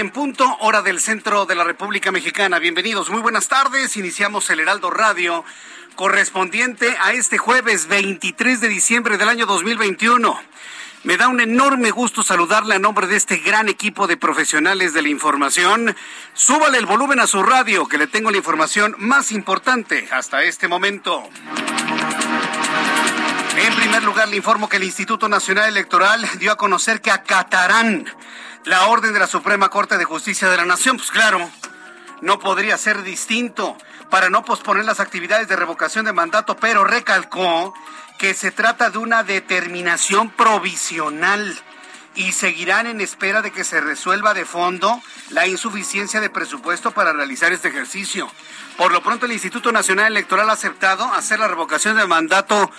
[0.00, 2.58] En punto, hora del centro de la República Mexicana.
[2.58, 3.98] Bienvenidos, muy buenas tardes.
[3.98, 5.44] Iniciamos el Heraldo Radio
[5.94, 10.40] correspondiente a este jueves 23 de diciembre del año 2021.
[11.04, 15.02] Me da un enorme gusto saludarle a nombre de este gran equipo de profesionales de
[15.02, 15.94] la información.
[16.32, 20.66] Súbale el volumen a su radio, que le tengo la información más importante hasta este
[20.66, 21.28] momento.
[23.54, 28.06] En primer lugar, le informo que el Instituto Nacional Electoral dio a conocer que acatarán
[28.64, 30.96] la orden de la Suprema Corte de Justicia de la Nación.
[30.96, 31.50] Pues claro,
[32.20, 33.76] no podría ser distinto
[34.10, 37.74] para no posponer las actividades de revocación de mandato, pero recalcó
[38.18, 41.58] que se trata de una determinación provisional
[42.20, 45.00] y seguirán en espera de que se resuelva de fondo
[45.30, 48.30] la insuficiencia de presupuesto para realizar este ejercicio.
[48.76, 52.70] Por lo pronto, el Instituto Nacional Electoral ha aceptado hacer la revocación de mandato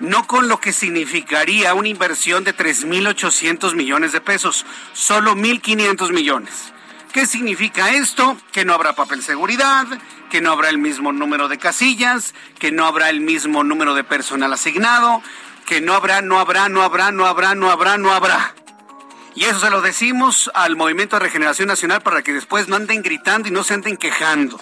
[0.00, 6.74] no con lo que significaría una inversión de 3.800 millones de pesos, solo 1.500 millones.
[7.12, 8.36] ¿Qué significa esto?
[8.52, 9.86] Que no habrá papel seguridad,
[10.30, 14.04] que no habrá el mismo número de casillas, que no habrá el mismo número de
[14.04, 15.22] personal asignado,
[15.64, 18.54] que no habrá, no habrá, no habrá, no habrá, no habrá, no habrá.
[19.40, 23.00] Y eso se lo decimos al Movimiento de Regeneración Nacional para que después no anden
[23.00, 24.60] gritando y no se anden quejando.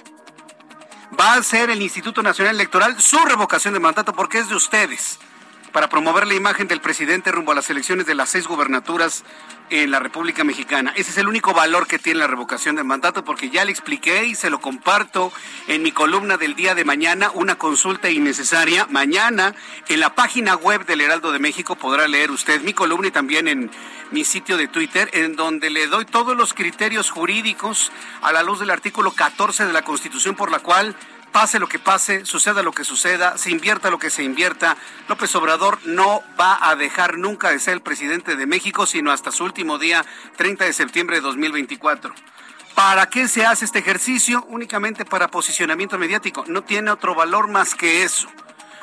[1.18, 5.18] Va a ser el Instituto Nacional Electoral su revocación de mandato porque es de ustedes
[5.72, 9.24] para promover la imagen del presidente rumbo a las elecciones de las seis gubernaturas
[9.70, 10.92] en la República Mexicana.
[10.96, 14.26] Ese es el único valor que tiene la revocación de mandato porque ya le expliqué
[14.26, 15.32] y se lo comparto
[15.66, 18.86] en mi columna del día de mañana, una consulta innecesaria.
[18.90, 19.54] Mañana
[19.88, 23.48] en la página web del Heraldo de México podrá leer usted mi columna y también
[23.48, 23.70] en
[24.10, 27.92] mi sitio de Twitter en donde le doy todos los criterios jurídicos
[28.22, 30.96] a la luz del artículo 14 de la Constitución por la cual
[31.32, 34.76] pase lo que pase, suceda lo que suceda, se invierta lo que se invierta,
[35.08, 39.32] López Obrador no va a dejar nunca de ser el presidente de México, sino hasta
[39.32, 40.04] su último día,
[40.36, 42.14] 30 de septiembre de 2024.
[42.74, 44.44] ¿Para qué se hace este ejercicio?
[44.48, 46.44] Únicamente para posicionamiento mediático.
[46.46, 48.28] No tiene otro valor más que eso.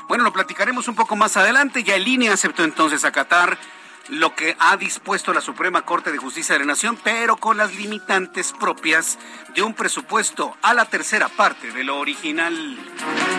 [0.10, 1.84] Bueno, lo platicaremos un poco más adelante.
[1.84, 3.58] Ya el INE aceptó entonces acatar
[4.10, 7.76] lo que ha dispuesto la Suprema Corte de Justicia de la Nación, pero con las
[7.76, 9.18] limitantes propias
[9.56, 12.78] de un presupuesto a la tercera parte de lo original.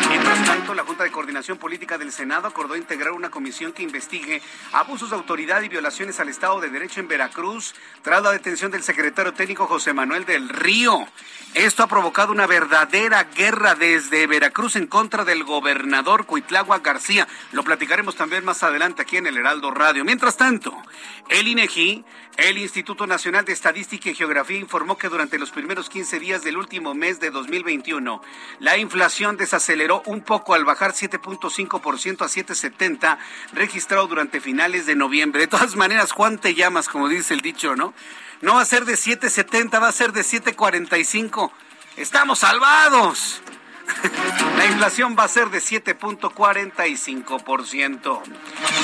[0.09, 4.41] Mientras tanto, la Junta de Coordinación Política del Senado acordó integrar una comisión que investigue
[4.73, 8.83] abusos de autoridad y violaciones al Estado de Derecho en Veracruz tras la detención del
[8.83, 11.07] secretario técnico José Manuel del Río.
[11.55, 17.27] Esto ha provocado una verdadera guerra desde Veracruz en contra del gobernador Cuitlagua García.
[17.53, 20.05] Lo platicaremos también más adelante aquí en el Heraldo Radio.
[20.05, 20.56] Mientras tanto,
[21.29, 22.05] el INEGI,
[22.37, 26.57] el Instituto Nacional de Estadística y Geografía, informó que durante los primeros 15 días del
[26.57, 28.23] último mes de 2021,
[28.61, 33.19] la inflación desaceleró un poco al bajar 7.5% a 7.70,
[33.53, 35.41] registrado durante finales de noviembre.
[35.41, 37.95] De todas maneras, Juan te llamas, como dice el dicho, ¿no?
[38.43, 41.51] No va a ser de 7.70, va a ser de 7.45.
[41.97, 43.41] Estamos salvados.
[44.57, 48.23] La inflación va a ser de 7.45%.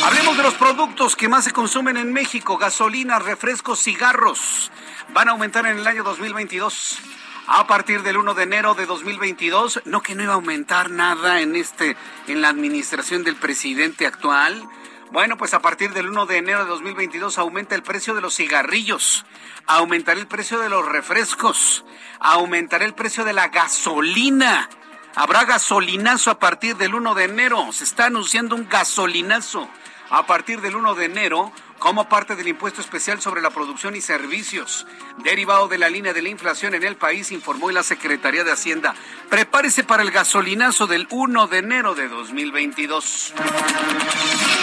[0.04, 2.58] Hablemos de los productos que más se consumen en México.
[2.58, 4.70] Gasolina, refrescos, cigarros.
[5.12, 6.98] Van a aumentar en el año 2022.
[7.46, 11.40] A partir del 1 de enero de 2022, no que no iba a aumentar nada
[11.40, 11.96] en este
[12.28, 14.68] en la administración del presidente actual.
[15.10, 18.36] Bueno, pues a partir del 1 de enero de 2022 aumenta el precio de los
[18.36, 19.26] cigarrillos,
[19.66, 21.84] aumentará el precio de los refrescos,
[22.20, 24.70] aumentará el precio de la gasolina.
[25.14, 27.70] Habrá gasolinazo a partir del 1 de enero.
[27.72, 29.68] Se está anunciando un gasolinazo.
[30.08, 34.00] A partir del 1 de enero, como parte del impuesto especial sobre la producción y
[34.00, 34.86] servicios
[35.24, 38.94] derivado de la línea de la inflación en el país, informó la Secretaría de Hacienda.
[39.28, 43.34] Prepárese para el gasolinazo del 1 de enero de 2022.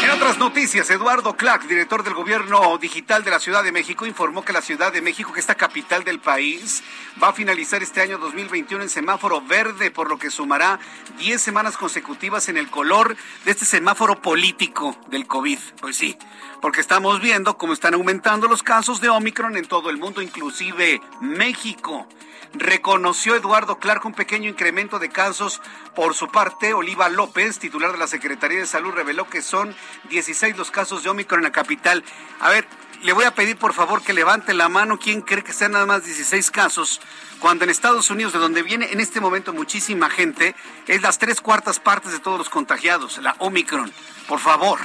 [0.01, 4.45] En otras noticias, Eduardo Clark, director del Gobierno Digital de la Ciudad de México, informó
[4.45, 6.83] que la Ciudad de México, que es la capital del país,
[7.21, 10.79] va a finalizar este año 2021 en semáforo verde, por lo que sumará
[11.17, 15.59] 10 semanas consecutivas en el color de este semáforo político del COVID.
[15.81, 16.17] Pues sí,
[16.61, 21.01] porque estamos viendo cómo están aumentando los casos de Omicron en todo el mundo, inclusive
[21.21, 22.07] México.
[22.53, 25.61] Reconoció Eduardo Clark un pequeño incremento de casos.
[25.95, 29.75] Por su parte, Oliva López, titular de la Secretaría de Salud, reveló que son
[30.09, 32.03] 16 los casos de Omicron en la capital.
[32.39, 32.67] A ver,
[33.03, 35.85] le voy a pedir por favor que levante la mano quién cree que sean nada
[35.85, 36.99] más 16 casos,
[37.39, 40.55] cuando en Estados Unidos, de donde viene en este momento muchísima gente,
[40.87, 43.93] es las tres cuartas partes de todos los contagiados, la Omicron.
[44.27, 44.79] Por favor.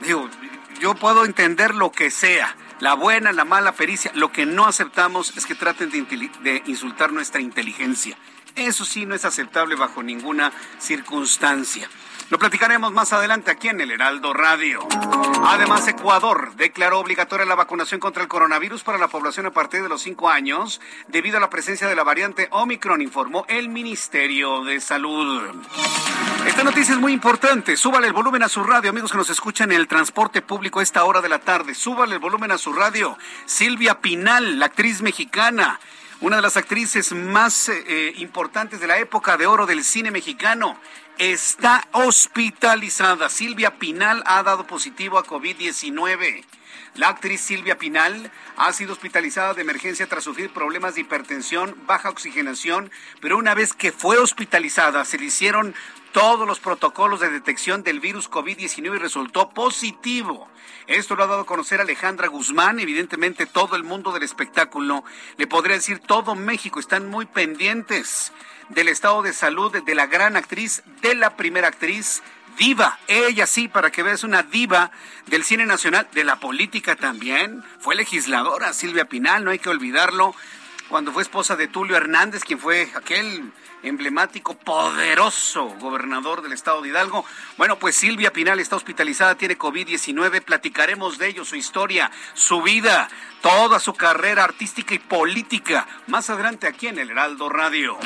[0.00, 0.28] Digo,
[0.80, 4.10] yo puedo entender lo que sea, la buena, la mala pericia.
[4.14, 8.16] Lo que no aceptamos es que traten de, de, insultar nuestra inteligencia.
[8.56, 11.88] Eso sí no es aceptable bajo ninguna circunstancia.
[12.30, 14.86] Lo platicaremos más adelante aquí en el Heraldo Radio.
[15.46, 19.88] Además, Ecuador declaró obligatoria la vacunación contra el coronavirus para la población a partir de
[19.88, 24.80] los cinco años debido a la presencia de la variante Omicron, informó el Ministerio de
[24.80, 25.42] Salud.
[26.46, 27.76] Esta noticia es muy importante.
[27.76, 30.84] Súbale el volumen a su radio, amigos que nos escuchan en el transporte público a
[30.84, 31.74] esta hora de la tarde.
[31.74, 33.18] Súbale el volumen a su radio.
[33.44, 35.80] Silvia Pinal, la actriz mexicana
[36.20, 40.78] una de las actrices más eh, importantes de la época de oro del cine mexicano,
[41.20, 43.28] está hospitalizada.
[43.28, 46.44] Silvia Pinal ha dado positivo a COVID-19.
[46.94, 52.08] La actriz Silvia Pinal ha sido hospitalizada de emergencia tras sufrir problemas de hipertensión, baja
[52.08, 52.90] oxigenación,
[53.20, 55.74] pero una vez que fue hospitalizada se le hicieron
[56.12, 60.48] todos los protocolos de detección del virus COVID-19 y resultó positivo.
[60.90, 65.04] Esto lo ha dado a conocer Alejandra Guzmán, evidentemente todo el mundo del espectáculo,
[65.36, 68.32] le podría decir todo México, están muy pendientes
[68.70, 72.24] del estado de salud de la gran actriz, de la primera actriz,
[72.58, 72.98] diva.
[73.06, 74.90] Ella sí, para que veas, una diva
[75.26, 77.62] del cine nacional, de la política también.
[77.78, 80.34] Fue legisladora, Silvia Pinal, no hay que olvidarlo.
[80.90, 83.52] Cuando fue esposa de Tulio Hernández, quien fue aquel
[83.84, 87.24] emblemático, poderoso gobernador del estado de Hidalgo.
[87.56, 90.42] Bueno, pues Silvia Pinal está hospitalizada, tiene COVID-19.
[90.42, 93.08] Platicaremos de ello, su historia, su vida,
[93.40, 95.86] toda su carrera artística y política.
[96.08, 97.96] Más adelante aquí en el Heraldo Radio.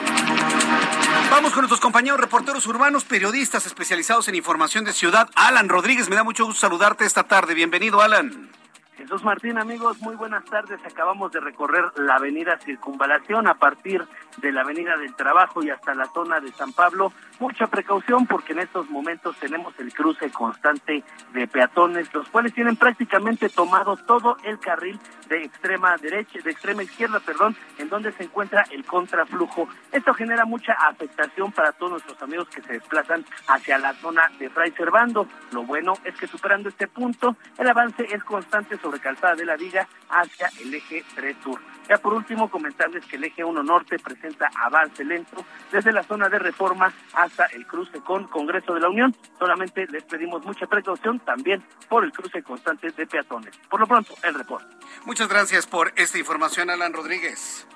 [1.31, 5.31] Vamos con nuestros compañeros reporteros urbanos, periodistas especializados en información de ciudad.
[5.37, 7.55] Alan Rodríguez, me da mucho gusto saludarte esta tarde.
[7.55, 8.51] Bienvenido, Alan.
[8.97, 10.79] Jesús Martín, amigos, muy buenas tardes.
[10.85, 14.05] Acabamos de recorrer la avenida Circunvalación a partir
[14.39, 17.13] de la avenida del Trabajo y hasta la zona de San Pablo.
[17.41, 21.03] Mucha precaución porque en estos momentos tenemos el cruce constante
[21.33, 24.99] de peatones, los cuales tienen prácticamente tomado todo el carril
[25.29, 29.69] de extrema derecha, de extrema izquierda, perdón, en donde se encuentra el contraflujo.
[29.93, 34.51] Esto genera mucha afectación para todos nuestros amigos que se desplazan hacia la zona de
[34.51, 35.29] Fray Servando.
[35.53, 39.57] Lo bueno es que superando este punto, el avance es constante sobre Calzada de la
[39.57, 41.61] Viga hacia el eje 3 Sur.
[41.89, 44.24] Ya por último, comentarles que el eje 1 Norte presenta
[44.57, 49.15] avance lento desde la zona de reforma hasta el cruce con Congreso de la Unión.
[49.39, 53.57] Solamente les pedimos mucha precaución también por el cruce constante de peatones.
[53.69, 54.75] Por lo pronto, el reporte.
[55.05, 57.67] Muchas gracias por esta información, Alan Rodríguez.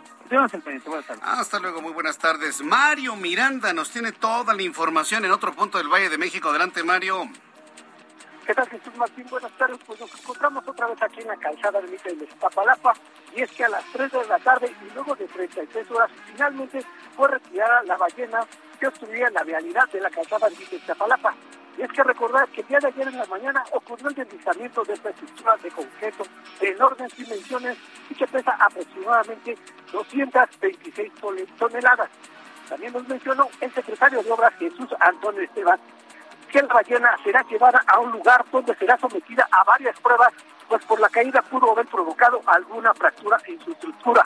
[1.23, 2.63] Hasta luego, muy buenas tardes.
[2.63, 6.51] Mario Miranda nos tiene toda la información en otro punto del Valle de México.
[6.51, 7.31] Adelante, Mario.
[8.49, 9.27] ¿Qué tal, Jesús Martín?
[9.29, 9.79] Buenas tardes.
[9.87, 12.95] Pues nos encontramos otra vez aquí en la calzada de Mita de Iztapalapa
[13.37, 16.81] y es que a las 3 de la tarde y luego de 33 horas finalmente
[17.15, 18.41] fue retirada la ballena
[18.81, 21.35] que obstruía la vialidad de la calzada de Mita de Iztapalapa.
[21.77, 24.83] Y es que recordar que el día de ayer en la mañana ocurrió el deslizamiento
[24.83, 26.25] de esta estructura de concreto
[26.59, 27.77] de enormes dimensiones
[28.09, 29.59] y que pesa aproximadamente
[29.93, 31.13] 226
[31.59, 32.09] toneladas.
[32.67, 35.79] También nos mencionó el secretario de Obras Jesús Antonio Esteban
[36.49, 40.33] que la ballena será llevada a un lugar donde será sometida a varias pruebas,
[40.69, 44.25] pues por la caída pudo haber provocado alguna fractura en su estructura.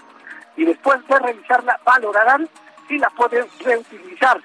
[0.56, 2.48] Y después de revisarla, valorarán
[2.88, 4.40] si la pueden reutilizar.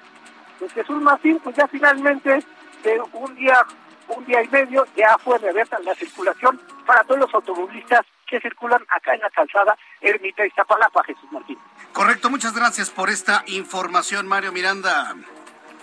[0.58, 2.44] Pues Jesús Martín, pues ya finalmente,
[2.82, 3.64] de un día,
[4.08, 8.84] un día y medio, ya fue reabierta la circulación para todos los automovilistas que circulan
[8.88, 11.58] acá en la calzada Ermita Iztapalapa, Jesús Martín.
[11.92, 15.14] Correcto, muchas gracias por esta información, Mario Miranda.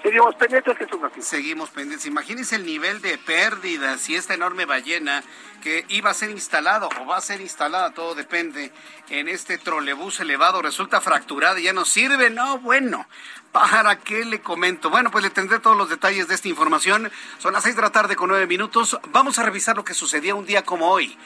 [0.06, 1.24] Seguimos pendientes, Jesús Martín.
[1.24, 2.06] Seguimos pendientes.
[2.06, 5.24] Imagínense el nivel de pérdidas y esta enorme ballena
[5.64, 8.72] que iba a ser instalado o va a ser instalada, todo depende,
[9.10, 12.30] en este trolebús elevado, resulta fracturada y ya no sirve.
[12.30, 13.08] No, bueno,
[13.52, 14.92] ¿para qué le comento?
[14.92, 17.12] Bueno, pues le tendré todos los detalles de esta información.
[17.40, 19.00] Son las seis de la tarde con nueve minutos.
[19.10, 21.18] Vamos a revisar lo que sucedía un día como hoy.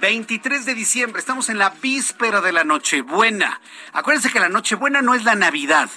[0.00, 3.60] 23 de diciembre, estamos en la víspera de la Nochebuena.
[3.92, 5.88] Acuérdense que la Nochebuena no es la Navidad.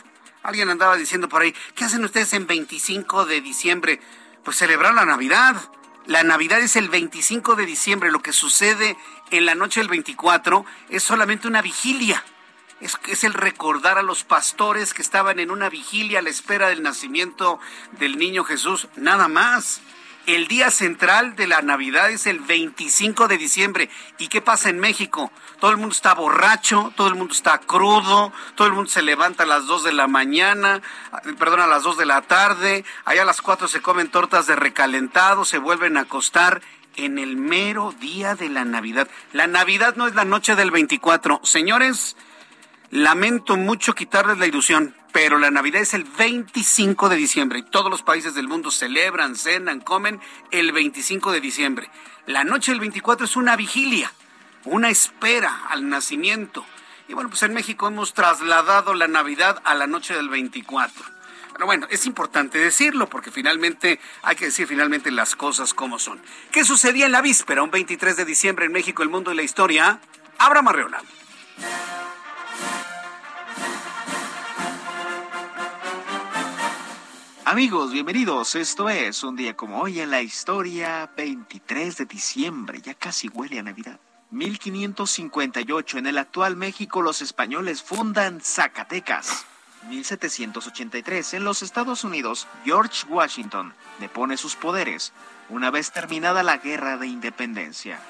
[0.48, 4.00] Alguien andaba diciendo por ahí, ¿qué hacen ustedes en 25 de diciembre?
[4.46, 5.58] Pues celebrar la Navidad.
[6.06, 8.14] La Navidad es el 25 de diciembre.
[8.14, 8.96] Lo que sucede
[9.30, 12.24] en la noche del 24 es solamente una vigilia.
[12.80, 16.70] Es, es, el recordar a los pastores que estaban en una vigilia a la espera
[16.70, 17.60] del nacimiento
[18.00, 18.88] del niño Jesús.
[18.96, 19.82] Nada más.
[20.28, 23.90] El día central de la Navidad es el 25 de diciembre.
[24.18, 25.32] ¿Y qué pasa en México?
[25.62, 29.44] Todo el mundo está borracho, todo el mundo está crudo, todo el mundo se levanta
[29.44, 30.82] a las 2 de la mañana,
[31.40, 34.58] perdón, a las 2 de la tarde, allá a las 4 se comen tortas de
[34.58, 36.62] recalentado, se vuelven a acostar
[36.98, 39.08] en el mero día de la Navidad.
[39.32, 41.40] La Navidad no es la noche del 24.
[41.46, 42.18] Señores,
[42.90, 47.90] lamento mucho quitarles la ilusión pero la Navidad es el 25 de diciembre y todos
[47.90, 50.22] los países del mundo celebran, cenan, comen
[50.52, 51.90] el 25 de diciembre.
[52.28, 54.14] La noche del 24 es una vigilia,
[54.64, 56.64] una espera al nacimiento.
[57.08, 61.04] Y bueno, pues en México hemos trasladado la Navidad a la noche del 24.
[61.52, 66.22] Pero bueno, es importante decirlo porque finalmente hay que decir finalmente las cosas como son.
[66.52, 69.42] ¿Qué sucedía en la víspera, un 23 de diciembre en México, el mundo y la
[69.42, 70.00] historia?
[70.38, 71.02] Abra Marreola.
[77.50, 78.56] Amigos, bienvenidos.
[78.56, 82.82] Esto es un día como hoy en la historia, 23 de diciembre.
[82.82, 84.02] Ya casi huele a Navidad.
[84.32, 85.98] 1558.
[85.98, 89.46] En el actual México, los españoles fundan Zacatecas.
[89.88, 91.36] 1783.
[91.36, 95.14] En los Estados Unidos, George Washington depone sus poderes
[95.48, 98.02] una vez terminada la Guerra de Independencia.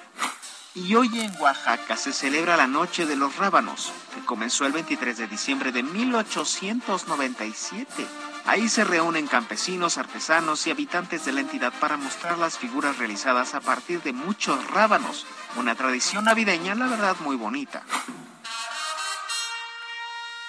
[0.73, 5.15] Y hoy en Oaxaca se celebra la Noche de los Rábanos, que comenzó el 23
[5.15, 8.26] de diciembre de 1897.
[8.47, 13.53] Ahí se reúnen campesinos, artesanos y habitantes de la entidad para mostrar las figuras realizadas
[13.53, 15.25] a partir de muchos rábanos,
[15.57, 17.83] una tradición navideña, la verdad, muy bonita.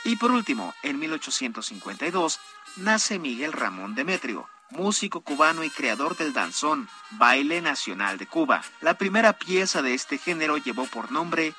[0.04, 2.38] Y por último, en 1852,
[2.76, 8.62] nace Miguel Ramón Demetrio, músico cubano y creador del danzón, baile nacional de Cuba.
[8.80, 11.52] La primera pieza de este género llevó por nombre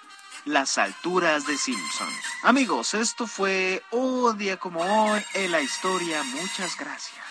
[0.46, 2.10] las alturas de Simpson.
[2.44, 6.24] Amigos, esto fue un día como hoy en la historia.
[6.24, 7.29] Muchas gracias.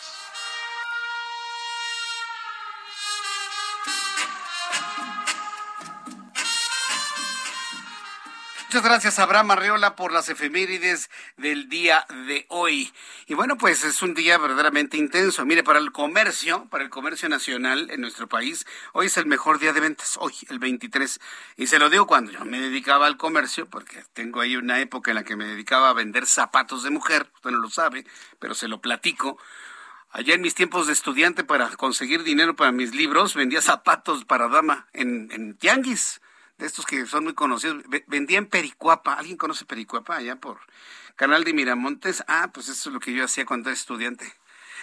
[8.69, 11.09] Muchas gracias, Abraham Arreola, por las efemérides
[11.39, 12.93] del día de hoy.
[13.27, 15.47] Y bueno, pues es un día verdaderamente intenso.
[15.47, 19.59] Mire, para el comercio, para el comercio nacional en nuestro país, hoy es el mejor
[19.59, 21.19] día de ventas, hoy, el 23.
[21.57, 25.13] Y se lo digo cuando yo me dedicaba al comercio, porque tengo ahí una época
[25.13, 28.05] en la que me dedicaba a vender zapatos de mujer, usted no lo sabe,
[28.39, 29.39] pero se lo platico.
[30.11, 34.49] Allá en mis tiempos de estudiante, para conseguir dinero para mis libros, vendía zapatos para
[34.49, 36.21] dama en tianguis
[36.59, 37.83] de estos que son muy conocidos.
[38.07, 39.15] Vendía en Pericuapa.
[39.15, 40.59] ¿Alguien conoce Pericuapa allá por
[41.17, 42.25] Canal de Miramontes?
[42.27, 44.33] Ah, pues eso es lo que yo hacía cuando era estudiante.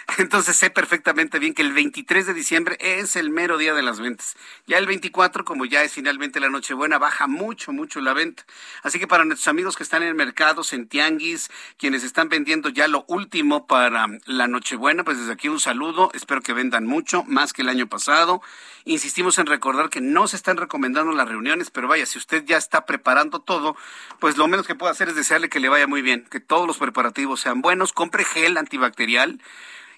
[0.18, 4.00] Entonces sé perfectamente bien que el 23 de diciembre es el mero día de las
[4.00, 4.36] ventas.
[4.66, 8.44] Ya el 24, como ya es finalmente la Nochebuena, baja mucho, mucho la venta.
[8.82, 12.86] Así que para nuestros amigos que están en mercados, en tianguis, quienes están vendiendo ya
[12.86, 16.10] lo último para la Nochebuena, pues desde aquí un saludo.
[16.14, 18.42] Espero que vendan mucho, más que el año pasado.
[18.84, 22.56] Insistimos en recordar que no se están recomendando las reuniones, pero vaya, si usted ya
[22.56, 23.76] está preparando todo,
[24.20, 26.68] pues lo menos que puede hacer es desearle que le vaya muy bien, que todos
[26.68, 27.92] los preparativos sean buenos.
[27.92, 29.40] Compre gel antibacterial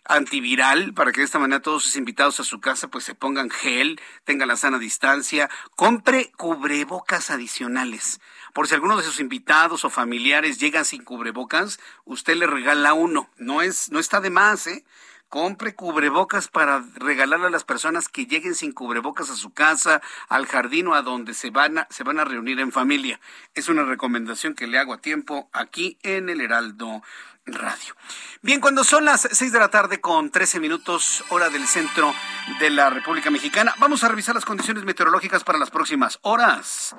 [0.08, 3.50] antiviral para que de esta manera todos sus invitados a su casa pues se pongan
[3.50, 8.20] gel, tengan la sana distancia, compre cubrebocas adicionales.
[8.54, 13.30] Por si alguno de sus invitados o familiares llegan sin cubrebocas, usted le regala uno.
[13.36, 14.84] No es no está de más, ¿eh?
[15.28, 20.46] compre cubrebocas para regalarle a las personas que lleguen sin cubrebocas a su casa, al
[20.46, 23.20] jardín o a donde se van a, se van a reunir en familia.
[23.54, 27.02] Es una recomendación que le hago a tiempo aquí en el Heraldo
[27.52, 27.94] Radio.
[28.40, 32.14] Bien, cuando son las 6 de la tarde con 13 minutos hora del centro
[32.60, 36.94] de la República Mexicana, vamos a revisar las condiciones meteorológicas para las próximas horas.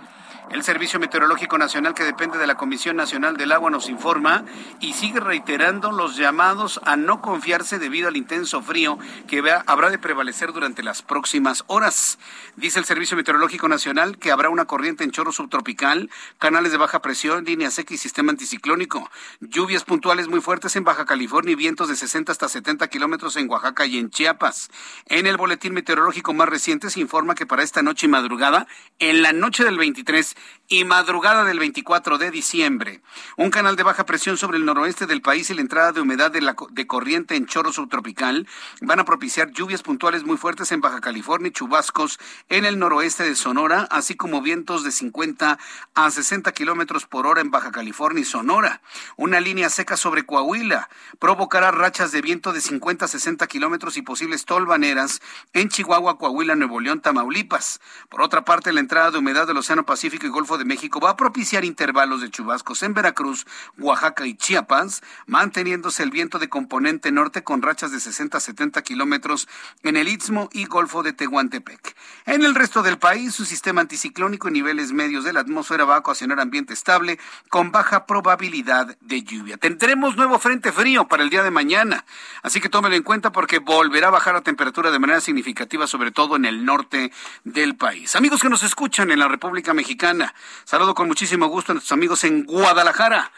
[0.51, 4.45] El Servicio Meteorológico Nacional, que depende de la Comisión Nacional del Agua, nos informa
[4.79, 9.99] y sigue reiterando los llamados a no confiarse debido al intenso frío que habrá de
[9.99, 12.17] prevalecer durante las próximas horas.
[12.55, 16.99] Dice el Servicio Meteorológico Nacional que habrá una corriente en chorro subtropical, canales de baja
[16.99, 19.09] presión, línea seca y sistema anticiclónico.
[19.41, 23.50] Lluvias puntuales muy fuertes en Baja California y vientos de 60 hasta 70 kilómetros en
[23.50, 24.69] Oaxaca y en Chiapas.
[25.05, 28.67] En el boletín meteorológico más reciente se informa que para esta noche y madrugada,
[29.00, 30.36] en la noche del 23
[30.71, 33.01] y madrugada del 24 de diciembre,
[33.38, 36.29] un canal de baja presión sobre el noroeste del país y la entrada de humedad
[36.29, 38.47] de, la, de corriente en chorro subtropical
[38.79, 43.23] van a propiciar lluvias puntuales muy fuertes en Baja California y chubascos en el noroeste
[43.23, 45.57] de Sonora, así como vientos de 50
[45.95, 48.83] a 60 kilómetros por hora en Baja California y Sonora.
[49.17, 54.03] Una línea seca sobre Coahuila provocará rachas de viento de 50 a 60 kilómetros y
[54.03, 55.19] posibles tolvaneras
[55.53, 57.81] en Chihuahua, Coahuila, Nuevo León, Tamaulipas.
[58.07, 61.11] Por otra parte, la entrada de humedad del Océano Pacífico y Golfo de México va
[61.11, 63.47] a propiciar intervalos de chubascos en Veracruz,
[63.79, 68.81] Oaxaca y Chiapas, manteniéndose el viento de componente norte con rachas de 60 a 70
[68.83, 69.47] kilómetros
[69.83, 71.95] en el Istmo y Golfo de Tehuantepec.
[72.25, 75.95] En el resto del país, su sistema anticiclónico en niveles medios de la atmósfera va
[75.95, 77.17] a ocasionar ambiente estable
[77.49, 79.57] con baja probabilidad de lluvia.
[79.57, 82.05] Tendremos nuevo frente frío para el día de mañana,
[82.43, 86.11] así que tómelo en cuenta porque volverá a bajar la temperatura de manera significativa, sobre
[86.11, 87.11] todo en el norte
[87.45, 88.15] del país.
[88.15, 90.33] Amigos que nos escuchan en la República Mexicana,
[90.65, 93.31] saludo con muchísimo gusto a nuestros amigos en Guadalajara.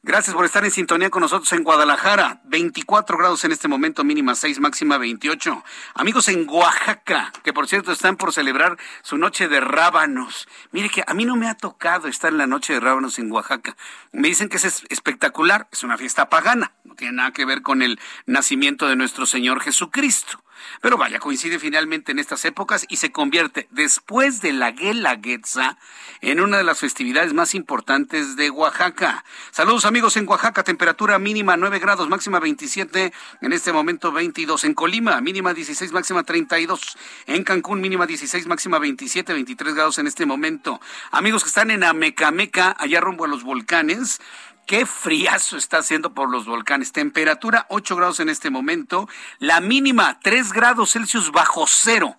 [0.00, 2.40] Gracias por estar en sintonía con nosotros en Guadalajara.
[2.44, 5.64] 24 grados en este momento, mínima 6, máxima 28.
[5.94, 10.46] Amigos en Oaxaca, que por cierto están por celebrar su noche de rábanos.
[10.70, 13.30] Mire que a mí no me ha tocado estar en la noche de rábanos en
[13.32, 13.76] Oaxaca.
[14.12, 17.82] Me dicen que es espectacular, es una fiesta pagana, no tiene nada que ver con
[17.82, 20.40] el nacimiento de nuestro Señor Jesucristo.
[20.80, 25.78] Pero vaya, coincide finalmente en estas épocas y se convierte, después de la Guelaguetza,
[26.20, 29.24] en una de las festividades más importantes de Oaxaca.
[29.50, 34.64] Saludos amigos en Oaxaca, temperatura mínima 9 grados, máxima 27, en este momento 22.
[34.64, 36.96] En Colima, mínima 16, máxima 32.
[37.26, 40.80] En Cancún, mínima 16, máxima 27, 23 grados en este momento.
[41.10, 44.20] Amigos que están en Amecameca, allá rumbo a los volcanes,
[44.68, 46.92] Qué friazo está haciendo por los volcanes.
[46.92, 49.08] Temperatura 8 grados en este momento.
[49.38, 52.18] La mínima 3 grados Celsius bajo cero.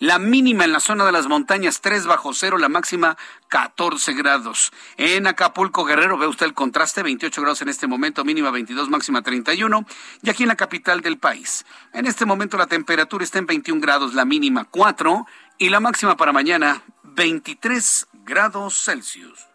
[0.00, 3.16] La mínima en la zona de las montañas 3 bajo cero, la máxima
[3.48, 4.72] 14 grados.
[4.96, 9.22] En Acapulco Guerrero ve usted el contraste, 28 grados en este momento, mínima 22, máxima
[9.22, 9.86] 31.
[10.22, 11.64] Y aquí en la capital del país.
[11.92, 15.24] En este momento la temperatura está en 21 grados, la mínima 4
[15.58, 19.46] y la máxima para mañana 23 grados Celsius.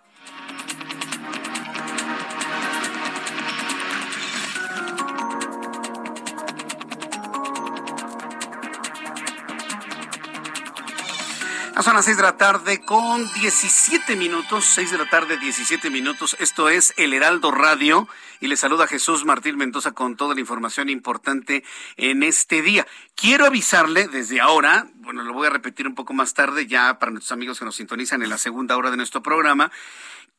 [11.84, 16.36] Son las seis de la tarde con 17 minutos, seis de la tarde, 17 minutos.
[16.40, 18.08] Esto es El Heraldo Radio
[18.40, 21.64] y le saluda Jesús Martín Mendoza con toda la información importante
[21.98, 22.88] en este día.
[23.16, 27.12] Quiero avisarle desde ahora, bueno, lo voy a repetir un poco más tarde ya para
[27.12, 29.70] nuestros amigos que nos sintonizan en la segunda hora de nuestro programa,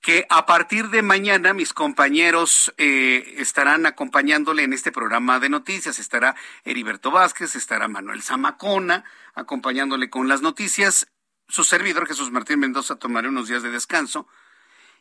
[0.00, 5.98] que a partir de mañana mis compañeros eh, estarán acompañándole en este programa de noticias.
[5.98, 11.08] Estará Heriberto Vázquez, estará Manuel Zamacona acompañándole con las noticias
[11.48, 14.26] su servidor Jesús Martín Mendoza tomará unos días de descanso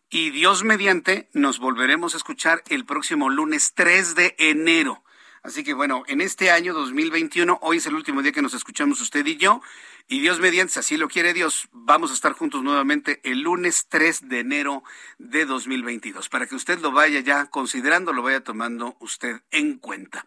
[0.10, 5.05] y Dios mediante nos volveremos a escuchar el próximo lunes 3 de enero.
[5.45, 8.99] Así que bueno, en este año 2021, hoy es el último día que nos escuchamos
[8.99, 9.62] usted y yo.
[10.08, 13.86] Y Dios mediante, si así lo quiere Dios, vamos a estar juntos nuevamente el lunes
[13.88, 14.84] 3 de enero
[15.19, 20.25] de 2022, para que usted lo vaya ya considerando, lo vaya tomando usted en cuenta.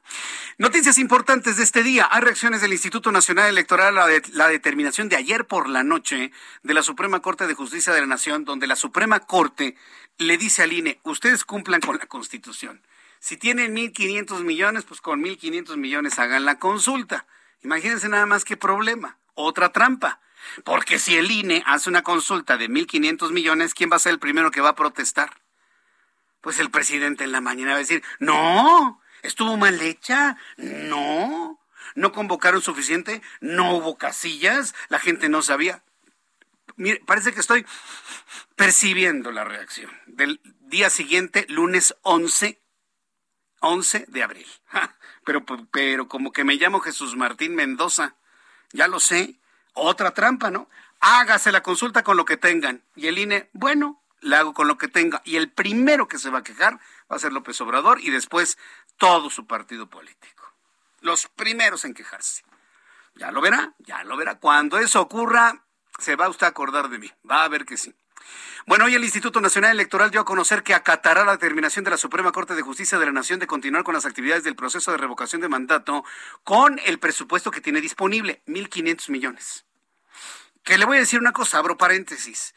[0.57, 2.07] Noticias importantes de este día.
[2.12, 6.31] Hay reacciones del Instituto Nacional Electoral a la determinación de ayer por la noche
[6.62, 9.74] de la Suprema Corte de Justicia de la Nación, donde la Suprema Corte
[10.16, 12.83] le dice al INE, ustedes cumplan con la Constitución.
[13.20, 17.26] Si tienen 1.500 millones, pues con 1.500 millones hagan la consulta.
[17.62, 20.20] Imagínense nada más qué problema otra trampa.
[20.64, 24.18] Porque si el INE hace una consulta de 1.500 millones, ¿quién va a ser el
[24.18, 25.40] primero que va a protestar?
[26.40, 31.61] Pues el presidente en la mañana va a decir, no, estuvo mal hecha, no,
[31.94, 35.83] no convocaron suficiente, no hubo casillas, la gente no sabía.
[37.07, 37.66] Parece que estoy
[38.54, 42.61] percibiendo la reacción del día siguiente, lunes 11,
[43.61, 44.47] 11 de abril.
[45.25, 48.14] pero, pero como que me llamo Jesús Martín Mendoza
[48.73, 49.37] ya lo sé,
[49.75, 50.68] otra trampa, ¿no?
[51.01, 52.83] Hágase la consulta con lo que tengan.
[52.97, 55.23] Y el INE, bueno, la hago con lo que tenga.
[55.25, 56.79] Y el primero que se va a quejar
[57.11, 58.59] va a ser López Obrador y después
[58.97, 60.53] todo su partido político.
[61.01, 62.44] Los primeros en quejarse.
[63.14, 64.38] Ya lo verá, ya lo verá.
[64.38, 65.64] Cuando eso ocurra,
[65.99, 67.12] se va usted a acordar de mí.
[67.29, 67.94] Va a ver que sí.
[68.66, 71.96] Bueno, hoy el Instituto Nacional Electoral dio a conocer que acatará la determinación de la
[71.96, 74.98] Suprema Corte de Justicia de la Nación de continuar con las actividades del proceso de
[74.98, 76.04] revocación de mandato
[76.44, 79.64] con el presupuesto que tiene disponible, 1.500 millones.
[80.62, 82.54] Que le voy a decir una cosa, abro paréntesis.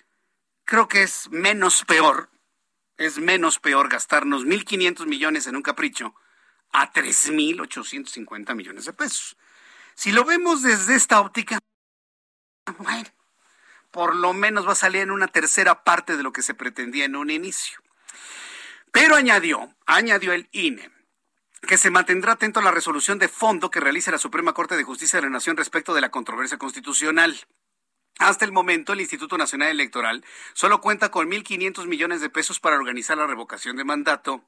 [0.65, 2.29] Creo que es menos peor,
[2.97, 6.13] es menos peor gastarnos 1.500 millones en un capricho
[6.73, 9.37] a 3.850 millones de pesos.
[9.95, 11.59] Si lo vemos desde esta óptica,
[12.77, 13.09] bueno,
[13.91, 17.05] por lo menos va a salir en una tercera parte de lo que se pretendía
[17.05, 17.79] en un inicio.
[18.91, 20.89] Pero añadió, añadió el INE,
[21.61, 24.83] que se mantendrá atento a la resolución de fondo que realice la Suprema Corte de
[24.83, 27.39] Justicia de la Nación respecto de la controversia constitucional.
[28.19, 30.23] Hasta el momento, el Instituto Nacional Electoral
[30.53, 34.43] solo cuenta con 1.500 millones de pesos para organizar la revocación de mandato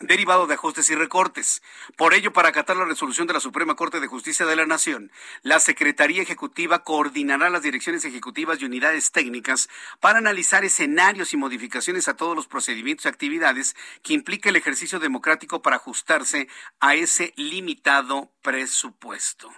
[0.00, 1.62] derivado de ajustes y recortes.
[1.96, 5.12] Por ello, para acatar la resolución de la Suprema Corte de Justicia de la Nación,
[5.42, 9.68] la Secretaría Ejecutiva coordinará las direcciones ejecutivas y unidades técnicas
[10.00, 14.98] para analizar escenarios y modificaciones a todos los procedimientos y actividades que implique el ejercicio
[14.98, 16.48] democrático para ajustarse
[16.80, 19.52] a ese limitado presupuesto.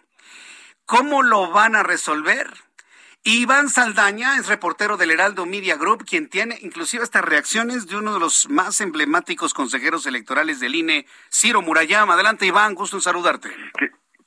[0.84, 2.65] ¿Cómo lo van a resolver?
[3.28, 8.14] Iván Saldaña es reportero del Heraldo Media Group, quien tiene inclusive estas reacciones de uno
[8.14, 12.14] de los más emblemáticos consejeros electorales del INE, Ciro Murayama.
[12.14, 13.48] Adelante, Iván, gusto en saludarte.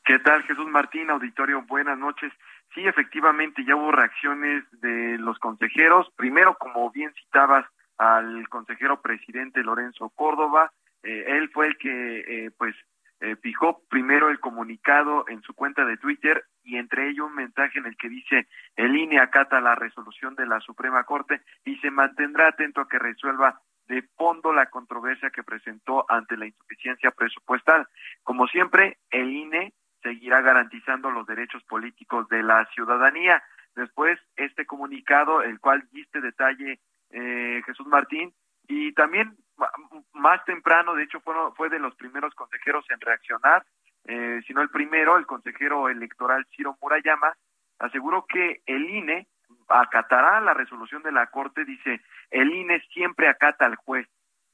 [0.04, 1.62] ¿Qué, tal, Jesús Martín, auditorio?
[1.62, 2.34] Buenas noches.
[2.76, 6.12] Sí, efectivamente, ya hubo reacciones de los consejeros.
[6.18, 7.66] Primero, como bien citabas,
[7.98, 10.74] al consejero presidente Lorenzo Córdoba.
[11.04, 12.76] Eh, él fue el que, eh, pues,
[13.22, 17.80] eh, fijó primero el comunicado en su cuenta de Twitter y entre ellos un mensaje
[17.80, 21.92] en el que dice el INE acata la resolución de la Suprema Corte y se
[21.92, 27.88] mantendrá atento a que resuelva de fondo la controversia que presentó ante la insuficiencia presupuestal.
[28.24, 33.44] Como siempre, el INE seguirá garantizando los derechos políticos de la ciudadanía.
[33.76, 36.80] Después, este comunicado, el cual diste detalle
[37.10, 38.32] eh, Jesús Martín,
[38.68, 39.36] y también
[40.14, 43.66] más temprano, de hecho, fue, fue de los primeros consejeros en reaccionar,
[44.06, 47.34] eh, sino el primero, el consejero electoral Ciro Murayama,
[47.80, 49.28] aseguró que el INE
[49.68, 54.08] acatará la resolución de la Corte, dice, el INE siempre acata al juez.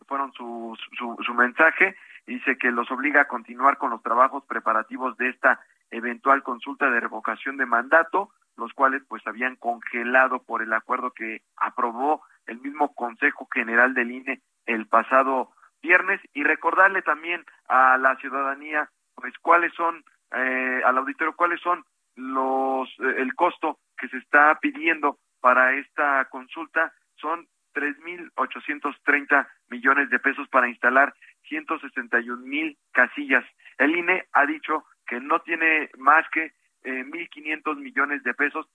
[0.08, 1.96] Fueron su, su, su mensaje,
[2.28, 7.00] dice que los obliga a continuar con los trabajos preparativos de esta eventual consulta de
[7.00, 12.94] revocación de mandato, los cuales pues habían congelado por el acuerdo que aprobó el mismo
[12.94, 15.52] Consejo General del INE el pasado
[15.82, 21.84] viernes y recordarle también a la ciudadanía pues cuáles son eh, al auditorio cuáles son
[22.16, 28.96] los eh, el costo que se está pidiendo para esta consulta son tres mil ochocientos
[29.04, 31.14] treinta millones de pesos para instalar
[31.48, 33.46] ciento sesenta y mil casillas.
[33.78, 38.66] El INE ha dicho que no tiene más que eh, mil quinientos millones de pesos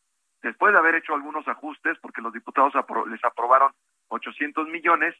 [0.43, 2.73] después de haber hecho algunos ajustes, porque los diputados
[3.09, 3.73] les aprobaron
[4.09, 5.15] 800 millones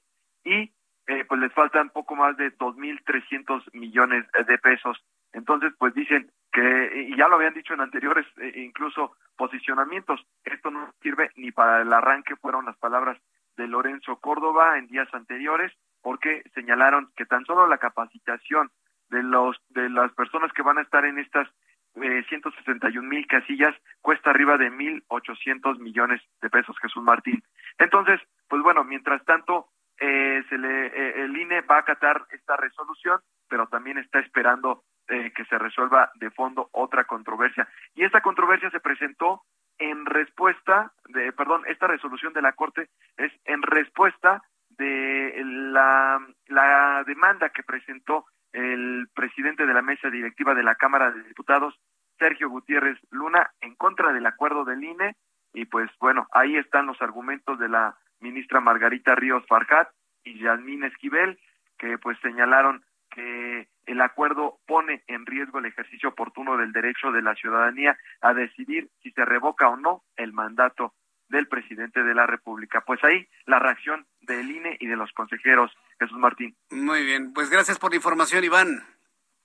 [0.45, 0.73] y
[1.07, 5.03] eh, pues les faltan poco más de 2.300 millones de pesos.
[5.33, 10.71] Entonces, pues dicen que, y ya lo habían dicho en anteriores eh, incluso posicionamientos, esto
[10.71, 13.19] no sirve ni para el arranque, fueron las palabras
[13.57, 15.73] de Lorenzo Córdoba en días anteriores,
[16.03, 18.71] porque señalaron que tan solo la capacitación
[19.11, 21.49] de los de las personas que van a estar en estas
[21.97, 27.43] eh, 161 mil casillas cuesta arriba de 1.800 millones de pesos, Jesús Martín.
[27.79, 29.69] Entonces, pues bueno, mientras tanto,
[30.01, 34.83] eh, se le, eh, el INE va a acatar esta resolución, pero también está esperando
[35.09, 37.69] eh, que se resuelva de fondo otra controversia.
[37.95, 39.43] Y esta controversia se presentó
[39.79, 47.05] en respuesta, de, perdón, esta resolución de la Corte es en respuesta de la, la
[47.07, 51.79] demanda que presentó el presidente de la mesa directiva de la Cámara de Diputados,
[52.19, 55.17] Sergio Gutiérrez Luna, en contra del acuerdo del INE.
[55.53, 59.89] Y pues bueno, ahí están los argumentos de la ministra Margarita Ríos Farjat
[60.25, 61.39] y Yasmín Esquivel,
[61.79, 67.23] que pues señalaron que el acuerdo pone en riesgo el ejercicio oportuno del derecho de
[67.23, 70.95] la ciudadanía a decidir si se revoca o no el mandato
[71.29, 72.83] del presidente de la República.
[72.83, 75.73] Pues ahí la reacción del INE y de los consejeros.
[75.99, 76.57] Jesús Martín.
[76.71, 78.83] Muy bien, pues gracias por la información, Iván.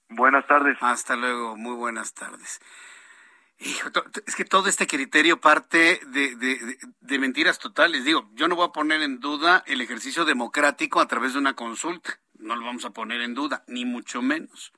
[0.09, 0.77] Buenas tardes.
[0.81, 2.61] Hasta luego, muy buenas tardes.
[3.59, 8.03] Es que todo este criterio parte de, de, de, mentiras totales.
[8.03, 11.55] Digo, yo no voy a poner en duda el ejercicio democrático a través de una
[11.55, 12.19] consulta.
[12.37, 14.73] No lo vamos a poner en duda, ni mucho menos.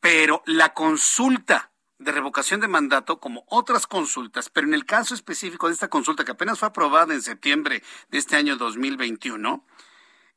[0.00, 5.66] Pero la consulta de revocación de mandato como otras consultas, pero en el caso específico
[5.66, 9.66] de esta consulta que apenas fue aprobada en septiembre de este año 2021,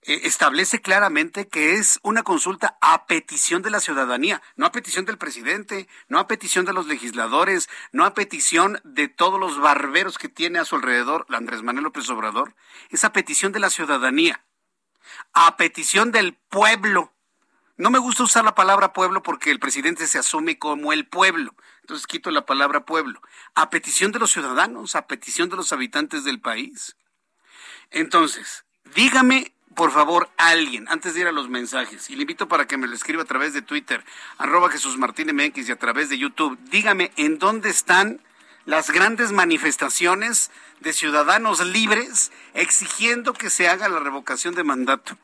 [0.03, 5.05] eh, establece claramente que es una consulta a petición de la ciudadanía, no a petición
[5.05, 10.17] del presidente, no a petición de los legisladores, no a petición de todos los barberos
[10.17, 12.55] que tiene a su alrededor Andrés Manuel López Obrador,
[12.89, 14.45] es a petición de la ciudadanía,
[15.33, 17.13] a petición del pueblo.
[17.75, 21.55] No me gusta usar la palabra pueblo porque el presidente se asume como el pueblo.
[21.81, 23.21] Entonces quito la palabra pueblo.
[23.55, 26.97] A petición de los ciudadanos, a petición de los habitantes del país.
[27.89, 32.67] Entonces, dígame por favor, alguien, antes de ir a los mensajes, y le invito para
[32.67, 34.03] que me lo escriba a través de Twitter,
[34.37, 38.21] arroba Jesús Martín MX y a través de YouTube, dígame en dónde están
[38.65, 45.17] las grandes manifestaciones de ciudadanos libres exigiendo que se haga la revocación de mandato.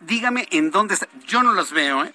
[0.00, 1.08] Dígame en dónde está.
[1.26, 2.14] Yo no las veo, ¿eh?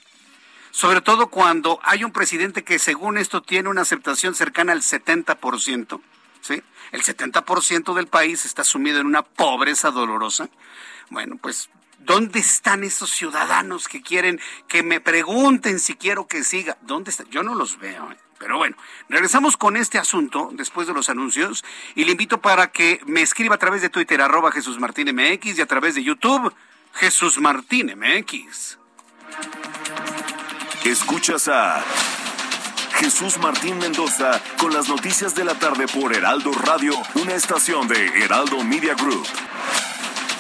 [0.72, 6.02] Sobre todo cuando hay un presidente que según esto tiene una aceptación cercana al 70%,
[6.42, 6.62] ¿sí?
[6.92, 10.50] El 70% del país está sumido en una pobreza dolorosa.
[11.10, 16.78] Bueno, pues, ¿dónde están esos ciudadanos que quieren que me pregunten si quiero que siga?
[16.82, 17.28] ¿Dónde están?
[17.30, 18.12] Yo no los veo.
[18.12, 18.18] ¿eh?
[18.40, 18.76] Pero bueno,
[19.10, 21.66] regresamos con este asunto después de los anuncios
[21.96, 25.58] y le invito para que me escriba a través de Twitter arroba Jesús Martín MX
[25.58, 26.54] y a través de YouTube
[26.94, 28.78] Jesús Martín MX.
[30.86, 31.84] Escuchas a
[32.96, 38.08] Jesús Martín Mendoza con las noticias de la tarde por Heraldo Radio, una estación de
[38.24, 39.28] Heraldo Media Group.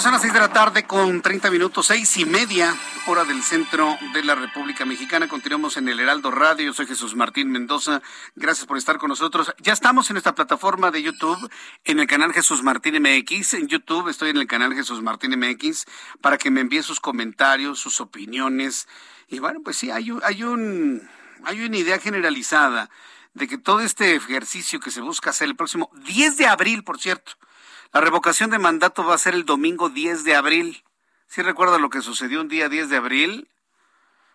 [0.00, 2.74] Son las seis de la tarde con 30 minutos, seis y media,
[3.06, 5.28] hora del centro de la República Mexicana.
[5.28, 6.64] Continuamos en el Heraldo Radio.
[6.64, 8.00] Yo soy Jesús Martín Mendoza.
[8.34, 9.52] Gracias por estar con nosotros.
[9.58, 11.50] Ya estamos en esta plataforma de YouTube,
[11.84, 13.54] en el canal Jesús Martín MX.
[13.54, 15.84] En YouTube estoy en el canal Jesús Martín MX
[16.22, 18.88] para que me envíe sus comentarios, sus opiniones
[19.28, 21.08] y bueno, pues sí, hay, hay, un,
[21.44, 22.88] hay una idea generalizada
[23.34, 26.98] de que todo este ejercicio que se busca hacer el próximo 10 de abril, por
[26.98, 27.32] cierto,
[27.92, 30.84] la revocación de mandato va a ser el domingo 10 de abril.
[31.26, 33.48] ¿Sí recuerda lo que sucedió un día 10 de abril?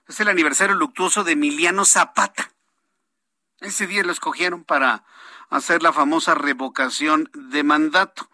[0.07, 2.51] Es el aniversario luctuoso de Emiliano Zapata.
[3.59, 5.03] Ese día lo escogieron para
[5.49, 8.29] hacer la famosa revocación de mandato.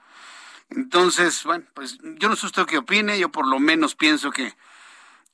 [0.69, 4.55] Entonces, bueno, pues yo no sé usted qué opine, yo por lo menos pienso que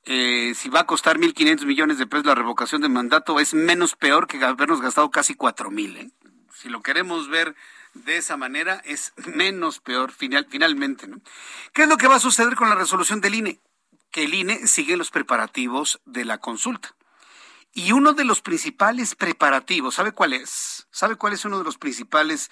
[0.04, 3.94] eh, si va a costar 1.500 millones de pesos la revocación de mandato, es menos
[3.94, 5.96] peor que habernos gastado casi 4.000.
[5.96, 6.10] ¿eh?
[6.54, 7.54] Si lo queremos ver
[7.94, 11.06] de esa manera, es menos peor final, finalmente.
[11.06, 11.20] ¿no?
[11.72, 13.60] ¿Qué es lo que va a suceder con la resolución del INE?
[14.10, 16.94] Que el INE sigue los preparativos de la consulta.
[17.74, 20.86] Y uno de los principales preparativos, ¿sabe cuál es?
[20.90, 22.50] ¿Sabe cuál es uno de los principales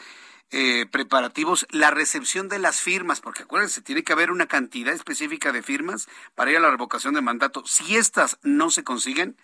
[0.53, 5.51] eh, preparativos, la recepción de las firmas, porque acuérdense, tiene que haber una cantidad específica
[5.51, 7.65] de firmas para ir a la revocación de mandato.
[7.67, 9.37] Si estas no se consiguen,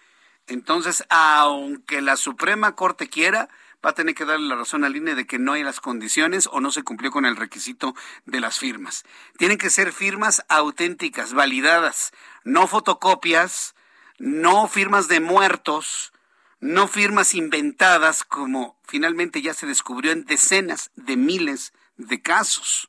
[0.46, 3.48] entonces, aunque la Suprema Corte quiera,
[3.84, 6.48] va a tener que darle la razón al INE de que no hay las condiciones
[6.50, 9.04] o no se cumplió con el requisito de las firmas.
[9.38, 12.12] Tienen que ser firmas auténticas, validadas,
[12.44, 13.74] no fotocopias,
[14.18, 16.12] no firmas de muertos,
[16.60, 22.88] no firmas inventadas como finalmente ya se descubrió en decenas de miles de casos.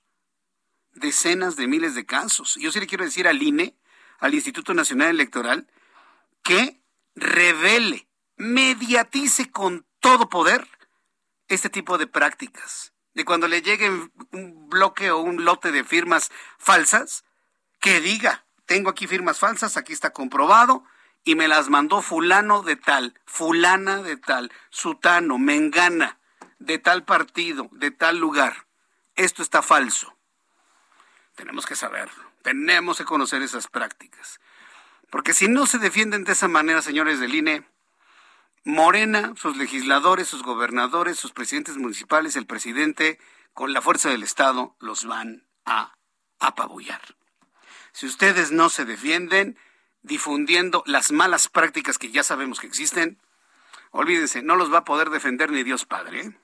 [0.92, 2.56] Decenas de miles de casos.
[2.62, 3.76] Yo sí le quiero decir al INE,
[4.20, 5.68] al Instituto Nacional Electoral,
[6.44, 6.84] que
[7.16, 10.68] revele, mediatice con todo poder
[11.54, 12.94] este tipo de prácticas.
[13.14, 13.90] De cuando le llegue
[14.32, 17.24] un bloque o un lote de firmas falsas,
[17.80, 20.84] que diga, tengo aquí firmas falsas, aquí está comprobado,
[21.24, 26.20] y me las mandó fulano de tal, fulana de tal, sutano, mengana,
[26.60, 28.68] de tal partido, de tal lugar.
[29.16, 30.18] Esto está falso.
[31.36, 34.40] Tenemos que saberlo, tenemos que conocer esas prácticas.
[35.10, 37.68] Porque si no se defienden de esa manera, señores del INE,
[38.66, 43.20] Morena, sus legisladores, sus gobernadores, sus presidentes municipales, el presidente,
[43.54, 45.94] con la fuerza del Estado, los van a
[46.40, 47.02] apabullar.
[47.92, 49.58] Si ustedes no se defienden,
[50.02, 53.20] difundiendo las malas prácticas que ya sabemos que existen,
[53.92, 56.22] olvídense, no los va a poder defender ni Dios Padre.
[56.22, 56.38] ¿eh?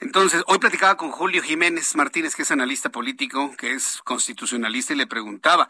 [0.00, 4.96] Entonces, hoy platicaba con Julio Jiménez Martínez, que es analista político, que es constitucionalista, y
[4.96, 5.68] le preguntaba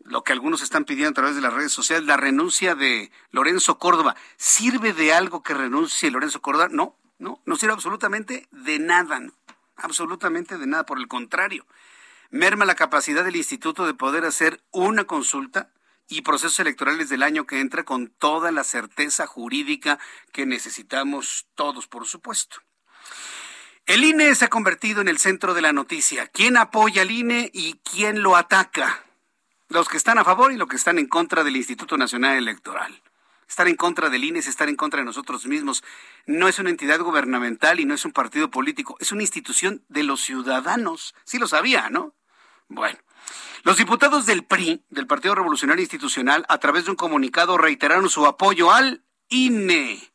[0.00, 3.78] lo que algunos están pidiendo a través de las redes sociales, la renuncia de Lorenzo
[3.78, 4.16] Córdoba.
[4.36, 6.68] ¿Sirve de algo que renuncie Lorenzo Córdoba?
[6.70, 9.20] No, no, no sirve absolutamente de nada,
[9.76, 11.66] absolutamente de nada, por el contrario
[12.32, 15.70] merma la capacidad del instituto de poder hacer una consulta
[16.08, 19.98] y procesos electorales del año que entra con toda la certeza jurídica
[20.32, 22.56] que necesitamos todos, por supuesto.
[23.84, 26.26] El INE se ha convertido en el centro de la noticia.
[26.26, 29.04] ¿Quién apoya al INE y quién lo ataca?
[29.72, 33.02] Los que están a favor y los que están en contra del Instituto Nacional Electoral.
[33.48, 35.82] Estar en contra del INE es estar en contra de nosotros mismos.
[36.26, 40.02] No es una entidad gubernamental y no es un partido político, es una institución de
[40.02, 41.14] los ciudadanos.
[41.24, 42.14] Sí lo sabía, ¿no?
[42.68, 42.98] Bueno.
[43.62, 48.26] Los diputados del PRI, del Partido Revolucionario Institucional, a través de un comunicado reiteraron su
[48.26, 50.11] apoyo al INE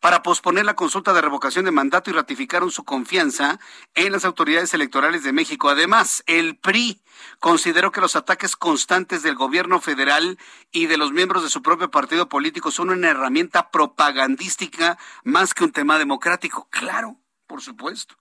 [0.00, 3.58] para posponer la consulta de revocación de mandato y ratificaron su confianza
[3.94, 5.68] en las autoridades electorales de México.
[5.68, 7.00] Además, el PRI
[7.40, 10.38] consideró que los ataques constantes del gobierno federal
[10.70, 15.64] y de los miembros de su propio partido político son una herramienta propagandística más que
[15.64, 16.68] un tema democrático.
[16.70, 18.16] Claro, por supuesto.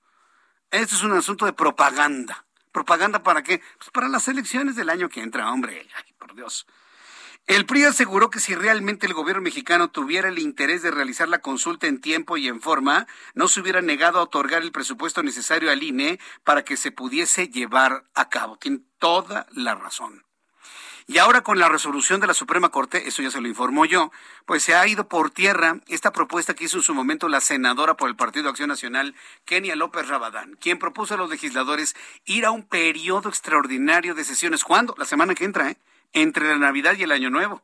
[0.71, 2.45] Este es un asunto de propaganda.
[2.71, 3.61] ¿Propaganda para qué?
[3.77, 5.87] Pues para las elecciones del año que entra, hombre.
[5.95, 6.65] Ay, por Dios.
[7.47, 11.41] El PRI aseguró que si realmente el gobierno mexicano tuviera el interés de realizar la
[11.41, 13.05] consulta en tiempo y en forma,
[13.35, 17.49] no se hubiera negado a otorgar el presupuesto necesario al INE para que se pudiese
[17.49, 18.57] llevar a cabo.
[18.57, 20.25] Tiene toda la razón.
[21.05, 24.11] Y ahora con la resolución de la Suprema Corte, eso ya se lo informó yo,
[24.47, 27.95] pues se ha ido por tierra esta propuesta que hizo en su momento la senadora
[27.95, 29.13] por el Partido Acción Nacional,
[29.45, 34.63] Kenia López Rabadán, quien propuso a los legisladores ir a un periodo extraordinario de sesiones.
[34.63, 34.95] ¿Cuándo?
[34.97, 35.77] La semana que entra, ¿eh?
[36.15, 37.61] Entre la Navidad y el Año Nuevo.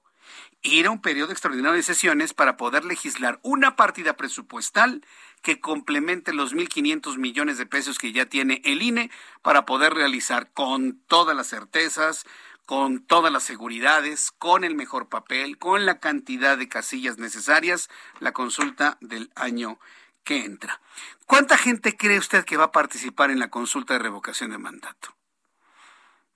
[0.61, 5.03] Ir a un periodo extraordinario de sesiones para poder legislar una partida presupuestal
[5.41, 9.09] que complemente los 1.500 millones de pesos que ya tiene el INE
[9.41, 12.25] para poder realizar con todas las certezas,
[12.67, 18.33] con todas las seguridades, con el mejor papel, con la cantidad de casillas necesarias, la
[18.33, 19.79] consulta del año
[20.23, 20.79] que entra.
[21.25, 25.15] ¿Cuánta gente cree usted que va a participar en la consulta de revocación de mandato?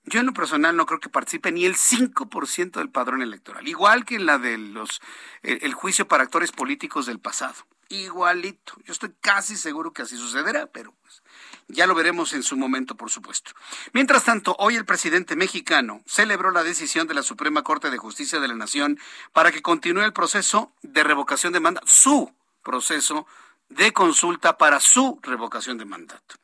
[0.06, 4.04] Yo en lo personal no creo que participe ni el 5% del padrón electoral, igual
[4.04, 5.00] que en la de los
[5.42, 7.54] el juicio para actores políticos del pasado.
[7.88, 8.74] Igualito.
[8.84, 11.22] Yo estoy casi seguro que así sucederá, pero pues
[11.68, 13.52] ya lo veremos en su momento, por supuesto.
[13.92, 18.40] Mientras tanto, hoy el presidente mexicano celebró la decisión de la Suprema Corte de Justicia
[18.40, 18.98] de la Nación
[19.32, 23.26] para que continúe el proceso de revocación de mandato, su proceso
[23.68, 26.36] de consulta para su revocación de mandato.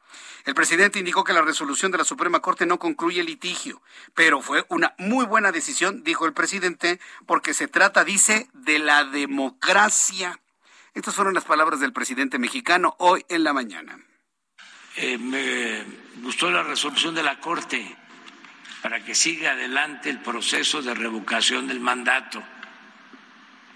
[0.45, 3.81] El presidente indicó que la resolución de la Suprema Corte no concluye el litigio,
[4.15, 9.05] pero fue una muy buena decisión, dijo el presidente, porque se trata, dice, de la
[9.05, 10.41] democracia.
[10.95, 13.99] Estas fueron las palabras del presidente mexicano hoy en la mañana.
[14.97, 15.85] Eh, me
[16.23, 17.97] gustó la resolución de la Corte
[18.83, 22.43] para que siga adelante el proceso de revocación del mandato,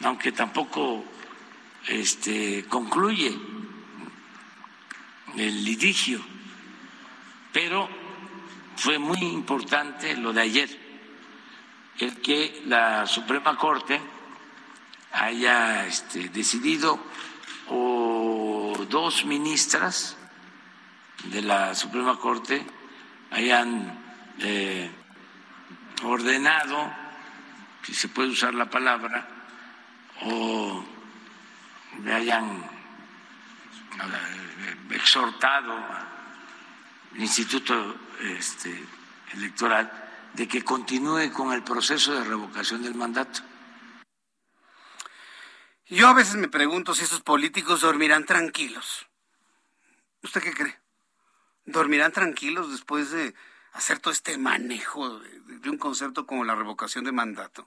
[0.03, 1.05] aunque tampoco
[1.87, 3.39] este, concluye
[5.37, 6.21] el litigio.
[7.53, 7.89] Pero
[8.77, 10.87] fue muy importante lo de ayer,
[11.99, 14.01] el que la Suprema Corte
[15.13, 16.99] haya este, decidido
[17.69, 20.17] o dos ministras
[21.25, 22.65] de la Suprema Corte
[23.31, 23.99] hayan
[24.41, 24.91] eh,
[26.05, 26.93] ordenado,
[27.83, 29.27] si se puede usar la palabra,
[30.23, 30.85] o
[32.05, 32.76] le hayan
[34.91, 35.75] exhortado
[37.15, 38.85] Instituto este,
[39.33, 39.91] Electoral
[40.35, 43.41] de que continúe con el proceso de revocación del mandato.
[45.87, 49.07] Yo a veces me pregunto si esos políticos dormirán tranquilos.
[50.23, 50.79] ¿Usted qué cree?
[51.65, 53.35] ¿Dormirán tranquilos después de
[53.73, 57.67] hacer todo este manejo de un concepto como la revocación de mandato?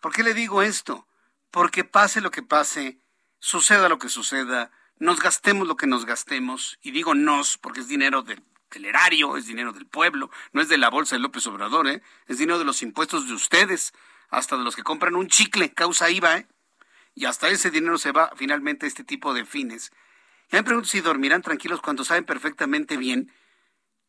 [0.00, 1.06] ¿Por qué le digo esto?
[1.50, 2.98] Porque pase lo que pase,
[3.38, 7.88] suceda lo que suceda, nos gastemos lo que nos gastemos, y digo nos porque es
[7.88, 8.42] dinero del,
[8.84, 12.02] erario, es dinero del pueblo, no es de la bolsa de López Obrador, ¿eh?
[12.26, 13.92] es dinero de los impuestos de ustedes,
[14.28, 16.48] hasta de los que compran un chicle, causa IVA, ¿eh?
[17.14, 19.92] y hasta ese dinero se va finalmente a este tipo de fines.
[20.50, 23.32] Ya me pregunto si dormirán tranquilos cuando saben perfectamente bien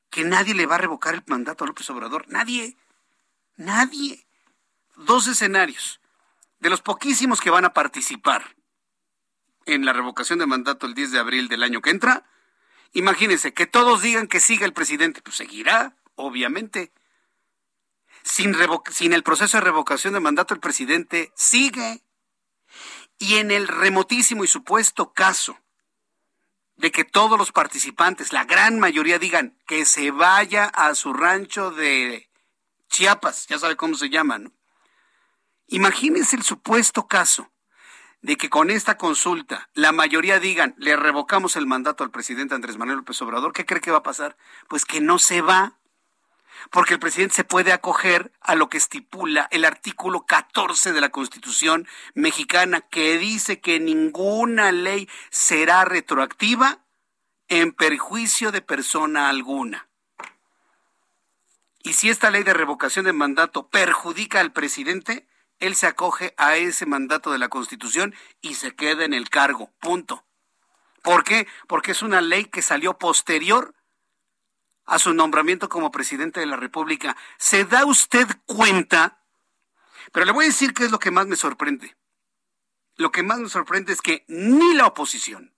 [0.10, 2.78] que nadie le va a revocar el mandato a López Obrador, nadie,
[3.56, 4.26] nadie.
[4.96, 6.02] Dos escenarios,
[6.60, 8.59] de los poquísimos que van a participar
[9.74, 12.26] en la revocación de mandato el 10 de abril del año que entra,
[12.94, 16.92] imagínense que todos digan que siga el presidente, pues seguirá, obviamente.
[18.24, 18.54] Sin,
[19.14, 22.04] el proceso de revocación de mandato, el presidente sigue.
[23.18, 25.58] Y en el remotísimo y supuesto caso
[26.78, 31.72] de que todos los participantes, la gran mayoría, digan que se vaya a su rancho
[31.72, 32.30] de
[32.88, 34.54] Chiapas, ya sabe cómo se llama, ¿no?
[35.68, 37.52] Imagínense el supuesto caso
[38.22, 42.78] de que con esta consulta la mayoría digan, le revocamos el mandato al presidente Andrés
[42.78, 44.36] Manuel López Obrador, ¿qué cree que va a pasar?
[44.68, 45.80] Pues que no se va,
[46.72, 51.10] porque el presidente se puede acoger a lo que estipula el artículo 14 de la
[51.10, 56.80] Constitución mexicana, que dice que ninguna ley será retroactiva
[57.48, 59.88] en perjuicio de persona alguna.
[61.82, 65.28] Y si esta ley de revocación de mandato perjudica al presidente,
[65.60, 69.72] él se acoge a ese mandato de la Constitución y se queda en el cargo.
[69.80, 70.26] Punto.
[71.02, 71.48] ¿Por qué?
[71.68, 73.74] Porque es una ley que salió posterior
[74.86, 77.16] a su nombramiento como presidente de la República.
[77.38, 79.22] ¿Se da usted cuenta?
[80.12, 81.96] Pero le voy a decir qué es lo que más me sorprende.
[82.96, 85.54] Lo que más me sorprende es que ni la oposición,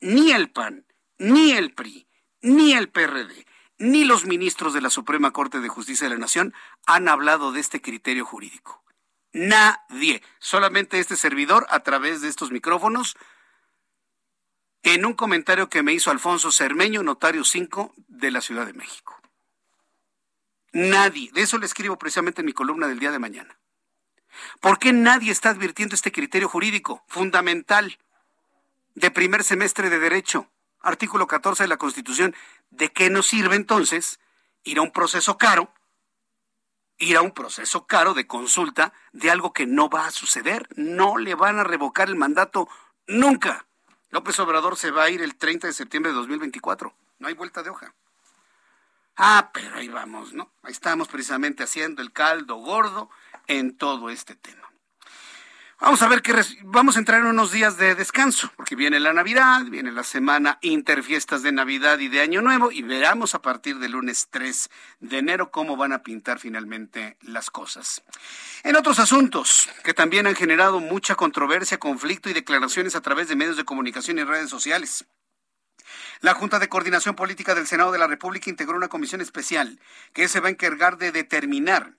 [0.00, 0.86] ni el PAN,
[1.18, 2.08] ni el PRI,
[2.40, 3.46] ni el PRD,
[3.78, 6.54] ni los ministros de la Suprema Corte de Justicia de la Nación
[6.86, 8.82] han hablado de este criterio jurídico.
[9.32, 13.16] Nadie, solamente este servidor a través de estos micrófonos,
[14.82, 19.20] en un comentario que me hizo Alfonso Cermeño, notario 5 de la Ciudad de México.
[20.72, 23.58] Nadie, de eso le escribo precisamente en mi columna del día de mañana.
[24.60, 27.98] ¿Por qué nadie está advirtiendo este criterio jurídico fundamental
[28.94, 30.50] de primer semestre de derecho?
[30.80, 32.34] Artículo 14 de la Constitución.
[32.70, 34.20] ¿De qué nos sirve entonces
[34.62, 35.72] ir a un proceso caro?
[36.98, 40.68] Ir a un proceso caro de consulta de algo que no va a suceder.
[40.76, 42.68] No le van a revocar el mandato
[43.06, 43.66] nunca.
[44.10, 46.94] López Obrador se va a ir el 30 de septiembre de 2024.
[47.18, 47.94] No hay vuelta de hoja.
[49.16, 50.52] Ah, pero ahí vamos, ¿no?
[50.62, 53.10] Ahí estamos precisamente haciendo el caldo gordo
[53.48, 54.67] en todo este tema.
[55.80, 59.12] Vamos a ver qué vamos a entrar en unos días de descanso, porque viene la
[59.12, 63.78] Navidad, viene la semana interfiestas de Navidad y de Año Nuevo, y veremos a partir
[63.78, 68.02] del lunes 3 de enero cómo van a pintar finalmente las cosas.
[68.64, 73.36] En otros asuntos que también han generado mucha controversia, conflicto y declaraciones a través de
[73.36, 75.06] medios de comunicación y redes sociales.
[76.20, 79.78] La Junta de Coordinación Política del Senado de la República integró una comisión especial
[80.12, 81.94] que se va a encargar de determinar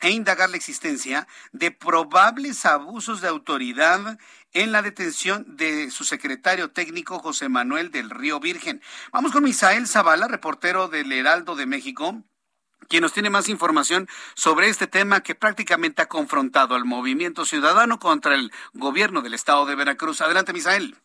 [0.00, 4.18] e indagar la existencia de probables abusos de autoridad
[4.52, 8.80] en la detención de su secretario técnico José Manuel del Río Virgen.
[9.12, 12.22] Vamos con Misael Zavala, reportero del Heraldo de México,
[12.88, 17.98] quien nos tiene más información sobre este tema que prácticamente ha confrontado al movimiento ciudadano
[17.98, 20.20] contra el gobierno del estado de Veracruz.
[20.20, 20.96] Adelante, Misael.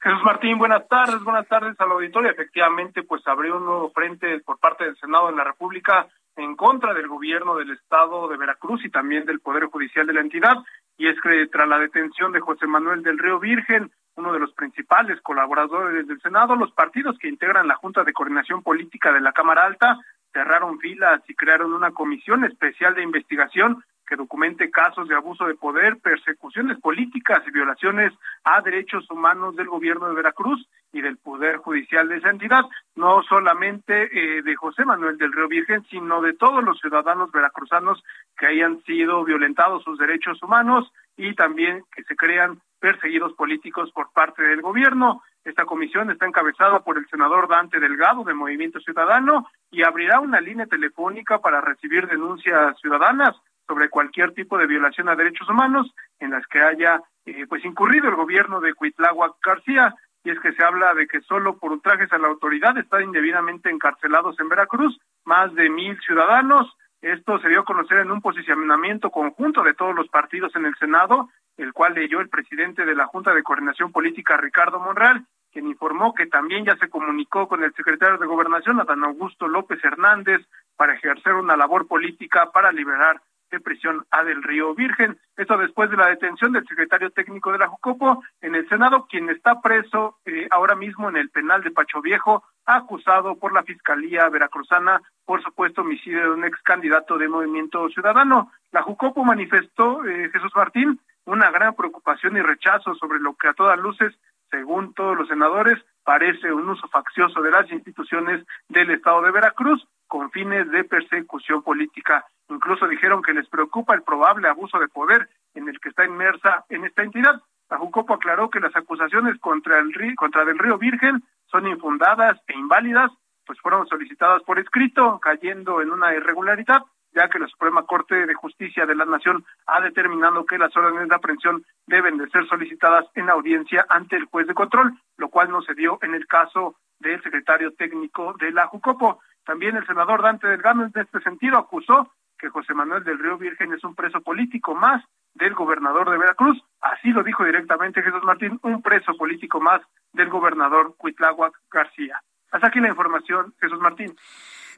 [0.00, 2.30] Jesús Martín, buenas tardes, buenas tardes al auditorio.
[2.30, 6.06] Efectivamente, pues abrió un nuevo frente por parte del Senado de la República
[6.36, 10.20] en contra del gobierno del estado de Veracruz y también del Poder Judicial de la
[10.20, 10.56] entidad.
[10.98, 14.52] Y es que tras la detención de José Manuel del Río Virgen, uno de los
[14.52, 19.32] principales colaboradores del Senado, los partidos que integran la Junta de Coordinación Política de la
[19.32, 19.98] Cámara Alta
[20.32, 25.54] cerraron filas y crearon una comisión especial de investigación que documente casos de abuso de
[25.54, 28.12] poder, persecuciones políticas y violaciones
[28.44, 30.66] a derechos humanos del gobierno de Veracruz
[30.96, 32.62] y del Poder Judicial de esa entidad,
[32.94, 38.02] no solamente eh, de José Manuel del Río Virgen, sino de todos los ciudadanos veracruzanos
[38.38, 44.10] que hayan sido violentados sus derechos humanos y también que se crean perseguidos políticos por
[44.12, 45.22] parte del gobierno.
[45.44, 50.40] Esta comisión está encabezada por el senador Dante Delgado de Movimiento Ciudadano y abrirá una
[50.40, 53.36] línea telefónica para recibir denuncias ciudadanas
[53.66, 58.08] sobre cualquier tipo de violación a derechos humanos en las que haya eh, pues incurrido
[58.08, 59.94] el gobierno de Cuitláhuac García
[60.26, 63.70] y es que se habla de que solo por ultrajes a la autoridad están indebidamente
[63.70, 66.76] encarcelados en Veracruz más de mil ciudadanos.
[67.00, 70.74] Esto se dio a conocer en un posicionamiento conjunto de todos los partidos en el
[70.80, 75.68] Senado, el cual leyó el presidente de la Junta de Coordinación Política, Ricardo Monreal, quien
[75.68, 80.44] informó que también ya se comunicó con el secretario de Gobernación, Adán Augusto López Hernández,
[80.74, 83.20] para ejercer una labor política para liberar
[83.50, 85.18] de prisión a del Río Virgen.
[85.36, 89.30] Esto después de la detención del secretario técnico de la Jucopo en el Senado, quien
[89.30, 94.28] está preso eh, ahora mismo en el penal de Pacho Viejo, acusado por la Fiscalía
[94.28, 98.52] Veracruzana por supuesto homicidio de un ex candidato de Movimiento Ciudadano.
[98.72, 103.54] La Jucopo manifestó, eh, Jesús Martín, una gran preocupación y rechazo sobre lo que a
[103.54, 104.14] todas luces,
[104.50, 109.86] según todos los senadores, parece un uso faccioso de las instituciones del Estado de Veracruz
[110.06, 112.24] con fines de persecución política.
[112.48, 116.64] Incluso dijeron que les preocupa el probable abuso de poder en el que está inmersa
[116.68, 117.42] en esta entidad.
[117.68, 122.38] La Jucopo aclaró que las acusaciones contra el río, contra del Río Virgen son infundadas
[122.46, 123.10] e inválidas,
[123.44, 126.82] pues fueron solicitadas por escrito, cayendo en una irregularidad,
[127.12, 131.08] ya que la Suprema Corte de Justicia de la Nación ha determinado que las órdenes
[131.08, 135.50] de aprehensión deben de ser solicitadas en audiencia ante el juez de control, lo cual
[135.50, 139.20] no se dio en el caso del secretario técnico de la Jucopo.
[139.46, 143.72] También el senador Dante Delgado en este sentido acusó que José Manuel del Río Virgen
[143.72, 145.02] es un preso político más
[145.34, 146.60] del gobernador de Veracruz.
[146.80, 149.80] Así lo dijo directamente Jesús Martín, un preso político más
[150.12, 152.20] del gobernador Cuitláhuac García.
[152.50, 154.16] Hasta aquí la información, Jesús Martín.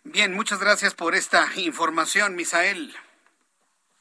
[0.05, 2.95] Bien, muchas gracias por esta información, Misael.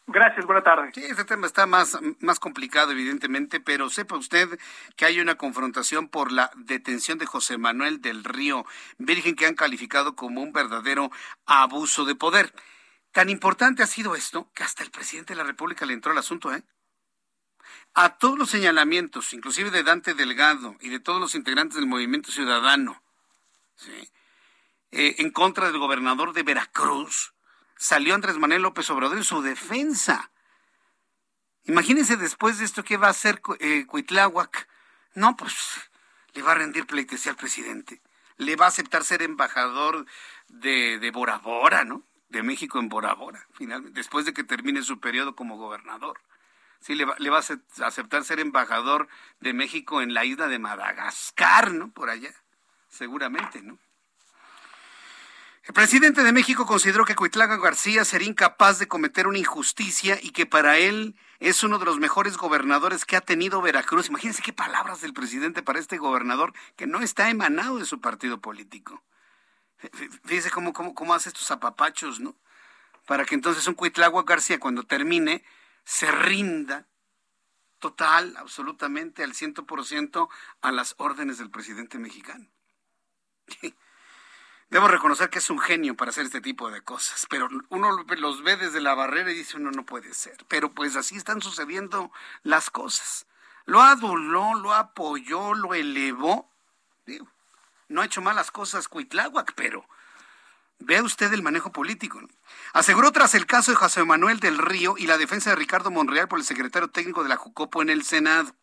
[0.10, 0.92] Gracias, buena tarde.
[0.94, 4.58] Sí, este tema está más, más complicado, evidentemente, pero sepa usted
[4.96, 8.66] que hay una confrontación por la detención de José Manuel del Río
[8.98, 11.12] Virgen que han calificado como un verdadero
[11.46, 12.54] abuso de poder.
[13.12, 16.18] Tan importante ha sido esto que hasta el presidente de la República le entró al
[16.20, 16.64] asunto, ¿eh?
[17.94, 22.32] A todos los señalamientos, inclusive de Dante Delgado y de todos los integrantes del movimiento
[22.32, 23.04] ciudadano,
[24.92, 27.34] eh, en contra del gobernador de Veracruz,
[27.78, 30.32] salió Andrés Manuel López Obrador en su defensa.
[31.64, 34.68] Imagínense después de esto qué va a hacer eh, Cuitláhuac.
[35.16, 35.56] No, pues
[36.34, 38.02] le va a rendir pleitesía al presidente.
[38.38, 40.06] Le va a aceptar ser embajador
[40.48, 42.04] de, de Bora Bora, ¿no?
[42.30, 46.22] De México en Bora Bora, finalmente, después de que termine su periodo como gobernador.
[46.80, 49.08] Sí, le va, le va a aceptar ser embajador
[49.40, 51.92] de México en la isla de Madagascar, ¿no?
[51.92, 52.34] Por allá,
[52.90, 53.80] seguramente, ¿no?
[55.68, 60.30] El presidente de México consideró que Cuitlaga García sería incapaz de cometer una injusticia y
[60.30, 64.08] que para él es uno de los mejores gobernadores que ha tenido Veracruz.
[64.08, 68.40] Imagínense qué palabras del presidente para este gobernador que no está emanado de su partido
[68.40, 69.04] político.
[70.24, 72.38] Fíjese cómo, cómo, cómo hace estos zapapachos, ¿no?
[73.06, 75.44] Para que entonces un Cuitlagua García cuando termine
[75.84, 76.88] se rinda
[77.80, 80.30] total, absolutamente, al ciento por ciento
[80.62, 82.48] a las órdenes del presidente mexicano.
[84.70, 88.44] Debo reconocer que es un genio para hacer este tipo de cosas, pero uno los
[88.44, 90.38] ve desde la barrera y dice uno no puede ser.
[90.50, 92.12] Pero pues así están sucediendo
[92.44, 93.26] las cosas.
[93.66, 96.52] Lo aduló, lo apoyó, lo elevó.
[97.88, 99.86] No ha hecho malas cosas Cuitláhuac, pero
[100.80, 102.20] vea usted el manejo político.
[102.74, 106.28] Aseguró tras el caso de José Manuel del Río y la defensa de Ricardo Monreal
[106.28, 108.54] por el secretario técnico de la Jucopo en el Senado.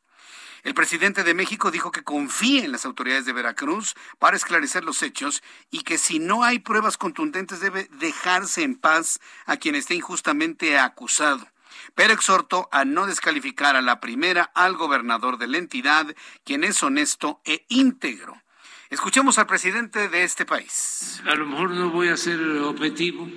[0.64, 5.02] El presidente de México dijo que confía en las autoridades de Veracruz para esclarecer los
[5.02, 9.94] hechos y que si no hay pruebas contundentes debe dejarse en paz a quien esté
[9.94, 11.46] injustamente acusado.
[11.94, 16.82] Pero exhortó a no descalificar a la primera al gobernador de la entidad, quien es
[16.82, 18.42] honesto e íntegro.
[18.88, 21.22] Escuchemos al presidente de este país.
[21.26, 23.28] A lo mejor no voy a ser objetivo,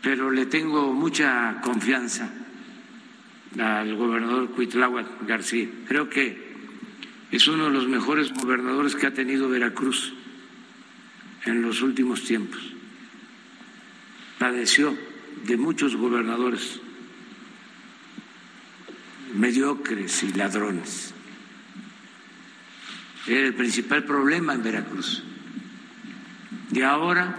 [0.00, 2.30] pero le tengo mucha confianza
[3.56, 5.68] al gobernador Cuitláhuac García.
[5.86, 6.48] Creo que
[7.30, 10.14] es uno de los mejores gobernadores que ha tenido Veracruz
[11.44, 12.60] en los últimos tiempos.
[14.38, 14.96] Padeció
[15.46, 16.80] de muchos gobernadores
[19.34, 21.14] mediocres y ladrones.
[23.26, 25.22] Era el principal problema en Veracruz.
[26.72, 27.34] Y ahora,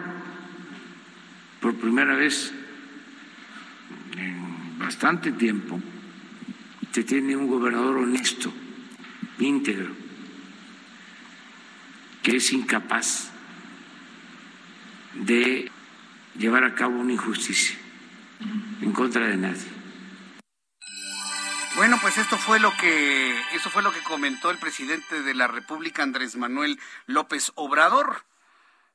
[1.62, 2.54] por primera vez
[4.16, 5.82] en bastante tiempo,
[6.92, 8.52] se tiene un gobernador honesto,
[9.40, 9.96] íntegro,
[12.24, 13.32] que es incapaz
[15.14, 15.72] de
[16.38, 17.78] llevar a cabo una injusticia
[18.82, 19.80] en contra de nadie.
[21.76, 25.48] Bueno, pues esto fue lo que eso fue lo que comentó el presidente de la
[25.48, 28.26] República Andrés Manuel López Obrador.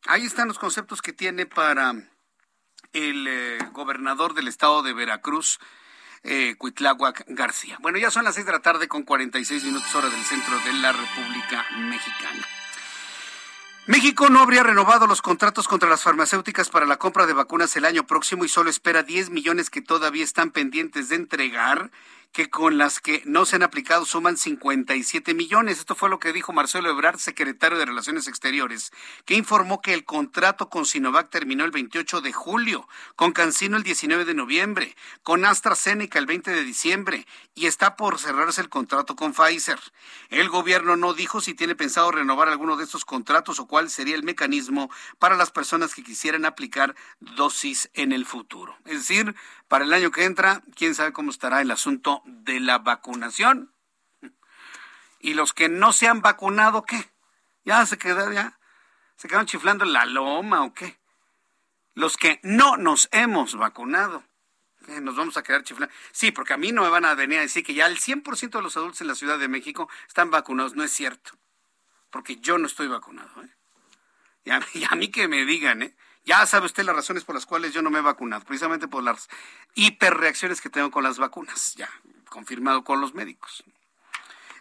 [0.07, 1.95] Ahí están los conceptos que tiene para
[2.93, 5.61] el eh, gobernador del estado de Veracruz,
[6.25, 7.79] eh, Cuitláhuac García.
[7.81, 10.73] Bueno, ya son las seis de la tarde con 46 minutos hora del centro de
[10.73, 12.47] la República Mexicana.
[13.87, 17.85] México no habría renovado los contratos contra las farmacéuticas para la compra de vacunas el
[17.85, 21.91] año próximo y solo espera 10 millones que todavía están pendientes de entregar
[22.35, 25.79] que con las que no se han aplicado suman 57 millones.
[25.79, 28.93] Esto fue lo que dijo Marcelo Ebrard, secretario de Relaciones Exteriores,
[29.25, 33.85] que informó que el contrato con Sinovac terminó el 28 de julio, con Cancino el
[33.85, 37.25] 19 de noviembre, con AstraZeneca el 20 de diciembre
[37.55, 39.79] y está por cerrarse el contrato con Pfizer.
[40.29, 44.17] El gobierno no dijo si tiene pensado renovar alguno de estos contratos o cuál sería
[44.17, 48.77] el mecanismo para las personas que quisieran aplicar dosis en el futuro.
[48.87, 49.37] Es decir,
[49.69, 53.73] para el año que entra, quién sabe cómo estará el asunto de la vacunación.
[55.21, 57.11] Y los que no se han vacunado, ¿qué?
[57.65, 58.59] Ya se quedaron, ya
[59.17, 60.99] se quedaron chiflando en la loma o qué.
[61.95, 64.25] Los que no nos hemos vacunado,
[65.01, 65.95] nos vamos a quedar chiflando.
[66.13, 68.51] Sí, porque a mí no me van a venir a decir que ya el 100%
[68.51, 70.75] de los adultos en la Ciudad de México están vacunados.
[70.75, 71.33] No es cierto,
[72.11, 73.43] porque yo no estoy vacunado.
[73.43, 73.51] ¿eh?
[74.45, 75.97] Y, a, y a mí que me digan, ¿eh?
[76.27, 79.03] Ya sabe usted las razones por las cuales yo no me he vacunado, precisamente por
[79.03, 79.29] las
[79.75, 81.91] hiperreacciones que tengo con las vacunas, ya
[82.35, 83.63] confirmado con los médicos.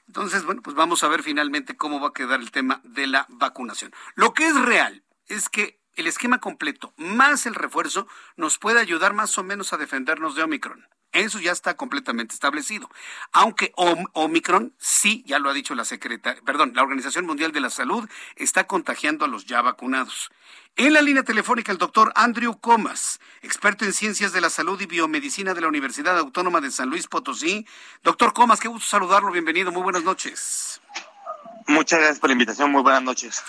[0.07, 3.25] Entonces, bueno, pues vamos a ver finalmente cómo va a quedar el tema de la
[3.29, 3.91] vacunación.
[4.13, 9.13] Lo que es real es que el esquema completo más el refuerzo nos puede ayudar
[9.13, 10.87] más o menos a defendernos de Omicron.
[11.13, 12.89] Eso ya está completamente establecido.
[13.31, 17.69] Aunque Omicron, sí, ya lo ha dicho la secretaria, perdón, la Organización Mundial de la
[17.69, 20.31] Salud está contagiando a los ya vacunados.
[20.75, 24.87] En la línea telefónica, el doctor Andrew Comas, experto en ciencias de la salud y
[24.87, 27.67] biomedicina de la Universidad Autónoma de San Luis Potosí.
[28.01, 30.81] Doctor Comas, qué gusto saludarlo, bienvenido, muy buenas noches.
[31.67, 32.71] Muchas gracias por la invitación.
[32.71, 33.43] Muy buenas noches.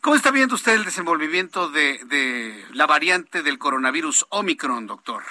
[0.00, 5.22] ¿Cómo está viendo usted el desenvolvimiento de, de la variante del coronavirus Omicron, doctor?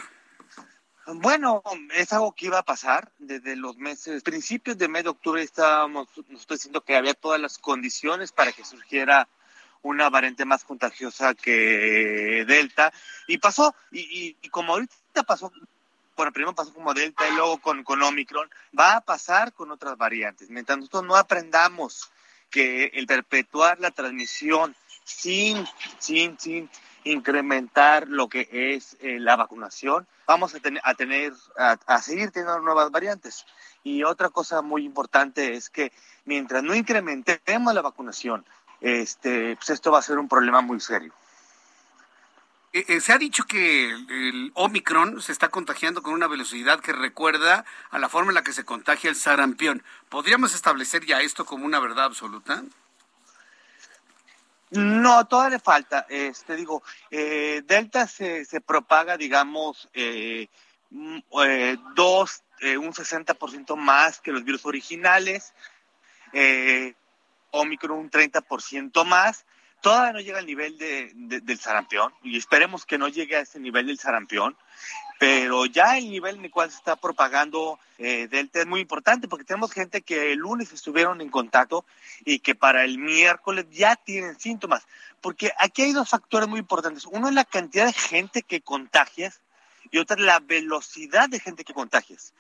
[1.16, 1.64] Bueno,
[1.96, 6.08] es algo que iba a pasar desde los meses, principios de mes de octubre estábamos,
[6.28, 9.28] nos estoy diciendo que había todas las condiciones para que surgiera
[9.82, 12.94] una variante más contagiosa que Delta
[13.28, 15.52] y pasó y, y, como ahorita pasó
[16.16, 19.98] bueno, primero pasó como Delta y luego con, con Omicron, va a pasar con otras
[19.98, 20.50] variantes.
[20.50, 22.12] Mientras nosotros no aprendamos
[22.50, 25.66] que el perpetuar la transmisión sin,
[25.98, 26.70] sin, sin
[27.04, 32.60] incrementar lo que es eh, la vacunación, vamos a, tener a, tener, a, seguir teniendo
[32.60, 33.46] nuevas variantes.
[33.84, 35.92] Y otra cosa muy importante es que
[36.26, 38.46] mientras no incrementemos la vacunación,
[38.82, 41.14] este, pues esto va a ser un problema muy serio.
[42.72, 46.94] Eh, eh, se ha dicho que el Omicron se está contagiando con una velocidad que
[46.94, 49.84] recuerda a la forma en la que se contagia el sarampión.
[50.10, 52.64] ¿Podríamos establecer ya esto como una verdad absoluta?
[54.72, 56.06] No, todavía le falta.
[56.10, 60.48] Este digo, eh, Delta se, se propaga, digamos, eh,
[60.92, 65.54] mm, eh, dos, eh, un 60% más que los virus originales.
[66.34, 66.94] Eh,
[67.52, 69.46] Omicron un 30% más.
[69.82, 73.42] Todavía no llega al nivel de, de, del sarampión y esperemos que no llegue a
[73.42, 74.56] ese nivel del sarampión
[75.20, 79.28] pero ya el nivel en el cual se está propagando eh, Delta es muy importante
[79.28, 81.84] porque tenemos gente que el lunes estuvieron en contacto
[82.24, 84.88] y que para el miércoles ya tienen síntomas.
[85.20, 87.06] Porque aquí hay dos factores muy importantes.
[87.06, 89.42] Uno es la cantidad de gente que contagias
[89.92, 92.34] y otra es la velocidad de gente que contagias.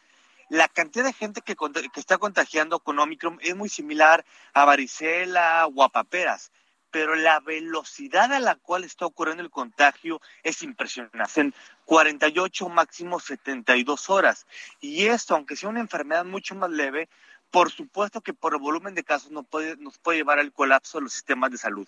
[0.47, 4.23] La cantidad de gente que, que está contagiando con Omicron es muy similar
[4.53, 6.49] a varicela o a paperas
[6.91, 11.41] pero la velocidad a la cual está ocurriendo el contagio es impresionante.
[11.41, 11.53] En
[11.85, 14.45] 48, máximo 72 horas.
[14.79, 17.09] Y esto, aunque sea una enfermedad mucho más leve,
[17.51, 20.97] por supuesto que por el volumen de casos nos puede, nos puede llevar al colapso
[20.97, 21.87] de los sistemas de salud.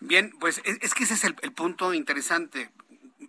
[0.00, 2.70] Bien, pues es, que ese es el, punto interesante.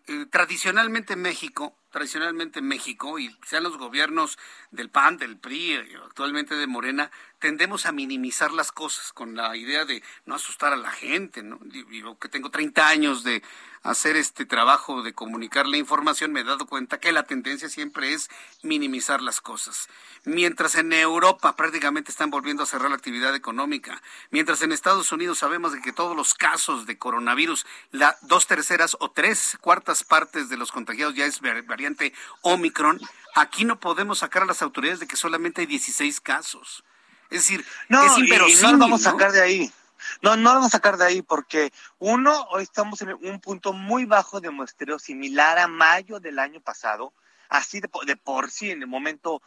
[0.07, 4.37] Eh, tradicionalmente en México, tradicionalmente en México, y sean los gobiernos
[4.71, 9.55] del PAN, del PRI, eh, actualmente de Morena, tendemos a minimizar las cosas con la
[9.57, 11.59] idea de no asustar a la gente, ¿no?
[11.61, 13.41] Digo que tengo 30 años de
[13.83, 18.13] hacer este trabajo de comunicar la información, me he dado cuenta que la tendencia siempre
[18.13, 18.29] es
[18.61, 19.89] minimizar las cosas.
[20.23, 25.39] Mientras en Europa prácticamente están volviendo a cerrar la actividad económica, mientras en Estados Unidos
[25.39, 30.47] sabemos de que todos los casos de coronavirus, la dos terceras o tres cuartas partes
[30.49, 31.80] de los contagiados ya es variante
[32.41, 32.99] Omicron,
[33.35, 36.83] aquí no podemos sacar a las autoridades de que solamente hay 16 casos.
[37.29, 39.71] Es decir, no, es no vamos a sacar de ahí.
[40.21, 43.71] No, no lo vamos a sacar de ahí porque, uno, hoy estamos en un punto
[43.71, 47.13] muy bajo de muestreo, similar a mayo del año pasado,
[47.49, 49.41] así de, de por sí, en el momento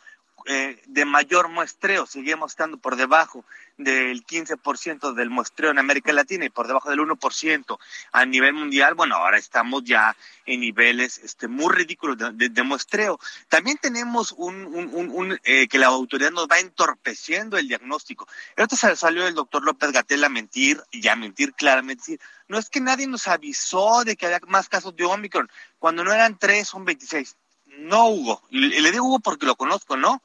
[0.47, 3.45] eh, de mayor muestreo, seguimos estando por debajo
[3.78, 7.78] del 15% del muestreo en América Latina y por debajo del 1%
[8.12, 10.14] a nivel mundial, bueno, ahora estamos ya
[10.47, 13.18] en niveles este, muy ridículos de, muestreo.
[13.49, 18.28] También tenemos un eh, que la autoridad nos va entorpeciendo el diagnóstico.
[18.55, 22.68] Esto salió el doctor López Gatel a mentir, y a mentir claramente, decir, no es
[22.68, 26.68] que nadie nos avisó de que había más casos de Omicron, cuando no eran tres,
[26.68, 27.37] son 26.
[27.79, 30.22] No, Hugo, le digo Hugo porque lo conozco, ¿no?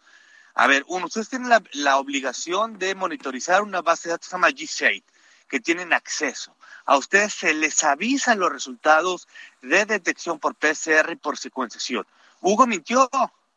[0.55, 4.31] A ver, uno, ustedes tienen la, la obligación de monitorizar una base de datos que
[4.31, 5.03] se llama G-Shade,
[5.47, 6.55] que tienen acceso.
[6.85, 9.27] A ustedes se les avisan los resultados
[9.61, 12.05] de detección por PCR y por secuenciación.
[12.41, 13.09] Hugo mintió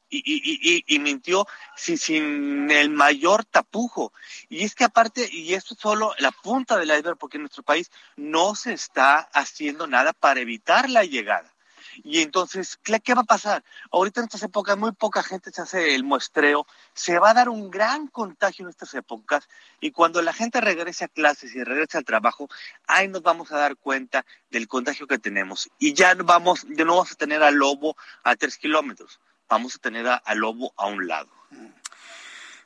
[0.08, 4.12] y, y, y, y mintió sin, sin, el mayor tapujo.
[4.48, 7.62] Y es que aparte, y esto es solo la punta del iceberg, porque en nuestro
[7.62, 11.51] país no se está haciendo nada para evitar la llegada.
[11.96, 13.64] Y entonces, ¿qué va a pasar?
[13.90, 17.48] Ahorita en estas épocas muy poca gente se hace el muestreo, se va a dar
[17.48, 19.48] un gran contagio en estas épocas
[19.80, 22.48] y cuando la gente regrese a clases y regrese al trabajo,
[22.86, 25.70] ahí nos vamos a dar cuenta del contagio que tenemos.
[25.78, 29.78] Y ya vamos, ya no vamos a tener al lobo a tres kilómetros, vamos a
[29.78, 31.30] tener al lobo a un lado.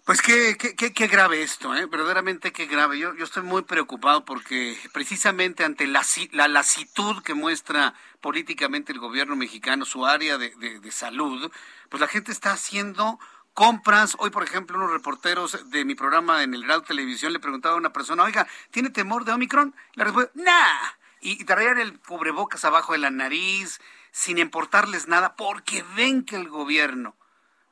[0.07, 1.87] Pues qué, qué, qué, qué, grave esto, ¿eh?
[1.87, 2.97] verdaderamente qué grave.
[2.97, 9.01] Yo, yo estoy muy preocupado porque precisamente ante la, la lasitud que muestra políticamente el
[9.01, 11.51] gobierno mexicano, su área de, de, de salud,
[11.89, 13.19] pues la gente está haciendo
[13.53, 14.17] compras.
[14.21, 17.79] Hoy, por ejemplo, unos reporteros de mi programa en el Radio Televisión le preguntaba a
[17.79, 19.75] una persona, oiga, ¿tiene temor de Omicron?
[19.95, 20.93] La respuesta, nah.
[21.21, 23.81] Y, y traían el cubrebocas abajo de la nariz,
[24.13, 27.17] sin importarles nada, porque ven que el gobierno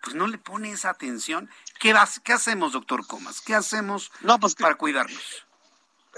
[0.04, 1.48] pues no le pone esa atención.
[1.80, 3.40] ¿Qué, vas, qué hacemos, doctor Comas?
[3.40, 5.46] ¿Qué hacemos no, pues, para cuidarnos?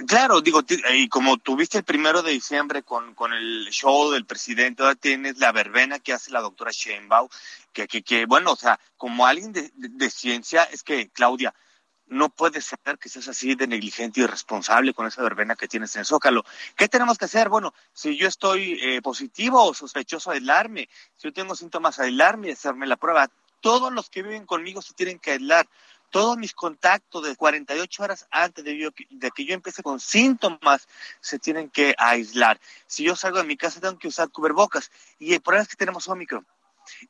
[0.09, 0.63] Claro, digo,
[0.93, 5.39] y como tuviste el primero de diciembre con, con el show del presidente, ahora tienes
[5.39, 7.29] la verbena que hace la doctora Sheinbaum,
[7.73, 11.55] que, que, que bueno, o sea, como alguien de, de, de ciencia, es que, Claudia,
[12.09, 15.95] no puede ser que seas así de negligente y irresponsable con esa verbena que tienes
[15.97, 16.45] en el Zócalo.
[16.77, 17.49] ¿Qué tenemos que hacer?
[17.49, 20.89] Bueno, si yo estoy eh, positivo o sospechoso, aislarme.
[21.17, 23.29] Si yo tengo síntomas, aislarme y hacerme la prueba.
[23.61, 25.69] Todos los que viven conmigo se tienen que aislar.
[26.11, 28.93] Todos mis contactos de 48 horas antes de,
[29.35, 30.87] que yo empiece con síntomas
[31.21, 32.61] se tienen que aislar.
[32.87, 34.91] Si yo salgo de mi casa tengo que usar cubrebocas.
[35.19, 36.47] Y el problema es que tenemos Omicron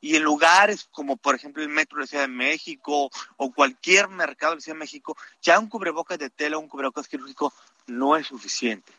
[0.01, 4.07] y en lugares como por ejemplo el metro de la Ciudad de México o cualquier
[4.07, 7.53] mercado de la Ciudad de México, ya un cubrebocas de tela o un cubrebocas quirúrgico
[7.87, 8.91] no es suficiente.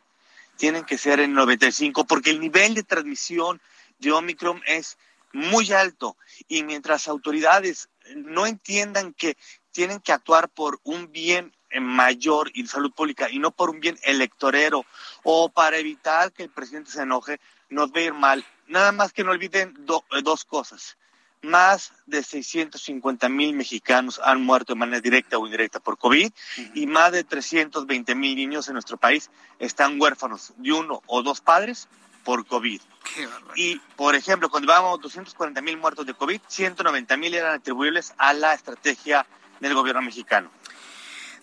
[0.57, 3.61] Tienen que ser en 95 porque el nivel de transmisión
[3.99, 4.99] de Omicron es
[5.33, 6.17] muy alto.
[6.49, 9.37] Y mientras autoridades no entiendan que
[9.73, 13.99] tienen que actuar por un bien mayor y salud pública y no por un bien
[14.03, 14.85] electorero
[15.23, 18.45] o para evitar que el presidente se enoje, nos va a ir mal.
[18.67, 20.97] Nada más que no olviden eh, dos cosas.
[21.41, 26.33] Más de 650 mil mexicanos han muerto de manera directa o indirecta por COVID
[26.75, 31.41] y más de 320 mil niños en nuestro país están huérfanos de uno o dos
[31.41, 31.89] padres
[32.29, 32.83] por COVID.
[33.57, 38.35] y, por ejemplo, cuando íbamos 240 mil muertos de COVID, 190 mil eran atribuibles a
[38.35, 39.25] la estrategia
[39.61, 40.51] del gobierno mexicano.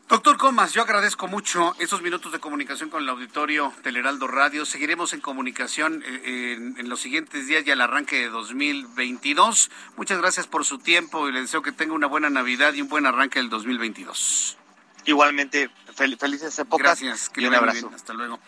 [0.07, 4.63] Doctor Comas, yo agradezco mucho estos minutos de comunicación con el auditorio del Heraldo Radio.
[4.63, 9.71] Seguiremos en comunicación eh, en, los siguientes días y al arranque de 2022.
[9.97, 12.89] Muchas gracias por su tiempo y le deseo que tenga una buena Navidad y un
[12.89, 14.59] buen arranque del 2022.
[15.05, 16.99] Igualmente, felices épocas.
[16.99, 17.91] Gracias, que y un abrazo.
[17.93, 18.39] Hasta luego.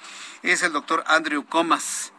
[0.44, 2.14] Es el doctor Andrew Comas.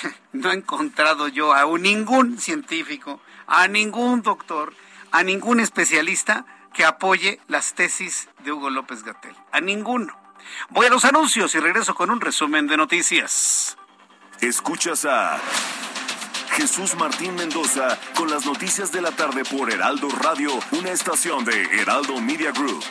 [0.32, 4.72] No he encontrado yo a ningún científico, a ningún doctor,
[5.10, 9.36] a ningún especialista que apoye las tesis de Hugo López Gatel.
[9.52, 10.16] A ninguno.
[10.70, 13.76] Voy a los anuncios y regreso con un resumen de noticias.
[14.40, 15.38] Escuchas a
[16.52, 21.62] Jesús Martín Mendoza con las noticias de la tarde por Heraldo Radio, una estación de
[21.80, 22.82] Heraldo Media Group.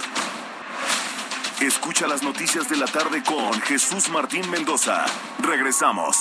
[1.59, 5.05] Escucha las noticias de la tarde con Jesús Martín Mendoza.
[5.39, 6.17] Regresamos.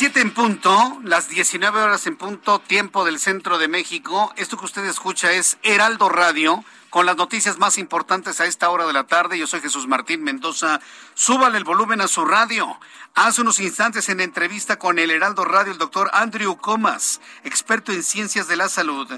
[0.00, 4.32] 7 en punto, las 19 horas en punto, tiempo del centro de México.
[4.38, 8.86] Esto que usted escucha es Heraldo Radio con las noticias más importantes a esta hora
[8.86, 9.38] de la tarde.
[9.38, 10.80] Yo soy Jesús Martín Mendoza.
[11.14, 12.78] Súbale el volumen a su radio.
[13.14, 18.04] Hace unos instantes en entrevista con el Heraldo Radio, el doctor Andrew Comas, experto en
[18.04, 19.08] ciencias de la salud,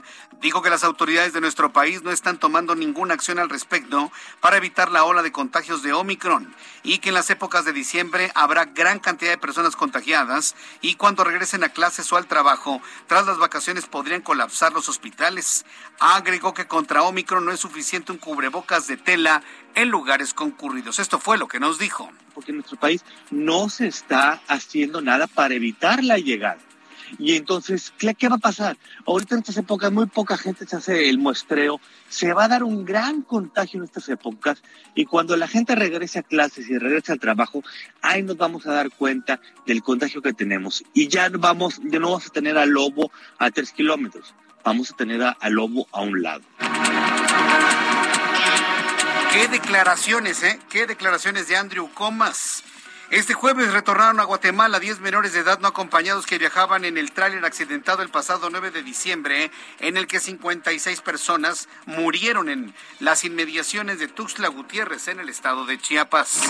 [0.40, 4.10] dijo que las autoridades de nuestro país no están tomando ninguna acción al respecto
[4.40, 8.32] para evitar la ola de contagios de Omicron y que en las épocas de diciembre
[8.34, 13.26] habrá gran cantidad de personas contagiadas y cuando regresen a clases o al trabajo, tras
[13.26, 15.66] las vacaciones podrían colapsar los hospitales.
[16.04, 19.40] Agregó que contra Omicron no es suficiente un cubrebocas de tela
[19.76, 20.98] en lugares concurridos.
[20.98, 22.10] Esto fue lo que nos dijo.
[22.34, 26.58] Porque en nuestro país no se está haciendo nada para evitar la llegada.
[27.20, 28.76] Y entonces, ¿qué, va a pasar?
[29.06, 32.64] Ahorita en estas épocas muy poca gente se hace el muestreo, se va a dar
[32.64, 34.60] un gran contagio en estas épocas
[34.96, 37.62] y cuando la gente regrese a clases y regrese al trabajo,
[38.00, 42.08] ahí nos vamos a dar cuenta del contagio que tenemos y ya vamos, ya no
[42.08, 44.34] vamos a tener al lobo a tres kilómetros,
[44.64, 46.42] vamos a tener al lobo a un lado.
[49.32, 50.58] Qué declaraciones, ¿eh?
[50.68, 52.62] Qué declaraciones de Andrew Comas.
[53.12, 57.12] Este jueves retornaron a Guatemala 10 menores de edad no acompañados que viajaban en el
[57.12, 59.50] tráiler accidentado el pasado 9 de diciembre,
[59.80, 65.66] en el que 56 personas murieron en las inmediaciones de Tuxtla Gutiérrez, en el estado
[65.66, 66.40] de Chiapas.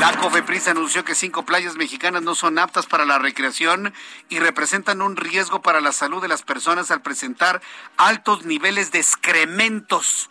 [0.00, 3.94] La COFEPRIS anunció que cinco playas mexicanas no son aptas para la recreación
[4.28, 7.62] y representan un riesgo para la salud de las personas al presentar
[7.96, 10.28] altos niveles de excrementos.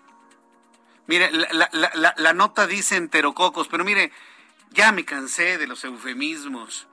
[1.07, 4.11] Mire, la, la, la nota dice enterococos, pero mire,
[4.73, 6.87] ya me cansé de los eufemismos.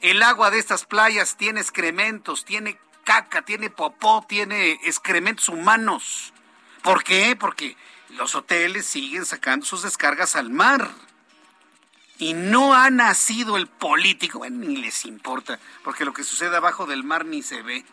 [0.00, 6.34] El agua de estas playas tiene excrementos, tiene caca, tiene popó, tiene excrementos humanos.
[6.82, 7.36] ¿Por qué?
[7.36, 7.76] Porque
[8.10, 10.90] los hoteles siguen sacando sus descargas al mar.
[12.18, 16.86] Y no ha nacido el político, bueno, ni les importa, porque lo que sucede abajo
[16.86, 17.84] del mar ni se ve.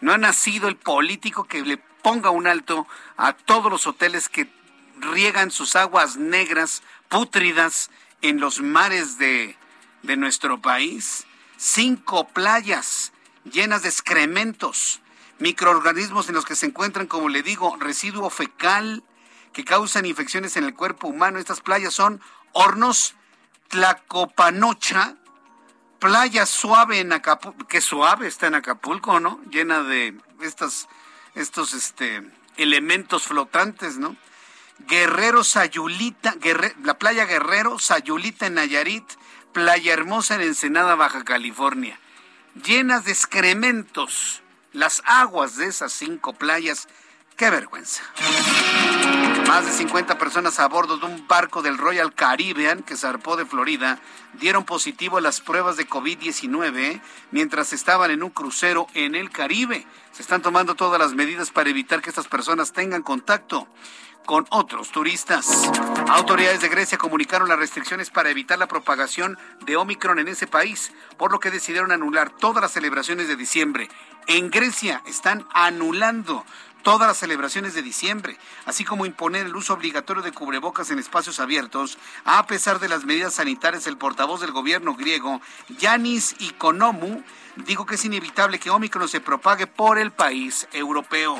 [0.00, 4.48] No ha nacido el político que le ponga un alto a todos los hoteles que
[4.98, 7.90] riegan sus aguas negras, pútridas,
[8.22, 9.56] en los mares de,
[10.02, 11.26] de nuestro país.
[11.56, 13.12] Cinco playas
[13.44, 15.00] llenas de excrementos,
[15.38, 19.02] microorganismos en los que se encuentran, como le digo, residuo fecal
[19.52, 21.38] que causan infecciones en el cuerpo humano.
[21.38, 22.20] Estas playas son
[22.52, 23.14] Hornos,
[23.68, 25.16] Tlacopanocha,
[25.98, 29.40] Playa suave en Acapulco, qué suave está en Acapulco, ¿no?
[29.50, 30.88] Llena de estas,
[31.36, 34.16] estos este, elementos flotantes, ¿no?
[34.86, 36.34] Guerrero Sayulita,
[36.82, 39.04] la playa Guerrero, Sayulita en Nayarit,
[39.52, 41.98] Playa Hermosa en Ensenada, Baja California.
[42.64, 44.42] Llenas de excrementos.
[44.72, 46.88] Las aguas de esas cinco playas
[47.36, 48.02] Qué vergüenza.
[49.48, 53.46] Más de 50 personas a bordo de un barco del Royal Caribbean que zarpó de
[53.46, 53.98] Florida
[54.34, 59.86] dieron positivo a las pruebas de COVID-19 mientras estaban en un crucero en el Caribe.
[60.12, 63.66] Se están tomando todas las medidas para evitar que estas personas tengan contacto
[64.24, 65.70] con otros turistas.
[66.08, 70.92] Autoridades de Grecia comunicaron las restricciones para evitar la propagación de Omicron en ese país,
[71.16, 73.88] por lo que decidieron anular todas las celebraciones de diciembre.
[74.26, 76.44] En Grecia están anulando
[76.82, 81.40] todas las celebraciones de diciembre, así como imponer el uso obligatorio de cubrebocas en espacios
[81.40, 85.40] abiertos, a pesar de las medidas sanitarias, el portavoz del gobierno griego,
[85.78, 87.22] Yanis Ikonomou,
[87.56, 91.36] dijo que es inevitable que Omicron se propague por el país europeo.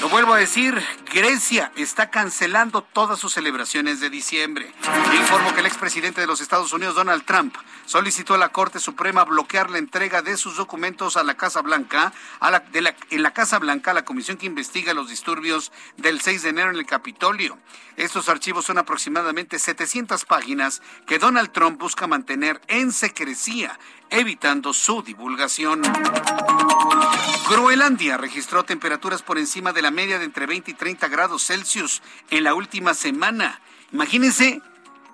[0.00, 0.80] Lo vuelvo a decir,
[1.12, 4.72] Grecia está cancelando todas sus celebraciones de diciembre.
[5.18, 9.24] informo que el expresidente de los Estados Unidos, Donald Trump, solicitó a la Corte Suprema
[9.24, 12.64] bloquear la entrega de sus documentos a la Casa Blanca, a la,
[13.10, 16.76] en la Casa Blanca, la comisión que investiga los disturbios del 6 de enero en
[16.76, 17.58] el Capitolio.
[17.96, 23.76] Estos archivos son aproximadamente 700 páginas que Donald Trump busca mantener en secrecía
[24.10, 25.82] evitando su divulgación.
[27.48, 32.02] Groenlandia registró temperaturas por encima de la media de entre 20 y 30 grados Celsius
[32.30, 33.60] en la última semana.
[33.92, 34.60] Imagínense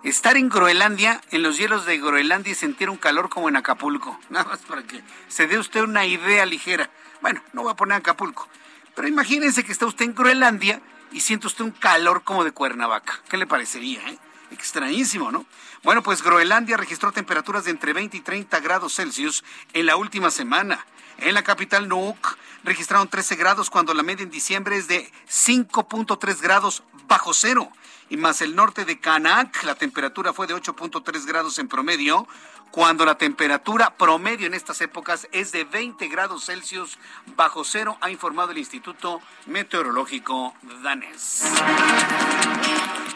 [0.02, 4.18] estar en Groenlandia, en los hielos de Groenlandia y sentir un calor como en Acapulco.
[4.30, 6.90] Nada más para que se dé usted una idea ligera.
[7.20, 8.48] Bueno, no voy a poner Acapulco,
[8.94, 10.80] pero imagínense que está usted en Groenlandia
[11.12, 13.20] y siente usted un calor como de Cuernavaca.
[13.28, 14.00] ¿Qué le parecería?
[14.08, 14.18] Eh?
[14.50, 15.46] Extrañísimo, ¿no?
[15.82, 20.30] Bueno, pues Groenlandia registró temperaturas de entre 20 y 30 grados Celsius en la última
[20.30, 20.84] semana.
[21.18, 26.40] En la capital Nuuk registraron 13 grados cuando la media en diciembre es de 5.3
[26.40, 27.70] grados bajo cero.
[28.10, 32.28] Y más el norte de Kanak, la temperatura fue de 8.3 grados en promedio,
[32.74, 36.98] cuando la temperatura promedio en estas épocas es de 20 grados Celsius
[37.36, 41.44] bajo cero, ha informado el Instituto Meteorológico danés.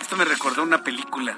[0.01, 1.37] Esto me recordó una película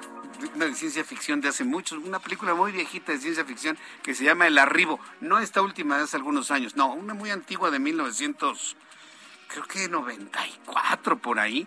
[0.54, 4.14] una de ciencia ficción de hace mucho, una película muy viejita de ciencia ficción que
[4.14, 5.00] se llama El Arribo.
[5.22, 8.76] No esta última de hace algunos años, no, una muy antigua de 1900,
[9.48, 11.66] creo que 94 por ahí,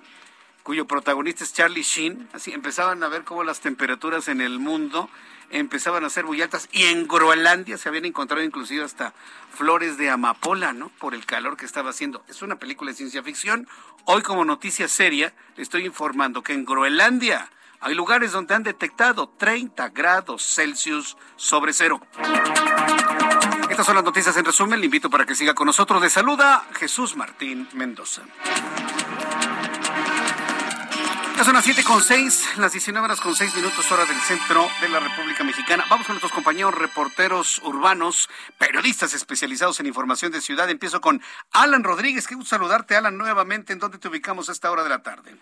[0.61, 2.29] cuyo protagonista es Charlie Sheen.
[2.31, 5.09] Así empezaban a ver cómo las temperaturas en el mundo
[5.53, 9.13] empezaban a ser muy y en Groenlandia se habían encontrado inclusive hasta
[9.53, 10.89] flores de amapola, ¿no?
[10.89, 12.23] Por el calor que estaba haciendo.
[12.27, 13.67] Es una película de ciencia ficción.
[14.05, 17.49] Hoy como noticia seria le estoy informando que en Groenlandia
[17.81, 22.01] hay lugares donde han detectado 30 grados Celsius sobre cero.
[23.69, 24.79] Estas son las noticias en resumen.
[24.79, 26.01] Le invito para que siga con nosotros.
[26.01, 28.23] Le saluda Jesús Martín Mendoza.
[31.35, 34.67] Ya son las 7 con 6, las 19 horas con 6 minutos hora del centro
[34.81, 35.83] de la República Mexicana.
[35.89, 38.29] Vamos con nuestros compañeros reporteros urbanos,
[38.59, 40.69] periodistas especializados en información de ciudad.
[40.69, 41.21] Empiezo con
[41.51, 42.27] Alan Rodríguez.
[42.27, 43.73] Qué gusto saludarte, Alan, nuevamente.
[43.73, 45.35] ¿En dónde te ubicamos a esta hora de la tarde?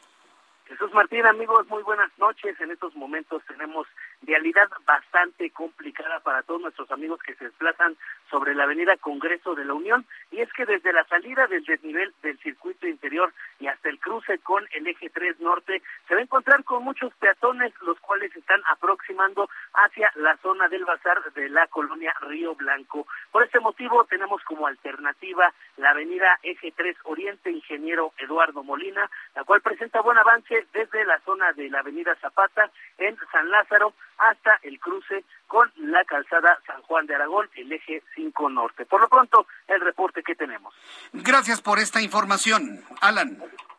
[0.65, 2.59] Jesús Martín, amigos, muy buenas noches.
[2.61, 3.85] En estos momentos tenemos
[4.23, 7.97] realidad bastante complicada para todos nuestros amigos que se desplazan
[8.29, 12.13] sobre la avenida Congreso de la Unión y es que desde la salida del desnivel
[12.21, 16.23] del circuito interior y hasta el cruce con el eje 3 norte se va a
[16.23, 21.67] encontrar con muchos peatones los cuales están aproximando hacia la zona del bazar de la
[21.67, 23.07] colonia Río Blanco.
[23.31, 29.43] Por este motivo tenemos como alternativa la avenida eje 3 Oriente Ingeniero Eduardo Molina, la
[29.43, 34.59] cual presenta buen avance desde la zona de la avenida Zapata en San Lázaro hasta
[34.63, 38.85] el cruce con la calzada San Juan de Aragón, el eje 5 norte.
[38.85, 40.73] Por lo pronto, el reporte que tenemos.
[41.11, 43.37] Gracias por esta información, Alan.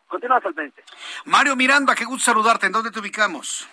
[0.09, 0.83] Continúa al frente.
[1.25, 2.67] Mario Miranda, qué gusto saludarte.
[2.67, 3.69] ¿En dónde te ubicamos?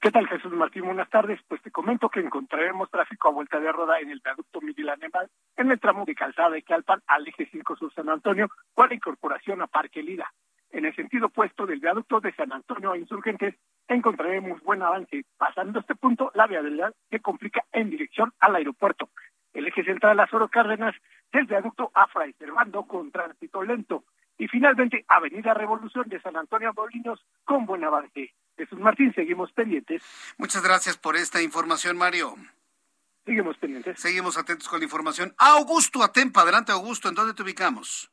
[0.00, 0.84] ¿Qué tal, Jesús Martín?
[0.84, 1.40] Buenas tardes.
[1.48, 5.28] Pues te comento que encontraremos tráfico a vuelta de roda en el viaducto Miguel Anemar,
[5.56, 8.94] en el tramo de calzada de Calpan al eje 5 sur San Antonio, con la
[8.94, 10.30] incorporación a Parque Lida.
[10.76, 13.54] En el sentido opuesto del viaducto de San Antonio a Insurgentes,
[13.88, 15.24] encontraremos buen avance.
[15.38, 19.08] Pasando este punto, la vialidad se complica en dirección al aeropuerto.
[19.54, 20.94] El eje central Azoro Cárdenas
[21.32, 24.04] del viaducto a Fray Servando con tránsito lento.
[24.36, 28.34] Y finalmente, Avenida Revolución de San Antonio a Molinos con buen avance.
[28.58, 30.02] Jesús Martín, seguimos pendientes.
[30.36, 32.34] Muchas gracias por esta información, Mario.
[33.24, 33.98] Seguimos pendientes.
[33.98, 35.34] Seguimos atentos con la información.
[35.38, 38.12] Augusto Atempa, adelante Augusto, ¿en dónde te ubicamos?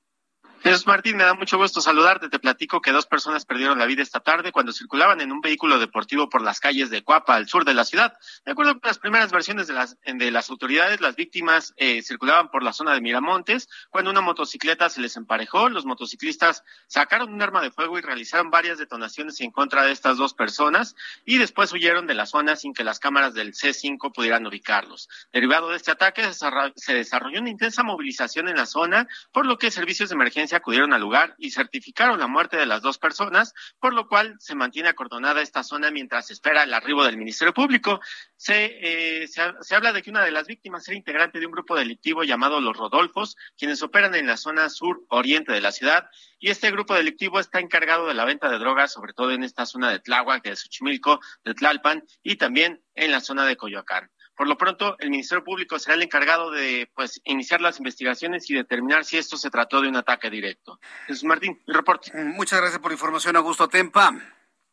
[0.63, 2.29] Jesús Martín, me da mucho gusto saludarte.
[2.29, 5.77] Te platico que dos personas perdieron la vida esta tarde cuando circulaban en un vehículo
[5.77, 8.13] deportivo por las calles de Cuapa, al sur de la ciudad.
[8.45, 12.49] De acuerdo con las primeras versiones de las, de las autoridades, las víctimas eh, circulaban
[12.49, 15.67] por la zona de Miramontes cuando una motocicleta se les emparejó.
[15.67, 20.15] Los motociclistas sacaron un arma de fuego y realizaron varias detonaciones en contra de estas
[20.15, 20.95] dos personas
[21.25, 25.09] y después huyeron de la zona sin que las cámaras del C5 pudieran ubicarlos.
[25.33, 29.69] Derivado de este ataque, se desarrolló una intensa movilización en la zona, por lo que
[29.69, 33.93] servicios de emergencia acudieron al lugar y certificaron la muerte de las dos personas, por
[33.93, 37.99] lo cual se mantiene acordonada esta zona mientras se espera el arribo del Ministerio Público.
[38.35, 41.75] Se, eh, se, habla de que una de las víctimas era integrante de un grupo
[41.75, 46.71] delictivo llamado Los Rodolfos, quienes operan en la zona sur-oriente de la ciudad, y este
[46.71, 49.99] grupo delictivo está encargado de la venta de drogas, sobre todo en esta zona de
[49.99, 54.09] Tláhuac, de Xochimilco, de Tlalpan y también en la zona de Coyoacán.
[54.35, 58.55] Por lo pronto, el Ministerio Público será el encargado de pues iniciar las investigaciones y
[58.55, 60.79] determinar si esto se trató de un ataque directo.
[61.07, 62.11] Jesús Martín, mi reporte.
[62.23, 64.13] Muchas gracias por la información, Augusto Tempa.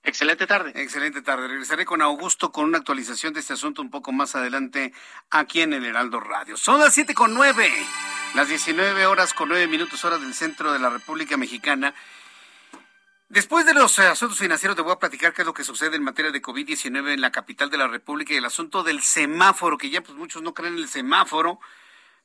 [0.03, 0.73] Excelente tarde.
[0.75, 1.47] Excelente tarde.
[1.47, 4.95] Regresaré con Augusto con una actualización de este asunto un poco más adelante
[5.31, 6.57] aquí en el Heraldo Radio.
[6.57, 7.71] Son las siete con nueve,
[8.35, 11.95] las 19 horas con nueve minutos horas del centro de la República Mexicana.
[13.31, 15.95] Después de los eh, asuntos financieros, te voy a platicar qué es lo que sucede
[15.95, 19.79] en materia de COVID-19 en la capital de la República y el asunto del semáforo,
[19.79, 21.61] que ya pues muchos no creen en el semáforo.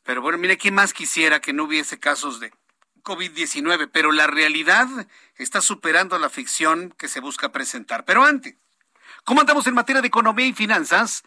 [0.02, 2.52] Pero bueno, mire, ¿quién más quisiera que no hubiese casos de
[3.04, 3.92] COVID-19?
[3.94, 4.88] Pero la realidad
[5.36, 8.04] está superando la ficción que se busca presentar.
[8.04, 8.56] Pero antes,
[9.26, 11.24] ¿cómo andamos en materia de economía y finanzas?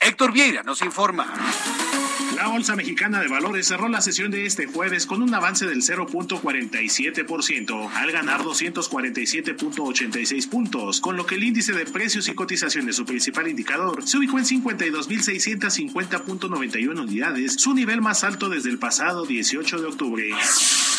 [0.00, 1.32] Héctor Vieira nos informa.
[2.42, 5.80] La Bolsa Mexicana de Valores cerró la sesión de este jueves con un avance del
[5.80, 13.04] 0.47% al ganar 247.86 puntos, con lo que el índice de precios y cotizaciones, su
[13.04, 19.80] principal indicador, se ubicó en 52.650.91 unidades, su nivel más alto desde el pasado 18
[19.80, 20.28] de octubre.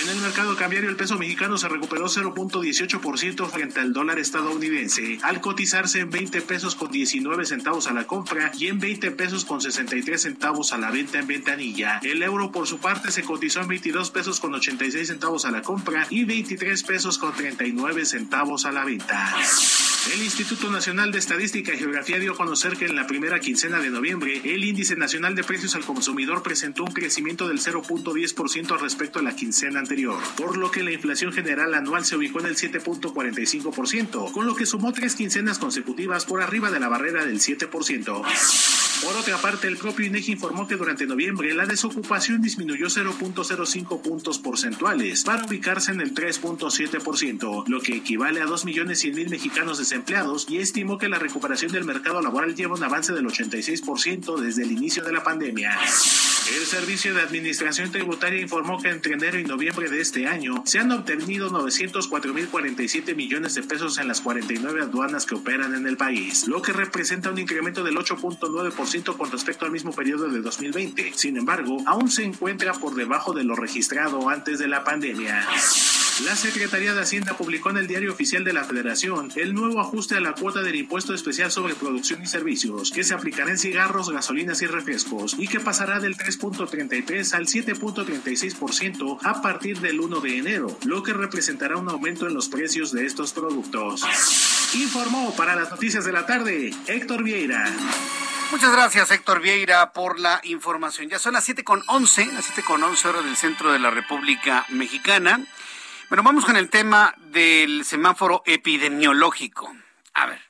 [0.00, 5.42] En el mercado cambiario, el peso mexicano se recuperó 0.18% frente al dólar estadounidense, al
[5.42, 9.60] cotizarse en 20 pesos con 19 centavos a la compra y en 20 pesos con
[9.60, 12.00] 63 centavos a la venta en ventanilla.
[12.02, 15.60] El euro, por su parte, se cotizó en 22 pesos con 86 centavos a la
[15.60, 19.34] compra y 23 pesos con 39 centavos a la venta.
[20.12, 23.78] El Instituto Nacional de Estadística y Geografía dio a conocer que en la primera quincena
[23.78, 29.20] de noviembre el índice nacional de precios al consumidor presentó un crecimiento del 0.10% respecto
[29.20, 32.56] a la quincena anterior, por lo que la inflación general anual se ubicó en el
[32.56, 38.91] 7.45%, con lo que sumó tres quincenas consecutivas por arriba de la barrera del 7%.
[39.02, 44.38] Por otra parte, el propio INEGI informó que durante noviembre la desocupación disminuyó 0.05 puntos
[44.38, 50.98] porcentuales para ubicarse en el 3.7%, lo que equivale a 2.100.000 mexicanos desempleados y estimó
[50.98, 55.12] que la recuperación del mercado laboral lleva un avance del 86% desde el inicio de
[55.12, 55.76] la pandemia.
[56.56, 60.78] El Servicio de Administración Tributaria informó que entre enero y noviembre de este año se
[60.78, 66.46] han obtenido 904.047 millones de pesos en las 49 aduanas que operan en el país,
[66.46, 71.12] lo que representa un incremento del 8.9% con respecto al mismo periodo de 2020.
[71.14, 75.46] Sin embargo, aún se encuentra por debajo de lo registrado antes de la pandemia.
[76.26, 80.14] La Secretaría de Hacienda publicó en el Diario Oficial de la Federación el nuevo ajuste
[80.14, 84.10] a la cuota del impuesto especial sobre producción y servicios, que se aplicará en cigarros,
[84.10, 90.36] gasolinas y refrescos, y que pasará del 3.33 al 7.36% a partir del 1 de
[90.36, 94.02] enero, lo que representará un aumento en los precios de estos productos.
[94.74, 97.64] Informó para las noticias de la tarde Héctor Vieira.
[98.52, 101.08] Muchas gracias, Héctor Vieira, por la información.
[101.08, 103.88] Ya son las 7 con 11, las 7 con 11 horas del centro de la
[103.90, 105.42] República Mexicana.
[106.10, 109.74] Bueno, vamos con el tema del semáforo epidemiológico.
[110.12, 110.42] A ver,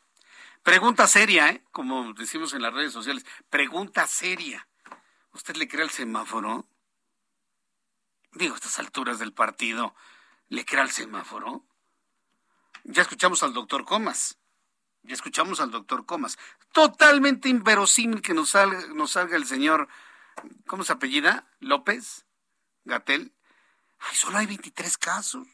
[0.65, 1.63] pregunta seria, ¿eh?
[1.71, 4.67] Como decimos en las redes sociales, pregunta seria.
[5.33, 6.67] ¿Usted le cree al semáforo?
[8.33, 9.95] Digo, a estas alturas del partido,
[10.49, 11.65] ¿le cree al semáforo?
[12.83, 14.39] Ya escuchamos al doctor Comas.
[15.03, 16.39] Ya escuchamos al doctor Comas.
[16.73, 19.89] Totalmente inverosímil que nos salga, nos salga el señor,
[20.67, 21.47] ¿cómo se apellida?
[21.61, 22.25] López,
[22.85, 23.33] Gatel.
[23.99, 25.47] Ay, solo hay 23 casos.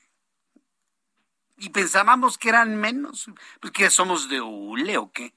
[1.56, 3.30] Y pensábamos que eran menos.
[3.60, 5.34] Pues que somos de hule o qué.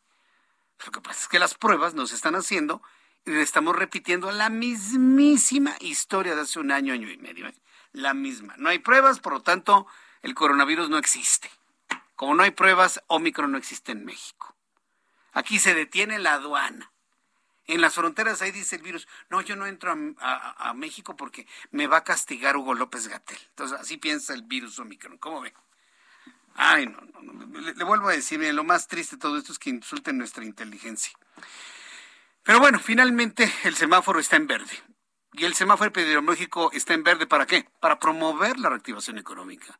[0.86, 2.82] Lo que pasa es que las pruebas nos están haciendo
[3.26, 7.47] y le estamos repitiendo la mismísima historia de hace un año, año y medio.
[7.47, 7.55] ¿eh?
[7.93, 8.55] La misma.
[8.57, 9.88] No hay pruebas, por lo tanto,
[10.22, 11.49] el coronavirus no existe.
[12.22, 14.56] Como no hay pruebas, Omicron no existe en México.
[15.32, 16.92] Aquí se detiene la aduana.
[17.66, 21.88] En las fronteras ahí dice el virus, no, yo no entro a, México porque me
[21.88, 23.40] va a castigar Hugo López Gatel.
[23.50, 25.18] Entonces así piensa el virus Omicron.
[25.18, 25.52] ¿Cómo ve?
[26.54, 29.72] Ay, no, no, Le, vuelvo a decir, lo más triste de todo esto es que
[29.72, 31.14] insulten nuestra inteligencia.
[32.44, 34.78] Pero bueno, finalmente el semáforo está en verde.
[35.34, 37.68] Y el semáforo epidemiológico está en verde ¿para qué?
[37.80, 39.80] Para promover la reactivación económica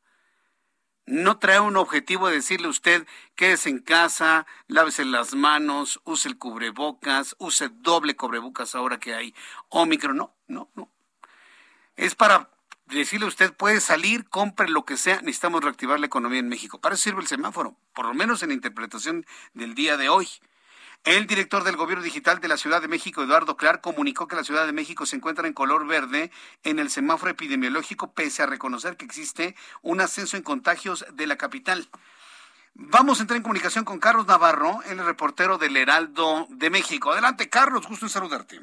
[1.12, 3.06] no trae un objetivo de decirle a usted
[3.36, 9.36] quédese en casa, lávese las manos, use el cubrebocas, use doble cubrebocas ahora que hay
[9.68, 10.16] Omicron.
[10.16, 10.90] No, no, no.
[11.98, 12.50] Es para
[12.86, 16.80] decirle a usted puede salir, compre lo que sea, necesitamos reactivar la economía en México.
[16.80, 20.30] Para eso sirve el semáforo, por lo menos en la interpretación del día de hoy.
[21.04, 24.44] El director del Gobierno Digital de la Ciudad de México, Eduardo Clark, comunicó que la
[24.44, 26.30] Ciudad de México se encuentra en color verde
[26.64, 31.38] en el semáforo epidemiológico, pese a reconocer que existe un ascenso en contagios de la
[31.38, 31.90] capital.
[32.76, 37.12] Vamos a entrar en comunicación con Carlos Navarro, el reportero del Heraldo de México.
[37.12, 38.62] Adelante, Carlos, gusto en saludarte.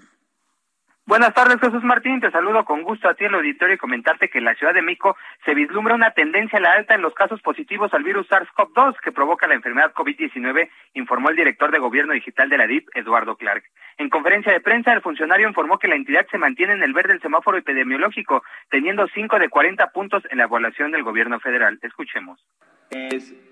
[1.09, 2.21] Buenas tardes, Jesús Martín.
[2.21, 4.83] Te saludo con gusto a ti, el auditorio, y comentarte que en la Ciudad de
[4.83, 8.97] México se vislumbra una tendencia a la alta en los casos positivos al virus SARS-CoV-2
[9.03, 13.37] que provoca la enfermedad COVID-19, informó el director de Gobierno Digital de la DIP, Eduardo
[13.37, 13.65] Clark.
[13.97, 17.15] En conferencia de prensa, el funcionario informó que la entidad se mantiene en el verde
[17.15, 21.79] del semáforo epidemiológico, teniendo 5 de 40 puntos en la evaluación del Gobierno federal.
[21.81, 22.39] Escuchemos.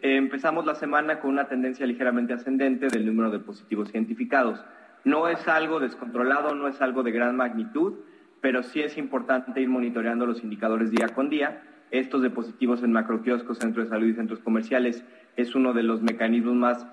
[0.02, 4.62] empezamos la semana con una tendencia ligeramente ascendente del número de positivos identificados.
[5.07, 7.94] No es algo descontrolado, no es algo de gran magnitud,
[8.40, 11.62] pero sí es importante ir monitoreando los indicadores día con día.
[11.92, 16.02] Estos de positivos en macroquioscos, centros de salud y centros comerciales es uno de los
[16.02, 16.88] mecanismos más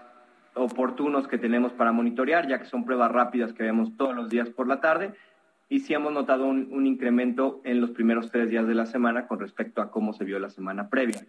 [0.53, 4.47] oportunos que tenemos para monitorear, ya que son pruebas rápidas que vemos todos los días
[4.51, 5.16] por la tarde.
[5.68, 9.26] Y sí hemos notado un, un incremento en los primeros tres días de la semana
[9.26, 11.26] con respecto a cómo se vio la semana previa.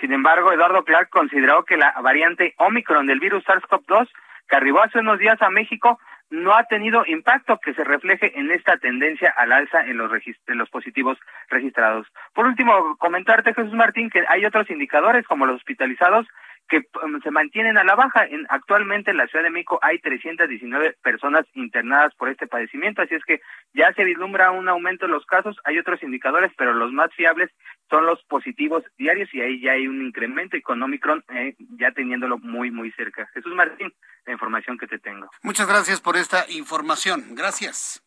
[0.00, 4.08] Sin embargo, Eduardo Clark consideró que la variante Omicron del virus SARS-CoV-2
[4.48, 5.98] que arribó hace unos días a México
[6.30, 10.58] no ha tenido impacto que se refleje en esta tendencia al alza en los, en
[10.58, 11.18] los positivos
[11.48, 12.06] registrados.
[12.34, 16.26] Por último, comentarte, Jesús Martín, que hay otros indicadores como los hospitalizados
[16.68, 18.24] que um, se mantienen a la baja.
[18.26, 23.14] En, actualmente en la Ciudad de México hay 319 personas internadas por este padecimiento, así
[23.14, 23.40] es que
[23.74, 25.56] ya se vislumbra un aumento en los casos.
[25.64, 27.50] Hay otros indicadores, pero los más fiables
[27.88, 31.92] son los positivos diarios y ahí ya hay un incremento y con Omicron eh, ya
[31.92, 33.28] teniéndolo muy, muy cerca.
[33.34, 33.92] Jesús Martín,
[34.24, 35.28] la información que te tengo.
[35.42, 37.34] Muchas gracias por esta información.
[37.34, 38.02] Gracias.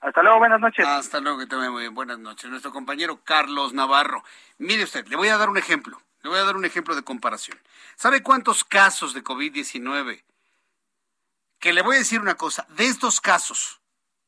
[0.00, 0.86] Hasta luego, buenas noches.
[0.86, 1.94] Hasta luego, que te muy bien.
[1.94, 2.50] Buenas noches.
[2.50, 4.22] Nuestro compañero Carlos Navarro.
[4.58, 5.98] Mire usted, le voy a dar un ejemplo.
[6.24, 7.60] Le voy a dar un ejemplo de comparación.
[7.96, 10.24] ¿Sabe cuántos casos de COVID-19?
[11.60, 13.82] Que le voy a decir una cosa, de estos casos,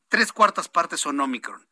[0.07, 1.67] tres cuartas partes son Omicron.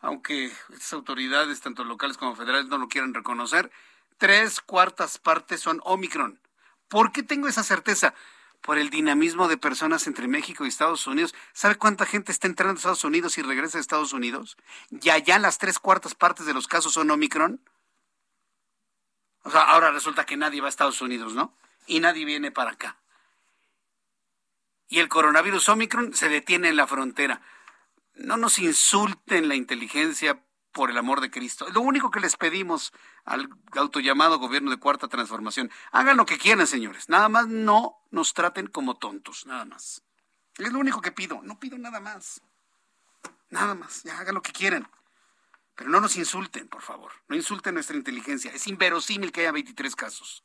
[0.00, 3.70] Aunque estas autoridades, tanto locales como federales, no lo quieran reconocer,
[4.18, 6.40] tres cuartas partes son Omicron.
[6.88, 8.12] ¿Por qué tengo esa certeza?
[8.60, 11.32] Por el dinamismo de personas entre México y Estados Unidos.
[11.52, 14.56] ¿Sabe cuánta gente está entrando a Estados Unidos y regresa a Estados Unidos?
[14.90, 17.60] Y allá las tres cuartas partes de los casos son Omicron.
[19.44, 21.54] O sea, ahora resulta que nadie va a Estados Unidos, ¿no?
[21.86, 22.96] Y nadie viene para acá.
[24.88, 27.40] Y el coronavirus Omicron se detiene en la frontera.
[28.14, 30.42] No nos insulten la inteligencia
[30.72, 31.66] por el amor de Cristo.
[31.72, 32.92] Lo único que les pedimos
[33.24, 37.08] al autollamado gobierno de cuarta transformación, hagan lo que quieran, señores.
[37.08, 40.02] Nada más no nos traten como tontos, nada más.
[40.58, 42.40] Es lo único que pido, no pido nada más.
[43.50, 44.88] Nada más, ya hagan lo que quieran.
[45.74, 47.12] Pero no nos insulten, por favor.
[47.28, 48.52] No insulten nuestra inteligencia.
[48.52, 50.44] Es inverosímil que haya 23 casos.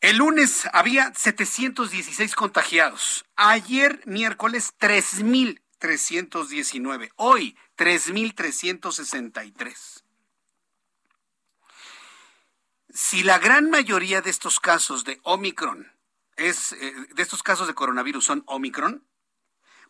[0.00, 3.24] El lunes había 716 contagiados.
[3.36, 7.12] Ayer, miércoles, 3.319.
[7.16, 10.02] Hoy, 3.363.
[12.92, 15.92] Si la gran mayoría de estos casos de Omicron
[16.36, 19.04] es, eh, de estos casos de coronavirus son Omicron,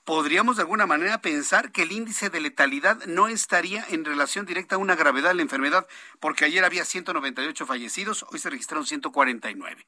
[0.06, 4.76] podríamos de alguna manera pensar que el índice de letalidad no estaría en relación directa
[4.76, 5.86] a una gravedad de la enfermedad,
[6.20, 9.84] porque ayer había 198 fallecidos, hoy se registraron 149.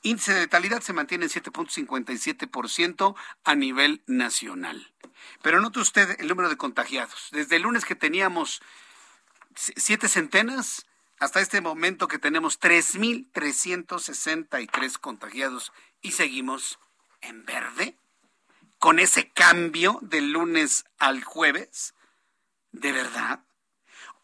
[0.00, 4.94] Índice de letalidad se mantiene en 7.57% a nivel nacional.
[5.42, 7.28] Pero note usted el número de contagiados.
[7.32, 8.62] Desde el lunes que teníamos
[9.54, 10.86] siete centenas,
[11.18, 15.70] hasta este momento que tenemos 3.363 contagiados
[16.00, 16.78] y seguimos
[17.20, 17.98] en verde
[18.82, 21.94] con ese cambio del lunes al jueves?
[22.72, 23.38] ¿De verdad?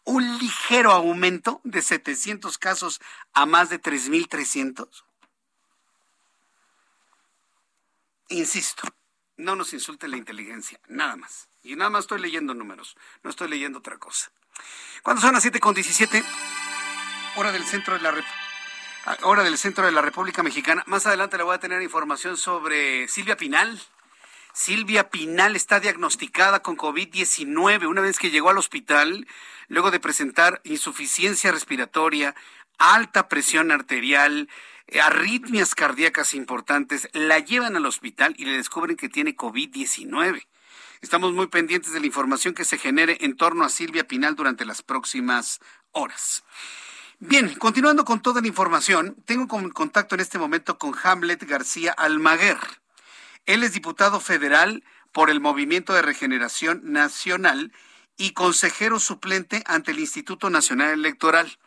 [0.03, 2.99] ¿Un ligero aumento de 700 casos
[3.31, 4.89] a más de 3.300?
[8.27, 8.83] Insisto,
[9.37, 11.47] no nos insulte la inteligencia, nada más.
[11.63, 14.29] Y nada más estoy leyendo números, no estoy leyendo otra cosa.
[15.03, 16.21] ¿Cuándo son las 7 con 17?
[17.37, 18.13] hora del centro de la
[19.21, 20.83] hora del centro de la República Mexicana.
[20.85, 23.81] Más adelante le voy a tener información sobre Silvia Pinal.
[24.53, 29.27] Silvia Pinal está diagnosticada con COVID-19 una vez que llegó al hospital
[29.67, 32.35] luego de presentar insuficiencia respiratoria,
[32.77, 34.49] alta presión arterial,
[35.01, 37.07] arritmias cardíacas importantes.
[37.13, 40.47] La llevan al hospital y le descubren que tiene COVID-19.
[41.01, 44.65] Estamos muy pendientes de la información que se genere en torno a Silvia Pinal durante
[44.65, 45.59] las próximas
[45.91, 46.43] horas.
[47.19, 52.57] Bien, continuando con toda la información, tengo contacto en este momento con Hamlet García Almaguer.
[53.49, 57.73] Él es diputado federal por el Movimiento de Regeneración Nacional
[58.15, 61.57] y consejero suplente ante el Instituto Nacional Electoral.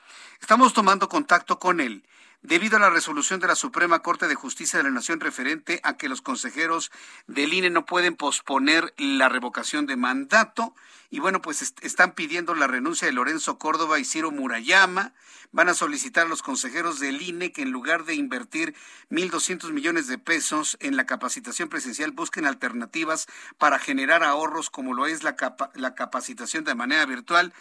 [0.41, 2.05] Estamos tomando contacto con él
[2.43, 5.97] debido a la resolución de la Suprema Corte de Justicia de la Nación referente a
[5.97, 6.90] que los consejeros
[7.28, 10.74] del INE no pueden posponer la revocación de mandato.
[11.09, 15.14] Y bueno, pues están pidiendo la renuncia de Lorenzo Córdoba y Ciro Murayama.
[15.52, 18.74] Van a solicitar a los consejeros del INE que en lugar de invertir
[19.10, 23.28] 1.200 millones de pesos en la capacitación presencial, busquen alternativas
[23.59, 25.36] para generar ahorros como lo es la,
[25.74, 27.52] la capacitación de manera virtual.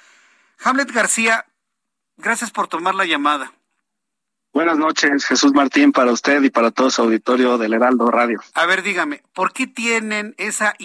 [0.63, 1.45] Hamlet García,
[2.17, 3.53] gracias por tomar la llamada.
[4.53, 8.41] Buenas noches, Jesús Martín, para usted y para todo su auditorio del Heraldo Radio.
[8.53, 10.75] A ver, dígame, ¿por qué tienen esa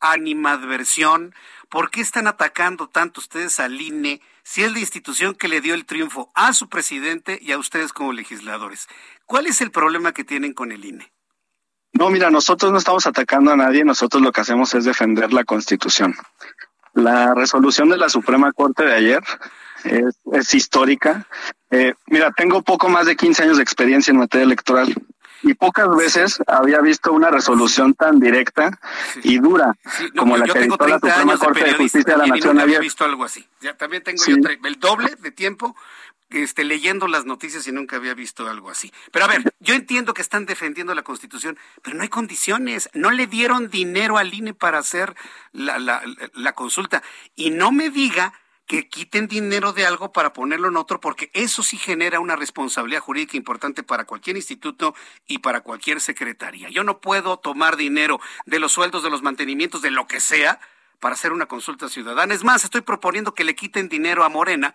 [0.00, 1.32] animadversión?
[1.68, 5.74] ¿Por qué están atacando tanto ustedes al INE si es la institución que le dio
[5.74, 8.88] el triunfo a su presidente y a ustedes como legisladores?
[9.24, 11.12] ¿Cuál es el problema que tienen con el INE?
[11.92, 15.44] No, mira, nosotros no estamos atacando a nadie, nosotros lo que hacemos es defender la
[15.44, 16.16] Constitución.
[16.96, 19.22] La resolución de la Suprema Corte de ayer
[19.84, 21.26] es, histórica.
[21.70, 24.94] Eh, mira, tengo poco más de 15 años de experiencia en materia electoral
[25.42, 28.78] y pocas veces había visto una resolución tan directa
[29.22, 29.74] y dura
[30.16, 32.58] como la que dictó la Suprema Corte de, Justicia de la Nación.
[32.58, 33.46] había visto algo así.
[33.60, 34.22] Ya, también tengo
[34.64, 35.76] el doble de tiempo
[36.30, 38.92] este, leyendo las noticias y nunca había visto algo así.
[39.12, 42.88] Pero a ver, yo entiendo que están defendiendo la Constitución, pero no hay condiciones.
[42.94, 45.14] No le dieron dinero al INE para hacer
[45.52, 46.02] la, la,
[46.34, 47.02] la consulta.
[47.34, 48.32] Y no me diga
[48.66, 53.00] que quiten dinero de algo para ponerlo en otro, porque eso sí genera una responsabilidad
[53.00, 54.94] jurídica importante para cualquier instituto
[55.26, 56.68] y para cualquier secretaría.
[56.70, 60.58] Yo no puedo tomar dinero de los sueldos, de los mantenimientos, de lo que sea,
[60.98, 62.34] para hacer una consulta ciudadana.
[62.34, 64.74] Es más, estoy proponiendo que le quiten dinero a Morena,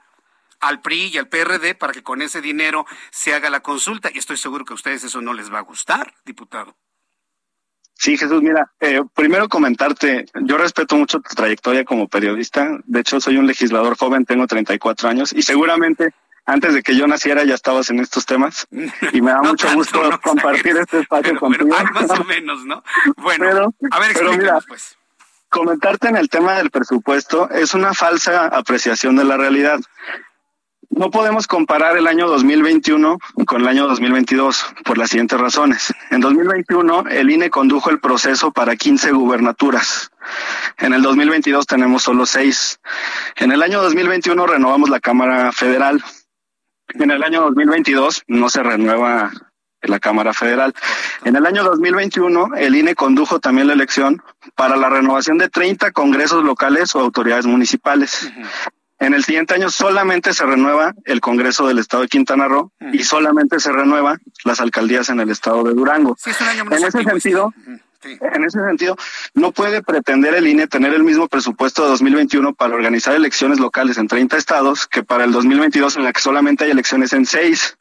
[0.61, 4.09] al PRI y al PRD para que con ese dinero se haga la consulta.
[4.13, 6.77] Y estoy seguro que a ustedes eso no les va a gustar, diputado.
[7.93, 13.21] Sí, Jesús, mira, eh, primero comentarte, yo respeto mucho tu trayectoria como periodista, de hecho
[13.21, 16.11] soy un legislador joven, tengo 34 años y seguramente
[16.45, 18.67] antes de que yo naciera ya estabas en estos temas
[19.11, 21.69] y me da mucho gusto compartir este espacio contigo.
[21.93, 22.83] más o menos, ¿no?
[23.17, 24.97] Bueno, a ver, pero mira, pues.
[25.49, 29.81] Comentarte en el tema del presupuesto es una falsa apreciación de la realidad.
[30.91, 35.93] No podemos comparar el año 2021 con el año 2022 por las siguientes razones.
[36.11, 40.11] En 2021 el INE condujo el proceso para 15 gubernaturas.
[40.77, 42.81] En el 2022 tenemos solo 6.
[43.37, 46.03] En el año 2021 renovamos la Cámara Federal.
[46.89, 49.31] En el año 2022 no se renueva
[49.81, 50.73] la Cámara Federal.
[51.23, 54.21] En el año 2021 el INE condujo también la elección
[54.55, 58.29] para la renovación de 30 congresos locales o autoridades municipales.
[59.01, 63.03] En el siguiente año solamente se renueva el Congreso del Estado de Quintana Roo y
[63.03, 66.15] solamente se renueva las alcaldías en el Estado de Durango.
[66.69, 67.51] en ese sentido,
[68.03, 68.95] en ese sentido,
[69.33, 73.97] no puede pretender el INE tener el mismo presupuesto de 2021 para organizar elecciones locales
[73.97, 77.77] en 30 estados que para el 2022 en la que solamente hay elecciones en 6.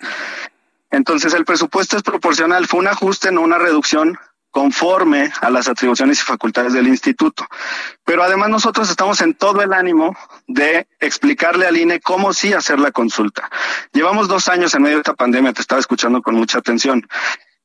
[0.90, 4.18] Entonces el presupuesto es proporcional, fue un ajuste, no una reducción
[4.50, 7.46] conforme a las atribuciones y facultades del instituto.
[8.04, 10.16] Pero además nosotros estamos en todo el ánimo
[10.46, 13.48] de explicarle al INE cómo sí hacer la consulta.
[13.92, 17.06] Llevamos dos años en medio de esta pandemia, te estaba escuchando con mucha atención.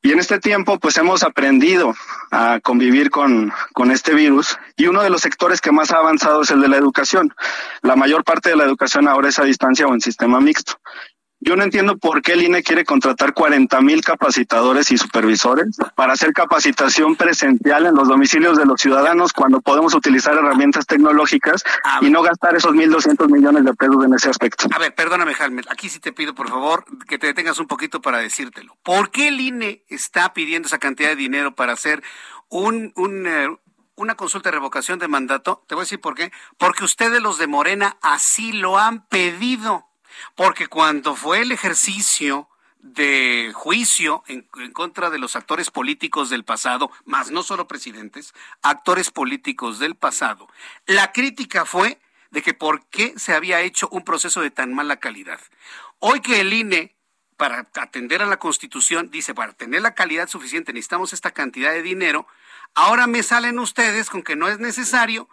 [0.05, 1.95] Y en este tiempo, pues hemos aprendido
[2.29, 6.43] a convivir con, con este virus y uno de los sectores que más ha avanzado
[6.43, 7.33] es el de la educación.
[7.81, 10.75] La mayor parte de la educación ahora es a distancia o en sistema mixto.
[11.45, 16.13] Yo no entiendo por qué el INE quiere contratar 40 mil capacitadores y supervisores para
[16.13, 21.63] hacer capacitación presencial en los domicilios de los ciudadanos cuando podemos utilizar herramientas tecnológicas
[22.01, 24.67] y no gastar esos 1.200 millones de pesos en ese aspecto.
[24.73, 28.01] A ver, perdóname, Jaime, aquí sí te pido, por favor, que te detengas un poquito
[28.01, 28.75] para decírtelo.
[28.81, 32.01] ¿Por qué el INE está pidiendo esa cantidad de dinero para hacer
[32.49, 33.49] un, un eh,
[33.97, 35.63] una consulta de revocación de mandato?
[35.67, 36.31] Te voy a decir por qué.
[36.57, 39.85] Porque ustedes los de Morena así lo han pedido.
[40.35, 46.91] Porque cuando fue el ejercicio de juicio en, contra de los actores políticos del pasado,
[47.05, 50.47] más no solo presidentes, actores políticos del pasado,
[50.85, 54.97] la crítica fue de que por qué se había hecho un proceso de tan mala
[54.97, 55.39] calidad.
[55.99, 56.95] Hoy que el INE,
[57.37, 61.81] para atender a la Constitución, dice, para tener la calidad suficiente necesitamos esta cantidad de
[61.81, 62.27] dinero,
[62.75, 65.27] ahora me salen ustedes con que no es necesario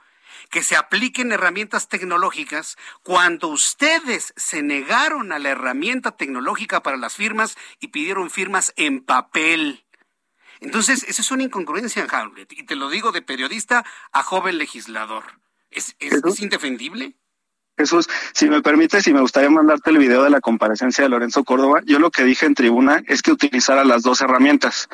[0.53, 7.17] que se apliquen herramientas tecnológicas cuando ustedes se negaron a la herramienta tecnológica para las
[7.17, 9.87] firmas y pidieron firmas en papel.
[10.61, 15.25] Entonces, esa es una incongruencia, Hamlet, y te lo digo de periodista a joven legislador.
[15.71, 17.17] ¿Es, es, indefendible?
[17.77, 21.43] Jesús, si me permites, si me gustaría mandarte el video de la comparecencia de Lorenzo
[21.43, 24.89] Córdoba, yo lo que dije en tribuna es que utilizara las dos herramientas,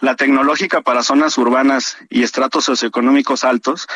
[0.00, 3.86] la tecnológica para zonas urbanas y estratos socioeconómicos altos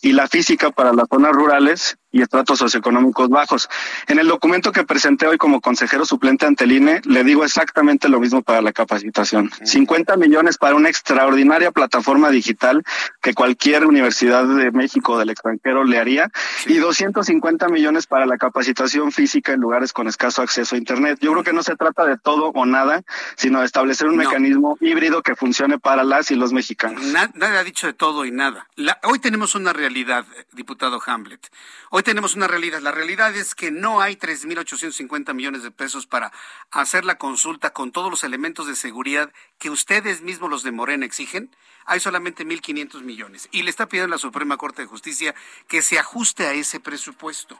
[0.00, 3.68] y la física para las zonas rurales y estratos socioeconómicos bajos.
[4.06, 8.08] En el documento que presenté hoy como consejero suplente ante el INE, le digo exactamente
[8.08, 9.50] lo mismo para la capacitación.
[9.62, 12.82] 50 millones para una extraordinaria plataforma digital
[13.20, 16.30] que cualquier universidad de México o del extranjero le haría
[16.66, 21.18] y 250 millones para la capacitación física en lugares con escaso acceso a Internet.
[21.20, 23.02] Yo creo que no se trata de todo o nada,
[23.36, 27.02] sino de establecer un mecanismo híbrido que funcione para las y los mexicanos.
[27.34, 28.66] nadie ha dicho de todo y nada.
[29.04, 31.48] hoy tenemos una realidad, diputado Hamlet.
[31.90, 32.80] Hoy tenemos una realidad.
[32.80, 36.32] La realidad es que no hay 3.850 millones de pesos para
[36.70, 41.06] hacer la consulta con todos los elementos de seguridad que ustedes mismos, los de Morena,
[41.06, 41.50] exigen.
[41.86, 43.48] Hay solamente 1.500 millones.
[43.52, 45.34] Y le está pidiendo la Suprema Corte de Justicia
[45.66, 47.58] que se ajuste a ese presupuesto.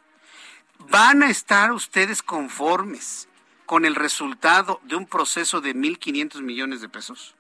[0.91, 3.29] ¿Van a estar ustedes conformes
[3.65, 7.35] con el resultado de un proceso de 1.500 millones de pesos?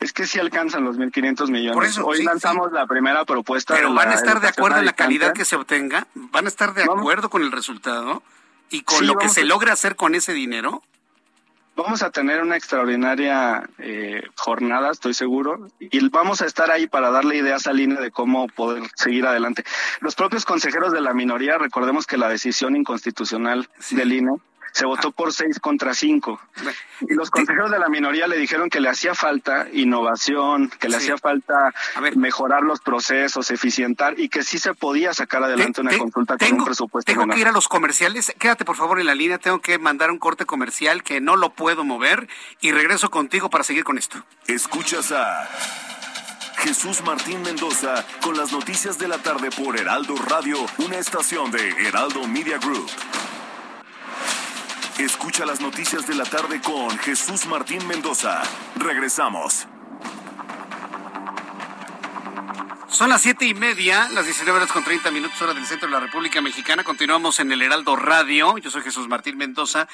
[0.00, 1.98] Es que sí alcanzan los 1.500 millones.
[1.98, 3.74] Hoy lanzamos la primera propuesta.
[3.74, 6.74] Pero van a estar de acuerdo en la calidad que se obtenga, van a estar
[6.74, 8.22] de acuerdo con el resultado
[8.70, 10.82] y con lo que se logra hacer con ese dinero.
[11.74, 17.10] Vamos a tener una extraordinaria eh, jornada, estoy seguro, y vamos a estar ahí para
[17.10, 19.62] darle ideas al INE de cómo poder seguir adelante.
[20.00, 24.32] Los propios consejeros de la minoría, recordemos que la decisión inconstitucional del INE
[24.72, 26.40] se votó por seis contra cinco.
[27.00, 30.96] Y los consejeros de la minoría le dijeron que le hacía falta innovación, que le
[30.96, 31.72] hacía falta
[32.16, 36.64] mejorar los procesos, eficientar y que sí se podía sacar adelante una consulta con un
[36.64, 37.12] presupuesto.
[37.12, 38.32] Tengo que ir a los comerciales.
[38.38, 39.38] Quédate por favor en la línea.
[39.38, 42.28] Tengo que mandar un corte comercial que no lo puedo mover
[42.60, 44.24] y regreso contigo para seguir con esto.
[44.46, 45.48] Escuchas a
[46.58, 51.68] Jesús Martín Mendoza con las noticias de la tarde por Heraldo Radio, una estación de
[51.86, 52.90] Heraldo Media Group.
[54.98, 58.42] Escucha las noticias de la tarde con Jesús Martín Mendoza.
[58.74, 59.68] Regresamos.
[62.88, 65.94] Son las siete y media, las 19 horas con 30 minutos, hora del centro de
[65.94, 66.82] la República Mexicana.
[66.82, 68.58] Continuamos en el Heraldo Radio.
[68.58, 69.86] Yo soy Jesús Martín Mendoza.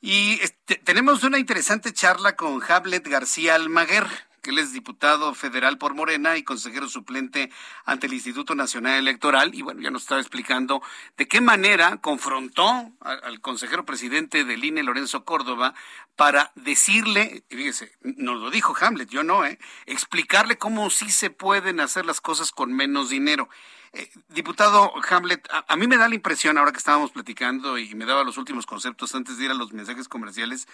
[0.00, 4.06] Y este, tenemos una interesante charla con Hablet García Almaguer
[4.44, 7.50] que él es diputado federal por Morena y consejero suplente
[7.86, 9.54] ante el Instituto Nacional Electoral.
[9.54, 10.82] Y bueno, ya nos estaba explicando
[11.16, 15.74] de qué manera confrontó al, consejero presidente del INE, Lorenzo Córdoba,
[16.14, 19.58] para decirle, fíjese, nos lo dijo Hamlet, yo no, ¿eh?
[19.86, 23.48] explicarle cómo sí se pueden hacer las cosas con menos dinero.
[23.94, 28.04] Eh, diputado Hamlet, a, mí me da la impresión, ahora que estábamos platicando y me
[28.04, 30.68] daba los últimos conceptos antes de ir a los mensajes comerciales,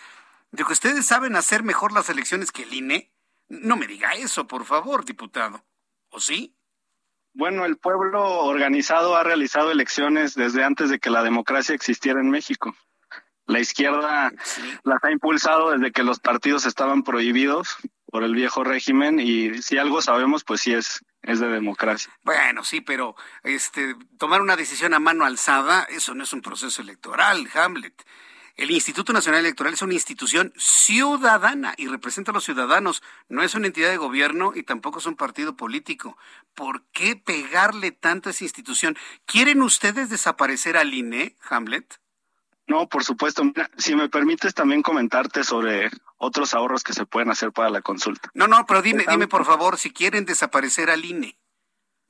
[0.50, 3.10] de que ustedes saben hacer mejor las elecciones que el INE.
[3.50, 5.62] No me diga eso, por favor, diputado.
[6.08, 6.56] ¿O sí?
[7.34, 12.30] Bueno, el pueblo organizado ha realizado elecciones desde antes de que la democracia existiera en
[12.30, 12.74] México.
[13.46, 14.32] La izquierda
[14.84, 19.78] las ha impulsado desde que los partidos estaban prohibidos por el viejo régimen y si
[19.78, 22.12] algo sabemos, pues sí es es de democracia.
[22.22, 26.80] Bueno, sí, pero este tomar una decisión a mano alzada, eso no es un proceso
[26.82, 28.02] electoral, Hamlet.
[28.60, 33.02] El Instituto Nacional Electoral es una institución ciudadana y representa a los ciudadanos.
[33.30, 36.18] No es una entidad de gobierno y tampoco es un partido político.
[36.54, 38.98] ¿Por qué pegarle tanto a esa institución?
[39.24, 42.02] ¿Quieren ustedes desaparecer al INE, Hamlet?
[42.66, 43.42] No, por supuesto.
[43.78, 45.88] si me permites también comentarte sobre
[46.18, 48.30] otros ahorros que se pueden hacer para la consulta.
[48.34, 51.39] No, no, pero dime, dime por favor, si quieren desaparecer al INE.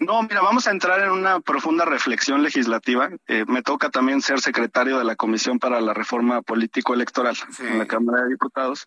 [0.01, 3.11] No, mira, vamos a entrar en una profunda reflexión legislativa.
[3.27, 7.87] Eh, me toca también ser secretario de la Comisión para la Reforma Político-Electoral en la
[7.87, 8.87] Cámara de Diputados.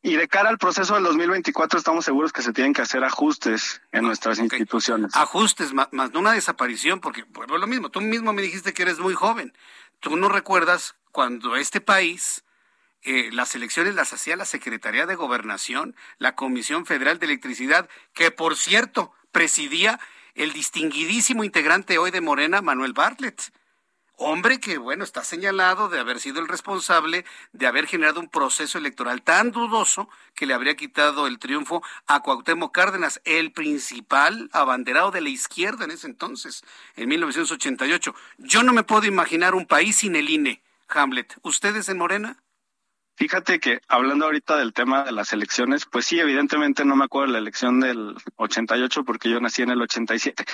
[0.00, 3.82] Y de cara al proceso del 2024 estamos seguros que se tienen que hacer ajustes
[3.92, 5.14] en nuestras instituciones.
[5.14, 9.00] Ajustes, más, no una desaparición, porque pues, lo mismo, tú mismo me dijiste que eres
[9.00, 9.52] muy joven.
[10.00, 12.42] Tú no recuerdas cuando este país...
[13.02, 18.32] Eh, las elecciones las hacía la Secretaría de Gobernación, la Comisión Federal de Electricidad, que
[18.32, 20.00] por cierto presidía
[20.38, 23.52] el distinguidísimo integrante hoy de Morena, Manuel Bartlett.
[24.20, 28.78] hombre que, bueno, está señalado de haber sido el responsable de haber generado un proceso
[28.78, 35.10] electoral tan dudoso que le habría quitado el triunfo a Cuauhtémoc Cárdenas, el principal abanderado
[35.10, 38.14] de la izquierda en ese entonces, en 1988.
[38.38, 41.36] Yo no me puedo imaginar un país sin el INE, Hamlet.
[41.42, 42.38] ¿Ustedes en Morena?
[43.18, 47.26] Fíjate que hablando ahorita del tema de las elecciones, pues sí, evidentemente no me acuerdo
[47.26, 50.44] de la elección del 88 porque yo nací en el 87.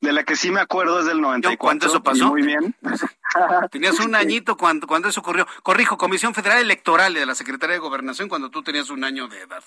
[0.00, 1.58] De la que sí me acuerdo es del 94.
[1.58, 2.28] ¿Cuándo eso pasó?
[2.28, 2.74] Muy bien.
[3.70, 5.46] tenías un añito cuando, cuando eso ocurrió.
[5.62, 9.42] Corrijo, Comisión Federal Electoral de la Secretaría de Gobernación cuando tú tenías un año de
[9.42, 9.62] edad.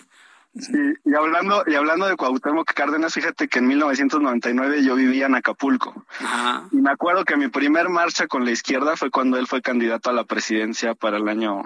[0.56, 5.36] Sí, y hablando, y hablando de Cuauhtémoc Cárdenas, fíjate que en 1999 yo vivía en
[5.36, 6.08] Acapulco.
[6.22, 6.68] Ajá.
[6.72, 10.10] Y me acuerdo que mi primer marcha con la izquierda fue cuando él fue candidato
[10.10, 11.64] a la presidencia para el año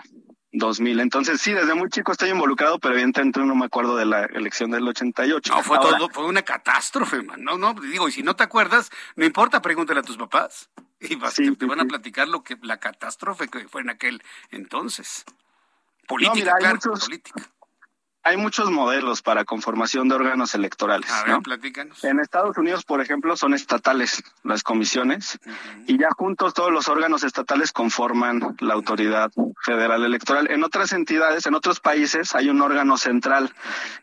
[0.51, 0.99] 2000.
[0.99, 4.71] Entonces, sí, desde muy chico estoy involucrado, pero evidentemente no me acuerdo de la elección
[4.71, 5.53] del 88.
[5.55, 7.43] No, fue todo, fue una catástrofe, man.
[7.43, 10.69] No, no, digo, y si no te acuerdas, no importa, pregúntale a tus papás.
[10.99, 14.21] Y vas, te, te, van a platicar lo que la catástrofe que fue en aquel
[14.51, 15.25] entonces.
[16.07, 17.49] Política, no, mira, claro, muchos, política.
[18.23, 21.09] Hay muchos modelos para conformación de órganos electorales.
[21.09, 21.41] A ver, ¿no?
[21.41, 22.03] platícanos.
[22.03, 25.83] En Estados Unidos, por ejemplo, son estatales las comisiones uh -huh.
[25.87, 29.31] y ya juntos todos los órganos estatales conforman la autoridad
[29.63, 30.51] federal electoral.
[30.51, 33.51] En otras entidades, en otros países, hay un órgano central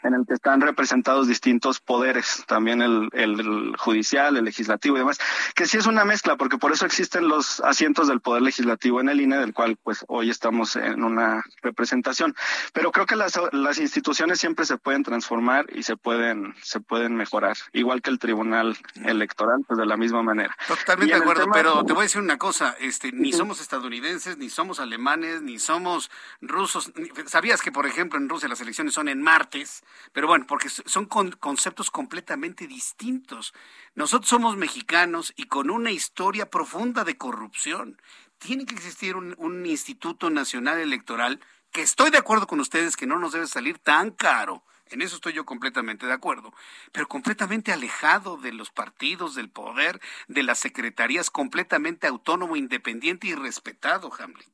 [0.03, 5.01] en el que están representados distintos poderes, también el, el, el judicial, el legislativo y
[5.01, 5.19] demás,
[5.55, 9.09] que sí es una mezcla, porque por eso existen los asientos del poder legislativo en
[9.09, 12.35] el INE, del cual pues hoy estamos en una representación.
[12.73, 17.17] Pero creo que las, las instituciones siempre se pueden transformar y se pueden se pueden
[17.17, 20.57] mejorar, igual que el Tribunal Electoral, pues de la misma manera.
[20.67, 21.55] Totalmente de acuerdo, tema...
[21.55, 25.59] pero te voy a decir una cosa, este ni somos estadounidenses, ni somos alemanes, ni
[25.59, 26.11] somos
[26.41, 26.93] rusos.
[27.27, 29.83] ¿Sabías que por ejemplo en Rusia las elecciones son en martes?
[30.13, 33.55] Pero bueno, porque son con conceptos completamente distintos.
[33.95, 38.01] Nosotros somos mexicanos y con una historia profunda de corrupción.
[38.39, 41.41] Tiene que existir un, un Instituto Nacional Electoral
[41.79, 44.65] que estoy de acuerdo con ustedes que no nos debe salir tan caro.
[44.87, 46.53] En eso estoy yo completamente de acuerdo,
[46.91, 53.37] pero completamente alejado de los partidos, del poder, de las secretarías, completamente autónomo, independiente y
[53.37, 54.51] respetado, Hamlet.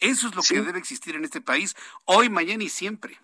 [0.00, 0.54] Eso es lo sí.
[0.54, 1.76] que debe existir en este país,
[2.06, 3.20] hoy, mañana y siempre.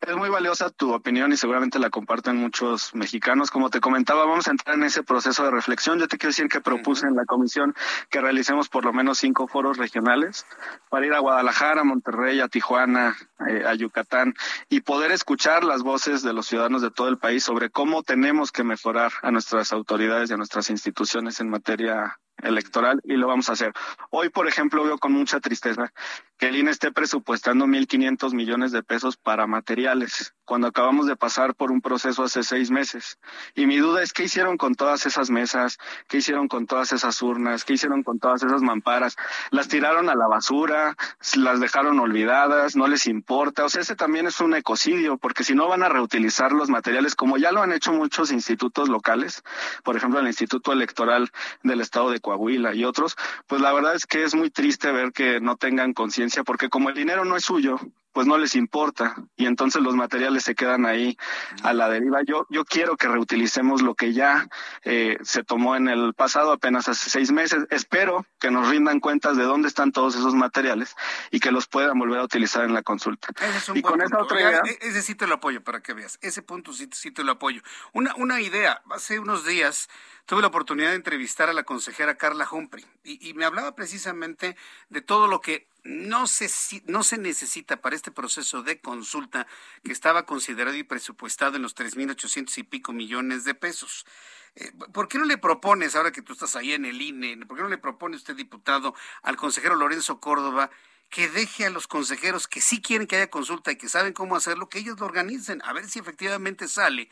[0.00, 3.50] Es muy valiosa tu opinión y seguramente la comparten muchos mexicanos.
[3.50, 5.98] Como te comentaba, vamos a entrar en ese proceso de reflexión.
[5.98, 7.74] Yo te quiero decir que propuse en la comisión
[8.08, 10.46] que realicemos por lo menos cinco foros regionales
[10.88, 13.14] para ir a Guadalajara, a Monterrey, a Tijuana,
[13.46, 14.32] eh, a Yucatán
[14.70, 18.52] y poder escuchar las voces de los ciudadanos de todo el país sobre cómo tenemos
[18.52, 23.50] que mejorar a nuestras autoridades y a nuestras instituciones en materia electoral y lo vamos
[23.50, 23.72] a hacer.
[24.10, 25.92] Hoy, por ejemplo, veo con mucha tristeza
[26.40, 31.54] que el INE esté presupuestando 1.500 millones de pesos para materiales, cuando acabamos de pasar
[31.54, 33.18] por un proceso hace seis meses.
[33.54, 35.76] Y mi duda es qué hicieron con todas esas mesas,
[36.08, 39.16] qué hicieron con todas esas urnas, qué hicieron con todas esas mamparas.
[39.50, 40.96] Las tiraron a la basura,
[41.36, 43.66] las dejaron olvidadas, no les importa.
[43.66, 47.16] O sea, ese también es un ecocidio, porque si no van a reutilizar los materiales,
[47.16, 49.42] como ya lo han hecho muchos institutos locales,
[49.84, 51.28] por ejemplo, el Instituto Electoral
[51.62, 53.14] del Estado de Coahuila y otros,
[53.46, 56.88] pues la verdad es que es muy triste ver que no tengan conciencia, porque como
[56.88, 57.78] el dinero no es suyo,
[58.12, 61.16] pues no les importa y entonces los materiales se quedan ahí
[61.62, 62.22] a la deriva.
[62.26, 64.48] Yo, yo quiero que reutilicemos lo que ya
[64.82, 67.66] eh, se tomó en el pasado, apenas hace seis meses.
[67.70, 70.96] Espero que nos rindan cuentas de dónde están todos esos materiales
[71.30, 73.28] y que los puedan volver a utilizar en la consulta.
[73.40, 74.16] Ese es un y buen con punto.
[74.16, 76.18] esa otra idea, Ese sí te lo apoyo para que veas.
[76.20, 77.62] Ese punto sí, sí te lo apoyo.
[77.92, 79.88] Una, una idea, hace unos días
[80.26, 84.56] tuve la oportunidad de entrevistar a la consejera Carla Humphrey y, y me hablaba precisamente
[84.88, 86.50] de todo lo que no se,
[86.86, 89.46] no se necesita para este proceso de consulta
[89.84, 94.06] que estaba considerado y presupuestado en los 3.800 y pico millones de pesos.
[94.54, 97.56] Eh, ¿Por qué no le propones, ahora que tú estás ahí en el INE, por
[97.56, 100.70] qué no le propone usted, diputado, al consejero Lorenzo Córdoba,
[101.08, 104.36] que deje a los consejeros que sí quieren que haya consulta y que saben cómo
[104.36, 107.10] hacerlo, que ellos lo organicen, a ver si efectivamente sale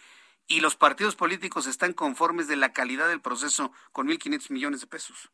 [0.48, 4.86] y los partidos políticos están conformes de la calidad del proceso con 1.500 millones de
[4.86, 5.30] pesos?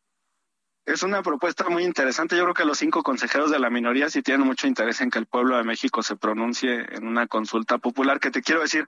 [0.87, 2.37] Es una propuesta muy interesante.
[2.37, 5.19] Yo creo que los cinco consejeros de la minoría sí tienen mucho interés en que
[5.19, 8.87] el pueblo de México se pronuncie en una consulta popular, que te quiero decir,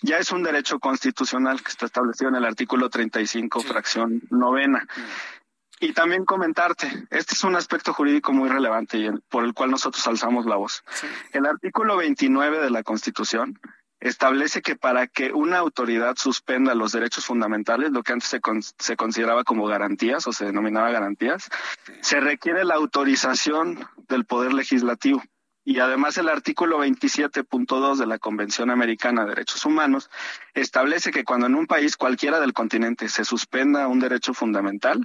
[0.00, 3.66] ya es un derecho constitucional que está establecido en el artículo 35, sí.
[3.66, 4.86] fracción novena.
[4.94, 5.02] Sí.
[5.80, 10.06] Y también comentarte, este es un aspecto jurídico muy relevante y por el cual nosotros
[10.06, 10.84] alzamos la voz.
[10.90, 11.06] Sí.
[11.32, 13.58] El artículo 29 de la Constitución
[14.00, 18.62] establece que para que una autoridad suspenda los derechos fundamentales, lo que antes se, con,
[18.62, 21.48] se consideraba como garantías o se denominaba garantías,
[22.00, 25.22] se requiere la autorización del Poder Legislativo.
[25.64, 30.08] Y además el artículo 27.2 de la Convención Americana de Derechos Humanos
[30.54, 35.04] establece que cuando en un país cualquiera del continente se suspenda un derecho fundamental,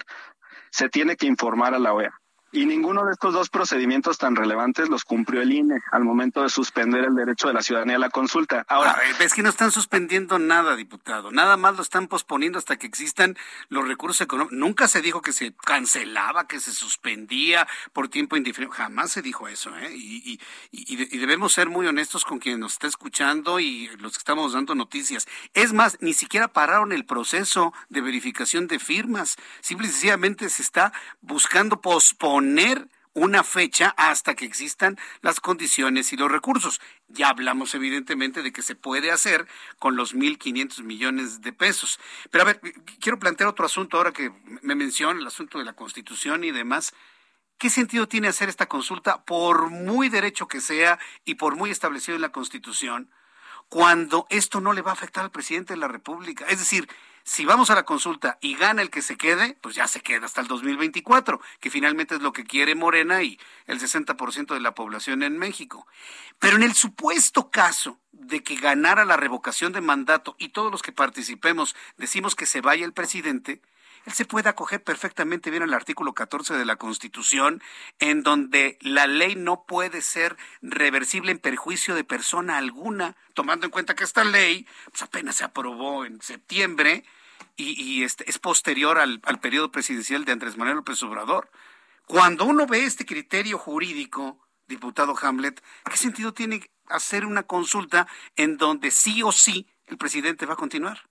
[0.70, 2.23] se tiene que informar a la OEA.
[2.54, 6.50] Y ninguno de estos dos procedimientos tan relevantes los cumplió el INE al momento de
[6.50, 8.64] suspender el derecho de la ciudadanía a la consulta.
[8.68, 11.32] Ahora, es que no están suspendiendo nada, diputado.
[11.32, 13.36] Nada más lo están posponiendo hasta que existan
[13.70, 14.56] los recursos económicos.
[14.56, 18.72] Nunca se dijo que se cancelaba, que se suspendía por tiempo indefinido.
[18.72, 19.92] Jamás se dijo eso, ¿eh?
[19.96, 20.40] Y,
[20.72, 24.76] y debemos ser muy honestos con quien nos está escuchando y los que estamos dando
[24.76, 25.28] noticias.
[25.56, 29.38] Es más, ni siquiera pararon el proceso de verificación de firmas.
[29.62, 36.12] Simple y sencillamente se está buscando posponer poner una fecha hasta que existan las condiciones
[36.12, 36.82] y los recursos.
[37.08, 39.48] Ya hablamos evidentemente de que se puede hacer
[39.80, 42.02] con los 1.500 millones de pesos.
[42.32, 42.60] Pero a ver,
[43.00, 46.94] quiero plantear otro asunto ahora que me menciona, el asunto de la Constitución y demás.
[47.58, 52.18] ¿Qué sentido tiene hacer esta consulta, por muy derecho que sea y por muy establecido
[52.18, 53.10] en la Constitución,
[53.70, 56.46] cuando esto no le va a afectar al presidente de la República?
[56.50, 56.90] Es decir,
[57.24, 60.26] si vamos a la consulta y gana el que se quede, pues ya se queda
[60.26, 64.76] hasta el 2024, que finalmente es lo que quiere Morena y el 60% de la
[64.76, 65.88] población en México.
[66.40, 70.82] Pero en el supuesto caso de que ganara la revocación de mandato y todos los
[70.82, 73.62] que participemos decimos que se vaya el presidente,
[74.06, 77.62] él se puede acoger perfectamente bien al artículo 14 de la Constitución,
[78.00, 83.72] en donde la ley no puede ser reversible en perjuicio de persona alguna, tomando en
[83.72, 87.06] cuenta que esta ley pues, apenas se aprobó en septiembre
[87.56, 91.50] y, este, es posterior al, al periodo presidencial de Andrés Manuel López Obrador.
[92.06, 98.58] Cuando uno ve este criterio jurídico, diputado Hamlet, ¿qué sentido tiene hacer una consulta en
[98.58, 101.08] donde sí o sí el presidente va a continuar?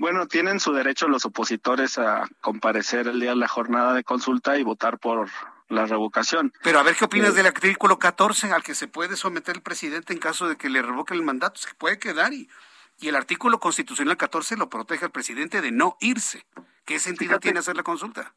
[0.00, 4.56] Bueno, tienen su derecho los opositores a comparecer el día de la jornada de consulta
[4.56, 5.28] y votar por
[5.68, 6.54] la revocación.
[6.62, 9.62] Pero a ver qué opinas eh, del artículo 14 al que se puede someter el
[9.62, 11.60] presidente en caso de que le revoque el mandato.
[11.60, 12.48] Se puede quedar y,
[12.98, 16.46] y el artículo constitucional 14 lo protege al presidente de no irse.
[16.86, 18.32] ¿Qué sentido tiene hacer la consulta?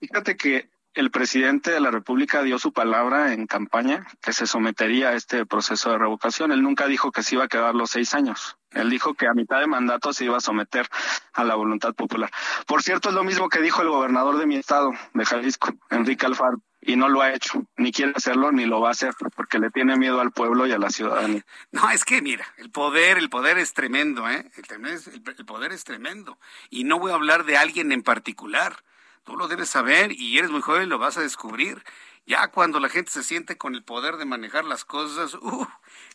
[0.00, 5.10] Fíjate que el presidente de la República dio su palabra en campaña que se sometería
[5.10, 6.52] a este proceso de revocación.
[6.52, 8.56] Él nunca dijo que se iba a quedar los seis años.
[8.76, 10.86] Él dijo que a mitad de mandato se iba a someter
[11.32, 12.30] a la voluntad popular.
[12.66, 16.26] Por cierto, es lo mismo que dijo el gobernador de mi estado, de Jalisco, Enrique
[16.26, 19.58] Alfaro, y no lo ha hecho, ni quiere hacerlo, ni lo va a hacer, porque
[19.58, 21.44] le tiene miedo al pueblo y a la ciudadanía.
[21.72, 24.48] No, es que mira, el poder, el poder es tremendo, ¿eh?
[24.56, 26.38] el poder es tremendo.
[26.70, 28.76] Y no voy a hablar de alguien en particular
[29.26, 31.82] Tú lo debes saber y eres muy joven lo vas a descubrir.
[32.26, 35.66] Ya cuando la gente se siente con el poder de manejar las cosas, uh,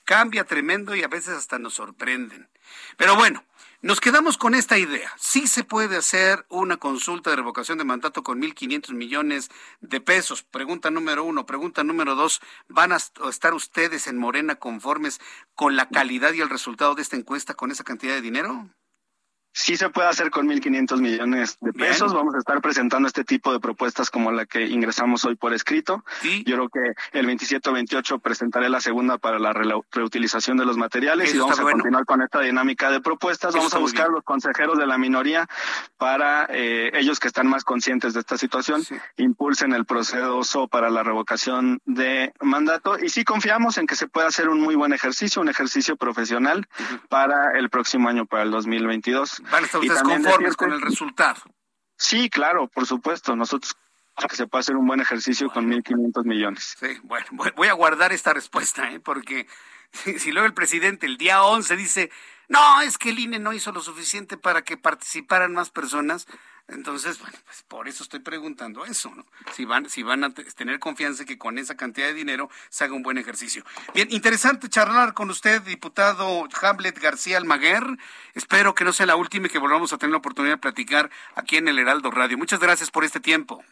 [0.03, 2.49] cambia tremendo y a veces hasta nos sorprenden.
[2.97, 3.45] Pero bueno,
[3.81, 5.09] nos quedamos con esta idea.
[5.17, 10.43] Sí se puede hacer una consulta de revocación de mandato con 1.500 millones de pesos.
[10.43, 11.45] Pregunta número uno.
[11.45, 12.41] Pregunta número dos.
[12.67, 15.21] ¿Van a estar ustedes en Morena conformes
[15.55, 18.69] con la calidad y el resultado de esta encuesta con esa cantidad de dinero?
[19.53, 22.13] Sí se puede hacer con 1.500 millones de pesos.
[22.13, 26.03] Vamos a estar presentando este tipo de propuestas como la que ingresamos hoy por escrito.
[26.45, 29.53] Yo creo que el 27 o 28 presentaré la segunda para la
[29.91, 33.53] reutilización de los materiales y vamos a continuar con esta dinámica de propuestas.
[33.53, 35.47] vamos a buscar los consejeros de la minoría
[35.97, 38.83] para eh, ellos que están más conscientes de esta situación,
[39.17, 42.97] impulsen el proceso para la revocación de mandato.
[42.97, 46.67] Y sí confiamos en que se pueda hacer un muy buen ejercicio, un ejercicio profesional
[47.09, 51.41] para el próximo año, para el 2022 ¿Van a estar ustedes conformes con el resultado?
[51.97, 53.35] Sí, claro, por supuesto.
[53.35, 53.75] Nosotros
[54.27, 56.75] que se puede hacer un buen ejercicio con 1.500 millones.
[56.79, 58.99] Sí, bueno, voy a guardar esta respuesta, ¿eh?
[58.99, 59.47] porque
[59.91, 62.11] si, si, luego el presidente el día 11 dice,
[62.47, 66.27] no, es que el INE no hizo lo suficiente para que participaran más personas,
[66.71, 69.25] entonces, bueno, pues por eso estoy preguntando eso, ¿no?
[69.53, 72.93] Si van, si van a tener confianza que con esa cantidad de dinero se haga
[72.93, 73.63] un buen ejercicio.
[73.93, 77.83] Bien, interesante charlar con usted, diputado Hamlet García Almaguer.
[78.33, 81.09] Espero que no sea la última y que volvamos a tener la oportunidad de platicar
[81.35, 82.37] aquí en el Heraldo Radio.
[82.37, 83.63] Muchas gracias por este tiempo.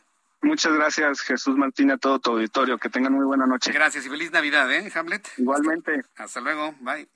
[0.42, 2.78] Muchas gracias, Jesús Martín, a todo tu auditorio.
[2.78, 3.72] Que tengan muy buena noche.
[3.72, 5.28] Gracias y feliz Navidad, ¿eh, Hamlet?
[5.38, 6.02] Igualmente.
[6.18, 6.76] Hasta luego.
[6.80, 7.08] Bye.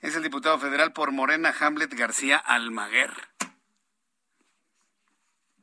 [0.00, 3.10] Es el diputado federal por Morena, Hamlet García Almaguer.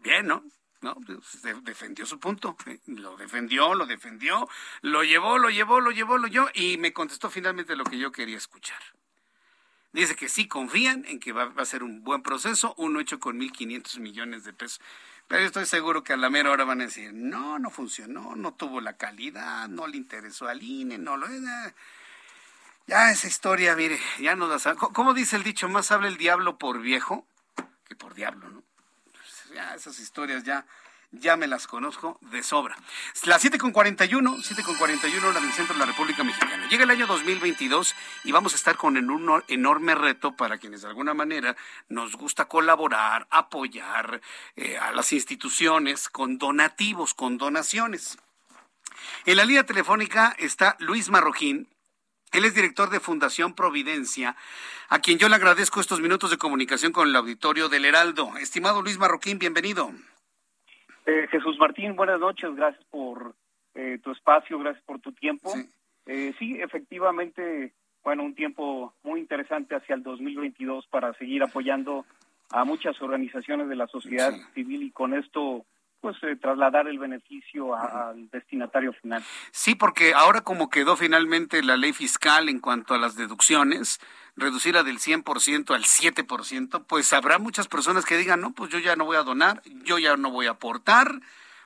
[0.06, 0.44] Bien, ¿no?
[0.82, 0.96] ¿no?
[1.04, 2.56] Pues, defendió su punto,
[2.86, 4.48] lo defendió, lo defendió,
[4.84, 8.12] lo llevó, lo llevó, lo llevó, lo llevó y me contestó finalmente lo que yo
[8.12, 8.80] quería escuchar.
[9.94, 13.40] Dice que sí confían en que va, a ser un buen proceso, uno hecho con
[13.40, 14.80] 1.500 millones de pesos.
[15.28, 18.36] Pero yo estoy seguro que a la mera hora van a decir, no, no funcionó,
[18.36, 21.26] no tuvo la calidad, no le interesó al INE, no lo...
[21.26, 21.74] Eh,
[22.86, 24.78] ya esa historia, mire, ya no la sabe.
[24.78, 25.68] ¿Cómo dice el dicho?
[25.68, 27.26] Más habla el diablo por viejo
[27.88, 28.65] que por diablo, ¿no?
[29.56, 30.66] Ya esas historias ya
[31.12, 32.76] ya me las conozco de sobra.
[33.24, 36.68] Las 7 con 41, 7 con 41 hora del centro de la República Mexicana.
[36.68, 37.96] Llega el año 2022
[38.26, 41.56] y vamos a estar con un enorme reto para quienes de alguna manera
[41.88, 44.20] nos gusta colaborar, apoyar
[44.58, 48.18] eh, a las instituciones con donativos, con donaciones.
[49.26, 51.70] En la línea telefónica está Luis Marroquín.
[52.36, 54.36] Él es director de Fundación Providencia,
[54.90, 58.36] a quien yo le agradezco estos minutos de comunicación con el auditorio del Heraldo.
[58.38, 59.92] Estimado Luis Marroquín, bienvenido.
[61.06, 63.36] Eh, Jesús Martín, buenas noches, gracias por
[63.74, 65.50] eh, tu espacio, gracias por tu tiempo.
[65.52, 65.70] Sí.
[66.08, 67.72] Eh, sí, efectivamente,
[68.04, 72.06] bueno, un tiempo muy interesante hacia el 2022 para seguir apoyando
[72.50, 75.66] a muchas organizaciones de la sociedad civil y con esto
[76.06, 79.24] pues eh, trasladar el beneficio al destinatario final.
[79.50, 84.00] Sí, porque ahora como quedó finalmente la ley fiscal en cuanto a las deducciones,
[84.36, 88.96] reducirla del 100% al 7%, pues habrá muchas personas que digan, no, pues yo ya
[88.96, 91.22] no voy a donar, yo ya no voy a aportar,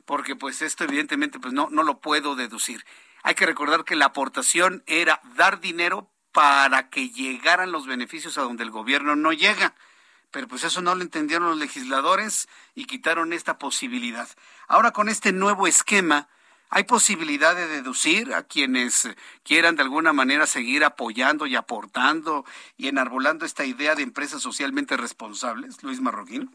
[0.05, 2.85] porque pues esto evidentemente pues no, no lo puedo deducir.
[3.23, 8.43] Hay que recordar que la aportación era dar dinero para que llegaran los beneficios a
[8.43, 9.75] donde el gobierno no llega
[10.31, 14.27] pero pues eso no lo entendieron los legisladores y quitaron esta posibilidad.
[14.67, 16.27] Ahora con este nuevo esquema,
[16.69, 22.45] ¿hay posibilidad de deducir a quienes quieran de alguna manera seguir apoyando y aportando
[22.77, 26.49] y enarbolando esta idea de empresas socialmente responsables, Luis Marroquín?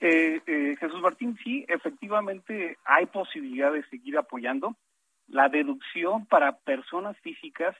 [0.00, 4.76] Eh, eh, Jesús Martín, sí, efectivamente hay posibilidad de seguir apoyando.
[5.28, 7.76] La deducción para personas físicas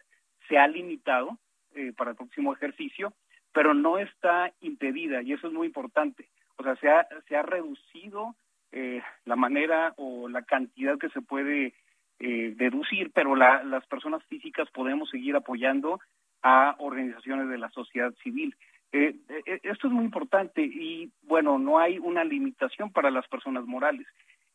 [0.49, 1.37] se ha limitado
[1.75, 3.13] eh, para el próximo ejercicio
[3.53, 6.29] pero no está impedida y eso es muy importante.
[6.57, 8.35] O sea, se ha, se ha reducido
[8.73, 11.75] eh, la manera o la cantidad que se puede
[12.19, 16.01] eh, deducir, pero la, las personas físicas podemos seguir apoyando
[16.43, 18.55] a organizaciones de la sociedad civil.
[18.93, 23.65] Eh, eh, esto es muy importante y bueno, no hay una limitación para las personas
[23.65, 24.07] morales.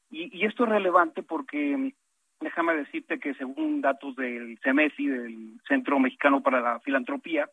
[0.10, 1.94] Y, y esto es relevante porque
[2.40, 7.49] déjame decirte que según datos del CEMESI, del Centro Mexicano para la Filantropía,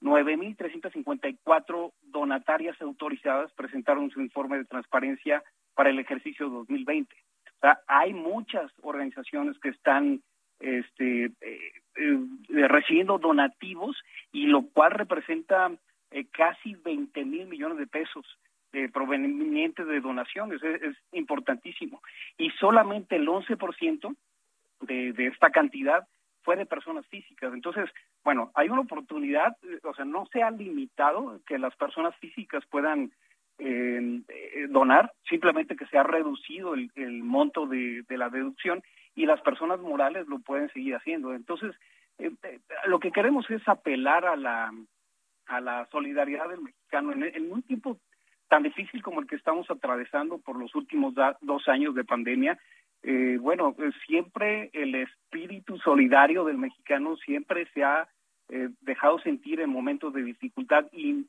[0.00, 5.42] 9.354 donatarias autorizadas presentaron su informe de transparencia
[5.74, 7.14] para el ejercicio 2020.
[7.14, 10.22] O sea, hay muchas organizaciones que están
[10.60, 13.96] este, eh, eh, recibiendo donativos
[14.32, 15.70] y lo cual representa
[16.10, 18.26] eh, casi 20 mil millones de pesos
[18.92, 20.62] provenientes de donaciones.
[20.62, 22.02] Es, importantísimo.
[22.36, 24.14] Y solamente el 11%
[24.82, 26.06] de, de esta cantidad
[26.42, 27.52] fue de personas físicas.
[27.54, 27.90] Entonces,
[28.28, 33.10] bueno, hay una oportunidad, o sea, no se ha limitado que las personas físicas puedan
[33.58, 38.82] eh, eh, donar, simplemente que se ha reducido el, el monto de, la deducción
[39.14, 41.32] y las personas morales lo pueden seguir haciendo.
[41.32, 41.74] Entonces,
[42.18, 44.74] eh, eh lo que queremos es apelar a la
[45.46, 47.96] a la solidaridad del mexicano en, en un tiempo
[48.48, 52.58] tan difícil como el que estamos atravesando por los últimos da, dos años de pandemia,
[53.02, 53.74] eh, bueno,
[54.06, 58.08] siempre el espíritu solidario del mexicano siempre se ha
[58.48, 61.26] eh, dejado sentir en momentos de dificultad y,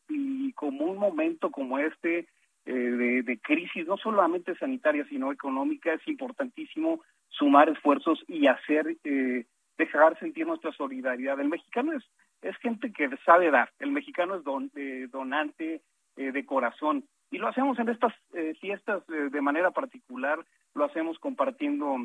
[0.53, 2.27] como un momento como este
[2.65, 8.97] eh, de, de, crisis, no solamente sanitaria, sino económica, es importantísimo sumar esfuerzos y hacer,
[9.03, 9.45] eh,
[9.77, 11.39] dejar sentir nuestra solidaridad.
[11.39, 12.03] El mexicano es,
[12.41, 14.71] es gente que sabe dar, el mexicano es don,
[15.11, 15.81] donante
[16.15, 18.13] de corazón y lo hacemos en estas
[18.59, 20.43] fiestas de manera particular
[20.73, 21.97] lo hacemos compartiendo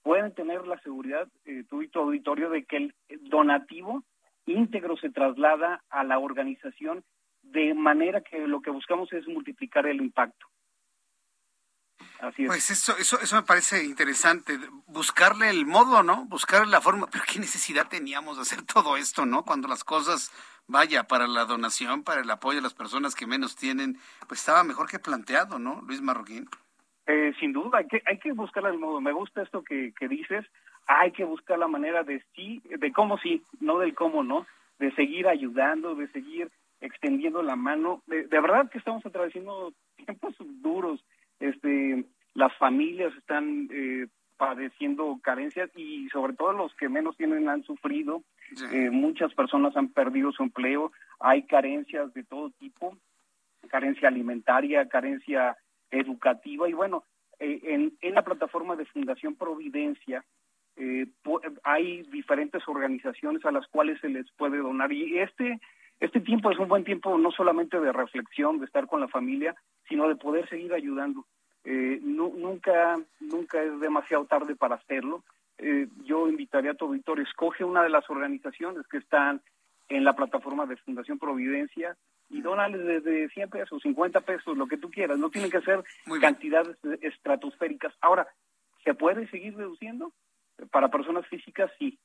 [0.05, 4.03] Pueden tener la seguridad, eh, tú y tu auditorio, de que el donativo
[4.45, 7.03] íntegro se traslada a la organización
[7.41, 10.45] de manera que lo que buscamos es multiplicar el impacto.
[12.19, 12.49] Así es.
[12.49, 16.25] Pues eso, eso, eso me parece interesante, buscarle el modo, ¿no?
[16.25, 19.43] Buscar la forma, pero qué necesidad teníamos de hacer todo esto, ¿no?
[19.43, 20.31] Cuando las cosas,
[20.67, 24.63] vaya, para la donación, para el apoyo a las personas que menos tienen, pues estaba
[24.63, 25.81] mejor que planteado, ¿no?
[25.81, 26.47] Luis Marroquín.
[27.07, 28.99] Eh, sin duda, hay que, hay que buscar el modo.
[28.99, 30.45] Me gusta esto que, que dices.
[30.87, 34.45] Hay que buscar la manera de sí, de cómo sí, no del cómo no,
[34.79, 36.49] de seguir ayudando, de seguir
[36.81, 38.01] extendiendo la mano.
[38.07, 39.73] De, de verdad que estamos atravesando
[40.05, 41.03] tiempos duros.
[41.39, 44.07] Este, las familias están eh,
[44.37, 48.23] padeciendo carencias y sobre todo los que menos tienen han sufrido.
[48.53, 48.65] Sí.
[48.71, 50.91] Eh, muchas personas han perdido su empleo.
[51.19, 52.97] Hay carencias de todo tipo,
[53.69, 55.55] carencia alimentaria, carencia
[55.99, 57.03] educativa y bueno,
[57.39, 60.23] eh, en, en la plataforma de Fundación Providencia
[60.77, 61.07] eh,
[61.63, 65.59] hay diferentes organizaciones a las cuales se les puede donar y este
[66.01, 69.55] este tiempo es un buen tiempo no solamente de reflexión, de estar con la familia,
[69.87, 71.25] sino de poder seguir ayudando.
[71.63, 75.23] Eh, nunca, nunca es demasiado tarde para hacerlo.
[76.03, 79.41] Yo invitaría a tu auditorio, escoge una de las organizaciones que están
[79.89, 81.95] en la plataforma de Fundación Providencia
[82.29, 85.17] y dónales desde 100 pesos, 50 pesos, lo que tú quieras.
[85.17, 85.83] No tienen que ser
[86.19, 87.93] cantidades estratosféricas.
[88.01, 88.27] Ahora,
[88.83, 90.11] ¿se puede seguir reduciendo?
[90.71, 91.99] Para personas físicas, sí.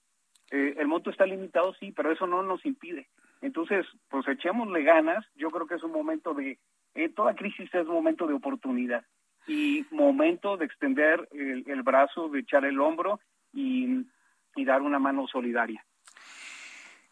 [0.50, 3.08] Eh, el monto está limitado, sí, pero eso no nos impide.
[3.40, 5.24] Entonces, pues echémosle ganas.
[5.34, 6.58] Yo creo que es un momento de,
[6.94, 9.04] eh, toda crisis es momento de oportunidad
[9.46, 13.20] y momento de extender el, brazo, de echar el hombro
[13.52, 14.06] y,
[14.64, 15.82] dar una mano solidaria.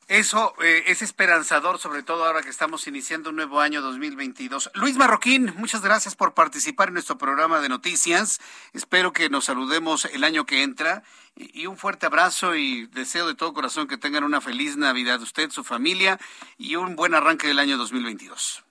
[0.08, 4.70] Eso eh, es esperanzador, sobre todo ahora que estamos iniciando un nuevo año 2022.
[4.74, 8.40] Luis Marroquín, muchas gracias por participar en nuestro programa de noticias.
[8.72, 11.02] Espero que nos saludemos el año que entra.
[11.36, 15.20] Y, y un fuerte abrazo y deseo de todo corazón que tengan una feliz Navidad
[15.20, 16.18] usted, su familia
[16.56, 18.64] y un buen arranque del año 2022.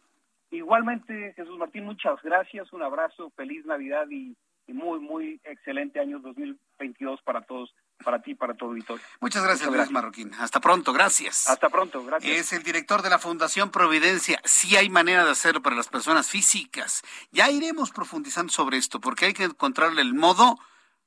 [0.50, 4.36] Igualmente, Jesús Martín, muchas gracias, un abrazo, feliz Navidad y,
[4.74, 7.74] muy, muy excelente año 2022 para todos,
[8.04, 9.04] para ti, para todo auditorio.
[9.20, 10.34] Muchas gracias, Luis Marroquín.
[10.36, 11.50] Hasta pronto, gracias.
[11.50, 12.38] Hasta pronto, gracias.
[12.38, 14.42] Es el director de la Fundación Providencia.
[14.44, 17.02] Sí hay manera de hacerlo para las personas físicas.
[17.32, 20.58] Ya iremos profundizando sobre esto, porque hay que encontrarle el modo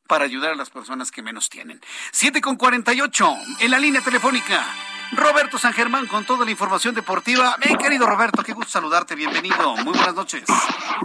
[0.06, 1.80] para ayudar a las personas que menos tienen.
[2.12, 4.66] 7 con 48 en la línea telefónica.
[5.12, 7.56] Roberto San Germán con toda la información deportiva.
[7.68, 9.76] Mi querido Roberto, qué gusto saludarte, bienvenido.
[9.76, 10.44] Muy buenas noches.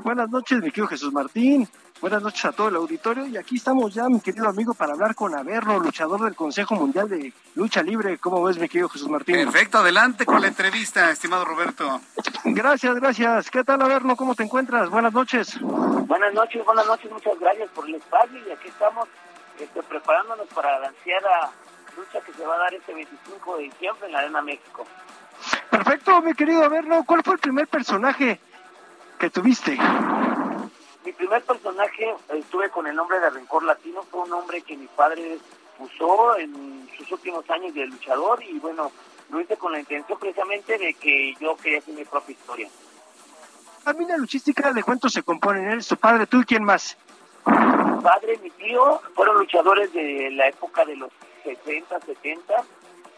[0.03, 1.67] Buenas noches, mi querido Jesús Martín.
[2.01, 5.15] Buenas noches a todo el auditorio y aquí estamos ya, mi querido amigo, para hablar
[5.15, 8.17] con Averno, luchador del Consejo Mundial de Lucha Libre.
[8.19, 9.35] ¿Cómo ves, mi querido Jesús Martín?
[9.35, 12.01] Perfecto, adelante con la entrevista, estimado Roberto.
[12.43, 13.49] Gracias, gracias.
[13.49, 14.15] ¿Qué tal, Averno?
[14.15, 14.89] ¿Cómo te encuentras?
[14.89, 15.57] Buenas noches.
[15.61, 19.07] Buenas noches, buenas noches, muchas gracias por el espacio y aquí estamos
[19.59, 21.51] este, preparándonos para la ansiada
[21.95, 24.85] lucha que se va a dar este 25 de diciembre en la Arena México.
[25.69, 27.03] Perfecto, mi querido Averno.
[27.05, 28.39] ¿Cuál fue el primer personaje
[29.19, 29.77] que tuviste?
[31.05, 34.87] Mi primer personaje estuve con el nombre de Rencor Latino, fue un nombre que mi
[34.87, 35.37] padre
[35.79, 38.91] usó en sus últimos años de luchador y bueno,
[39.29, 42.69] lo hice con la intención precisamente de que yo quería hacer mi propia historia.
[43.85, 46.97] La mina luchística de cuántos se componen, ¿eres tu padre, tú y quién más?
[47.45, 51.11] Mi padre, mi tío, fueron luchadores de la época de los
[51.45, 52.53] 60, 70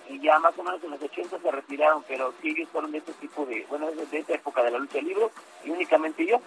[0.10, 3.00] y ya más o menos en los 80 se retiraron, pero sí ellos fueron de
[3.00, 5.28] este tipo de, bueno, de esta época de la lucha libre
[5.64, 6.40] y únicamente yo.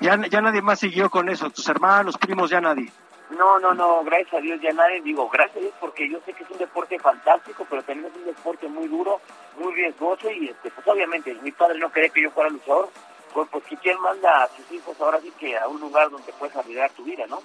[0.00, 2.92] Ya, ya nadie más siguió con eso, tus hermanos, primos, ya nadie.
[3.30, 6.32] No, no, no, gracias a Dios ya nadie, digo, gracias a Dios porque yo sé
[6.34, 9.20] que es un deporte fantástico, pero también es un deporte muy duro,
[9.58, 12.90] muy riesgoso y este, pues obviamente mi padre no quería que yo fuera luchador,
[13.32, 16.54] pues, pues quién manda a sus hijos ahora sí que a un lugar donde puedes
[16.54, 17.40] arriesgar tu vida, ¿no?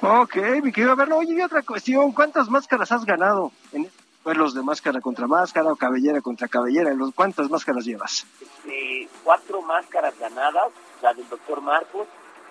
[0.00, 1.18] Ok, mi querido verlo.
[1.18, 3.90] Oye, y otra cuestión, ¿cuántas máscaras has ganado en
[4.24, 6.92] los de máscara contra máscara o cabellera contra cabellera?
[7.14, 8.26] ¿Cuántas máscaras llevas?
[8.40, 10.68] Este, cuatro máscaras ganadas,
[11.02, 12.06] la del doctor Marcos,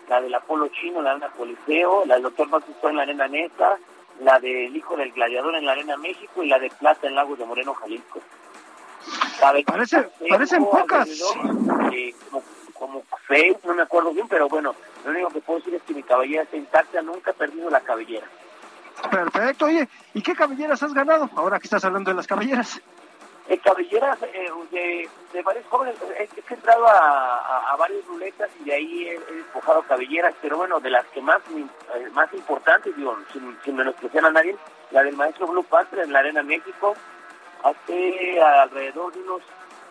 [0.09, 3.77] la del Apolo Chino, la Arena Coliseo, la del doctor Marcos en la Arena Nesta,
[4.21, 7.37] la del Hijo del Gladiador en la Arena México y la de Plata en Lagos
[7.37, 8.21] de Moreno, Jalisco.
[9.65, 11.07] Parece, parecen pocas.
[11.93, 12.15] Eh,
[12.73, 14.75] como seis, no me acuerdo bien, pero bueno,
[15.05, 17.81] lo único que puedo decir es que mi cabellera está intacta, nunca he perdido la
[17.81, 18.27] cabellera.
[19.11, 22.81] Perfecto, oye, ¿y qué cabelleras has ganado ahora que estás hablando de las cabelleras?
[23.47, 28.63] Eh, cabelleras eh, de, de, varios jóvenes, he, he entrado a, a, varias ruletas y
[28.63, 33.15] de ahí he, despojado cabelleras, pero bueno, de las que más eh, más importantes, digo,
[33.31, 34.55] sin, sin menospreciar a nadie,
[34.89, 36.95] la del maestro Blue Panther en la Arena México,
[37.63, 39.41] hace alrededor de unos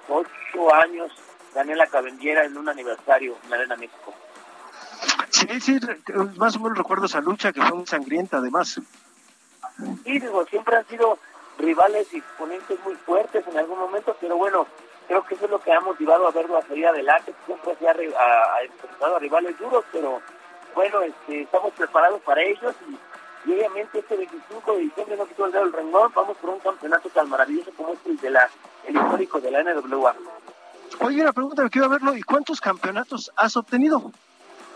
[0.09, 1.13] ocho años
[1.55, 4.13] gané la cabellera en un aniversario en la Arena México.
[5.31, 5.79] Sí, sí,
[6.37, 8.81] más o menos recuerdo esa lucha que fue muy sangrienta además.
[10.05, 11.19] Sí, digo, siempre han sido
[11.59, 14.67] rivales y ponentes muy fuertes en algún momento, pero bueno,
[15.07, 17.89] creo que eso es lo que ha motivado a verlo a salir adelante, siempre se
[17.89, 17.93] ha,
[18.63, 20.21] enfrentado a rivales duros, pero
[20.75, 25.53] bueno, este, estamos preparados para ellos y, obviamente este 25 de diciembre no quito el
[25.53, 28.49] dedo del renglón, vamos por un campeonato tan maravilloso como este el, de la,
[28.87, 30.15] el histórico de la NWA.
[31.01, 34.13] Oye, una pregunta me quiero verlo, ¿y cuántos campeonatos has obtenido?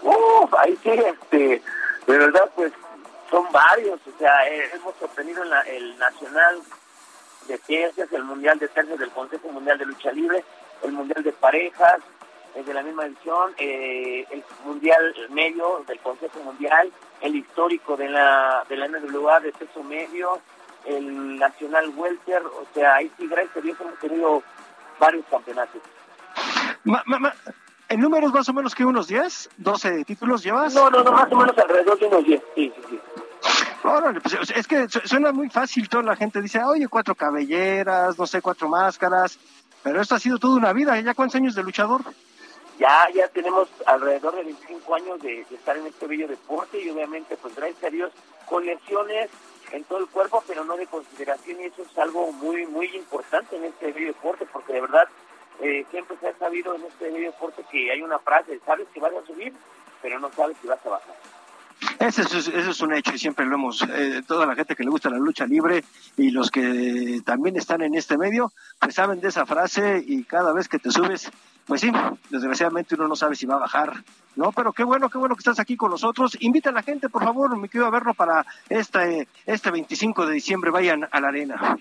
[0.09, 1.63] Uf, ahí sí, este,
[2.07, 2.73] de verdad, pues
[3.31, 6.63] son varios, o sea, eh, hemos obtenido el Nacional
[7.47, 10.43] de Ciencias, el Mundial de Tercios del Consejo Mundial de Lucha Libre,
[10.83, 12.01] el Mundial de Parejas,
[12.55, 16.91] es de la misma edición, eh, el Mundial Medio del Consejo Mundial,
[17.21, 20.41] el histórico de la, de la NWA de peso medio,
[20.87, 24.43] el Nacional Welter, o sea, ahí sí, gracias a hemos tenido
[24.99, 25.83] varios campeonatos.
[27.89, 29.51] ¿En números más o menos que unos 10?
[29.61, 30.75] ¿12 títulos llevas?
[30.75, 32.43] No, no, no, más o menos alrededor de unos 10.
[32.55, 33.01] Sí, sí, sí.
[33.83, 38.27] Órale, pues es que suena muy fácil, toda la gente dice, oye, cuatro cabelleras, no
[38.27, 39.39] sé, cuatro máscaras,
[39.83, 42.03] pero esto ha sido toda una vida, ¿ya cuántos años de luchador?
[42.79, 47.37] Ya, ya tenemos alrededor de 25 años de, estar en este bello deporte y obviamente,
[47.41, 48.13] pues gracias a Dios,
[48.47, 49.31] con lesiones
[49.73, 53.57] en todo el cuerpo, pero no de consideración y eso es algo muy, muy importante
[53.57, 55.09] en este bello deporte, porque de verdad
[55.61, 59.01] eh, siempre se ha sabido en este bello deporte que hay una frase, sabes que
[59.01, 59.53] vas a subir,
[60.01, 61.17] pero no sabes si vas a bajar.
[61.99, 64.91] Ese es, es un hecho y siempre lo hemos, eh, toda la gente que le
[64.91, 65.85] gusta la lucha libre
[66.17, 70.53] y los que también están en este medio, pues saben de esa frase y cada
[70.53, 71.31] vez que te subes,
[71.67, 71.93] pues sí,
[72.31, 74.05] desgraciadamente uno no sabe si va a bajar,
[74.37, 74.53] ¿no?
[74.53, 76.37] Pero qué bueno, qué bueno que estás aquí con nosotros.
[76.41, 80.71] Invita a la gente, por favor, me quiero verlo para este, este 25 de diciembre,
[80.71, 81.79] vayan a la arena.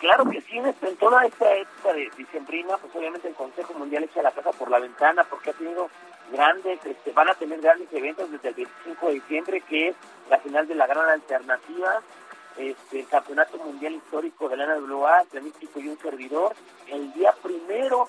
[0.00, 4.22] Claro que sí, en toda esta época de diciembrina, pues obviamente el Consejo Mundial echa
[4.22, 5.90] la casa por la ventana porque ha tenido
[6.32, 9.96] grandes, este, van a tener grandes eventos desde el 25 de diciembre, que es
[10.30, 12.00] la final de la gran alternativa,
[12.56, 16.54] este, el Campeonato Mundial Histórico de la NWA, Místico y un servidor.
[16.86, 18.08] El día primero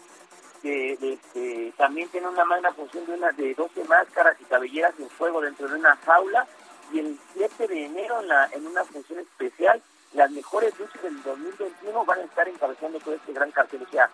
[0.62, 5.10] que este, también tiene una magna función de una de 12 máscaras y cabelleras en
[5.10, 6.48] fuego dentro de una jaula.
[6.94, 9.82] Y el 7 de enero en, la, en una función especial,
[10.14, 13.84] las mejores luchas del 2021 van a estar encabezando todo este gran cartel.
[13.84, 14.10] O sea,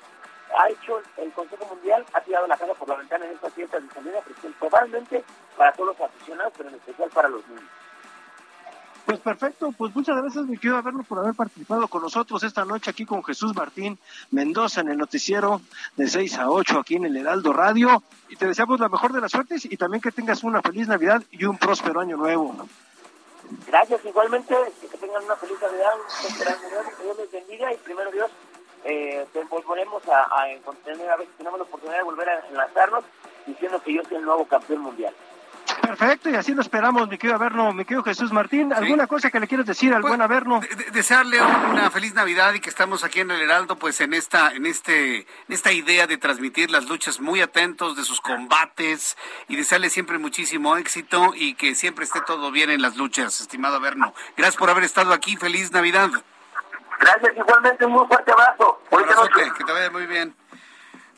[0.57, 3.83] ha hecho el Consejo Mundial, ha tirado la casa por la ventana en estas fiestas
[3.83, 5.23] de San probablemente
[5.55, 7.63] para todos los aficionados, pero en especial para los niños.
[9.05, 12.89] Pues perfecto, pues muchas gracias mi querido verlo por haber participado con nosotros esta noche
[12.89, 13.97] aquí con Jesús Martín
[14.31, 15.61] Mendoza en el noticiero
[15.95, 19.21] de 6 a 8 aquí en el Heraldo Radio y te deseamos la mejor de
[19.21, 22.67] las suertes y también que tengas una feliz Navidad y un próspero año nuevo.
[23.67, 26.57] Gracias igualmente, que tengan una feliz Navidad, un nuevo,
[26.97, 28.31] que Dios les bendiga y primero Dios
[28.83, 33.03] eh, volveremos a, a, a ver si tenemos la oportunidad de volver a enlazarnos
[33.45, 35.13] diciendo que yo soy el nuevo campeón mundial.
[35.81, 38.73] Perfecto, y así lo esperamos, mi querido Averno, mi querido Jesús Martín.
[38.73, 40.61] ¿Alguna cosa que le quieras decir al pues, buen Averno?
[40.91, 44.65] desearle una feliz Navidad y que estamos aquí en el Heraldo, pues en esta, en
[44.65, 49.17] este, en esta idea de transmitir las luchas muy atentos de sus combates
[49.47, 53.77] y desearle siempre muchísimo éxito y que siempre esté todo bien en las luchas, estimado
[53.77, 54.13] Averno.
[54.35, 56.09] Gracias por haber estado aquí, feliz Navidad.
[56.99, 58.81] Gracias, igualmente, un muy fuerte abrazo.
[59.57, 60.35] que te vaya muy bien.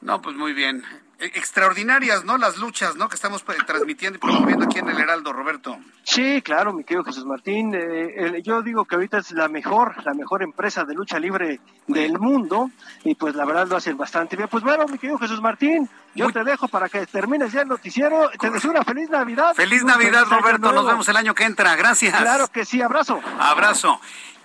[0.02, 0.84] No, pues muy bien.
[1.20, 2.38] E, extraordinarias, ¿no?
[2.38, 3.10] Las luchas, ¿no?
[3.10, 5.78] Que estamos pues, transmitiendo y promoviendo aquí en el Heraldo, Roberto.
[6.04, 7.74] Sí, claro, mi querido Jesús Martín.
[7.76, 12.18] Eh, yo digo que ahorita es la mejor, la mejor empresa de lucha libre del
[12.18, 12.72] mundo
[13.04, 14.48] y pues la verdad lo hacen bastante bien.
[14.50, 18.30] Pues bueno, mi querido Jesús Martín, yo te dejo para que termines ya el noticiero.
[18.40, 19.54] Te deseo una feliz Navidad.
[19.56, 20.72] Feliz Navidad, Roberto.
[20.72, 21.76] Nos vemos el año que entra.
[21.76, 22.16] Gracias.
[22.16, 23.20] Claro que sí, abrazo.
[23.40, 24.00] Abrazo.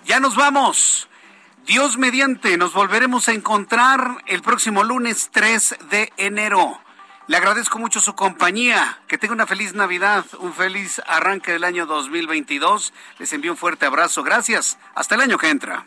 [0.05, 1.07] Ya nos vamos.
[1.65, 6.79] Dios mediante, nos volveremos a encontrar el próximo lunes 3 de enero.
[7.25, 8.99] Le agradezco mucho su compañía.
[9.07, 12.93] Que tenga una feliz Navidad, un feliz arranque del año 2022.
[13.17, 14.21] Les envío un fuerte abrazo.
[14.21, 14.77] Gracias.
[14.93, 15.85] Hasta el año que entra.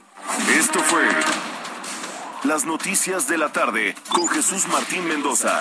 [0.51, 1.09] Esto fue
[2.43, 5.61] Las Noticias de la Tarde con Jesús Martín Mendoza.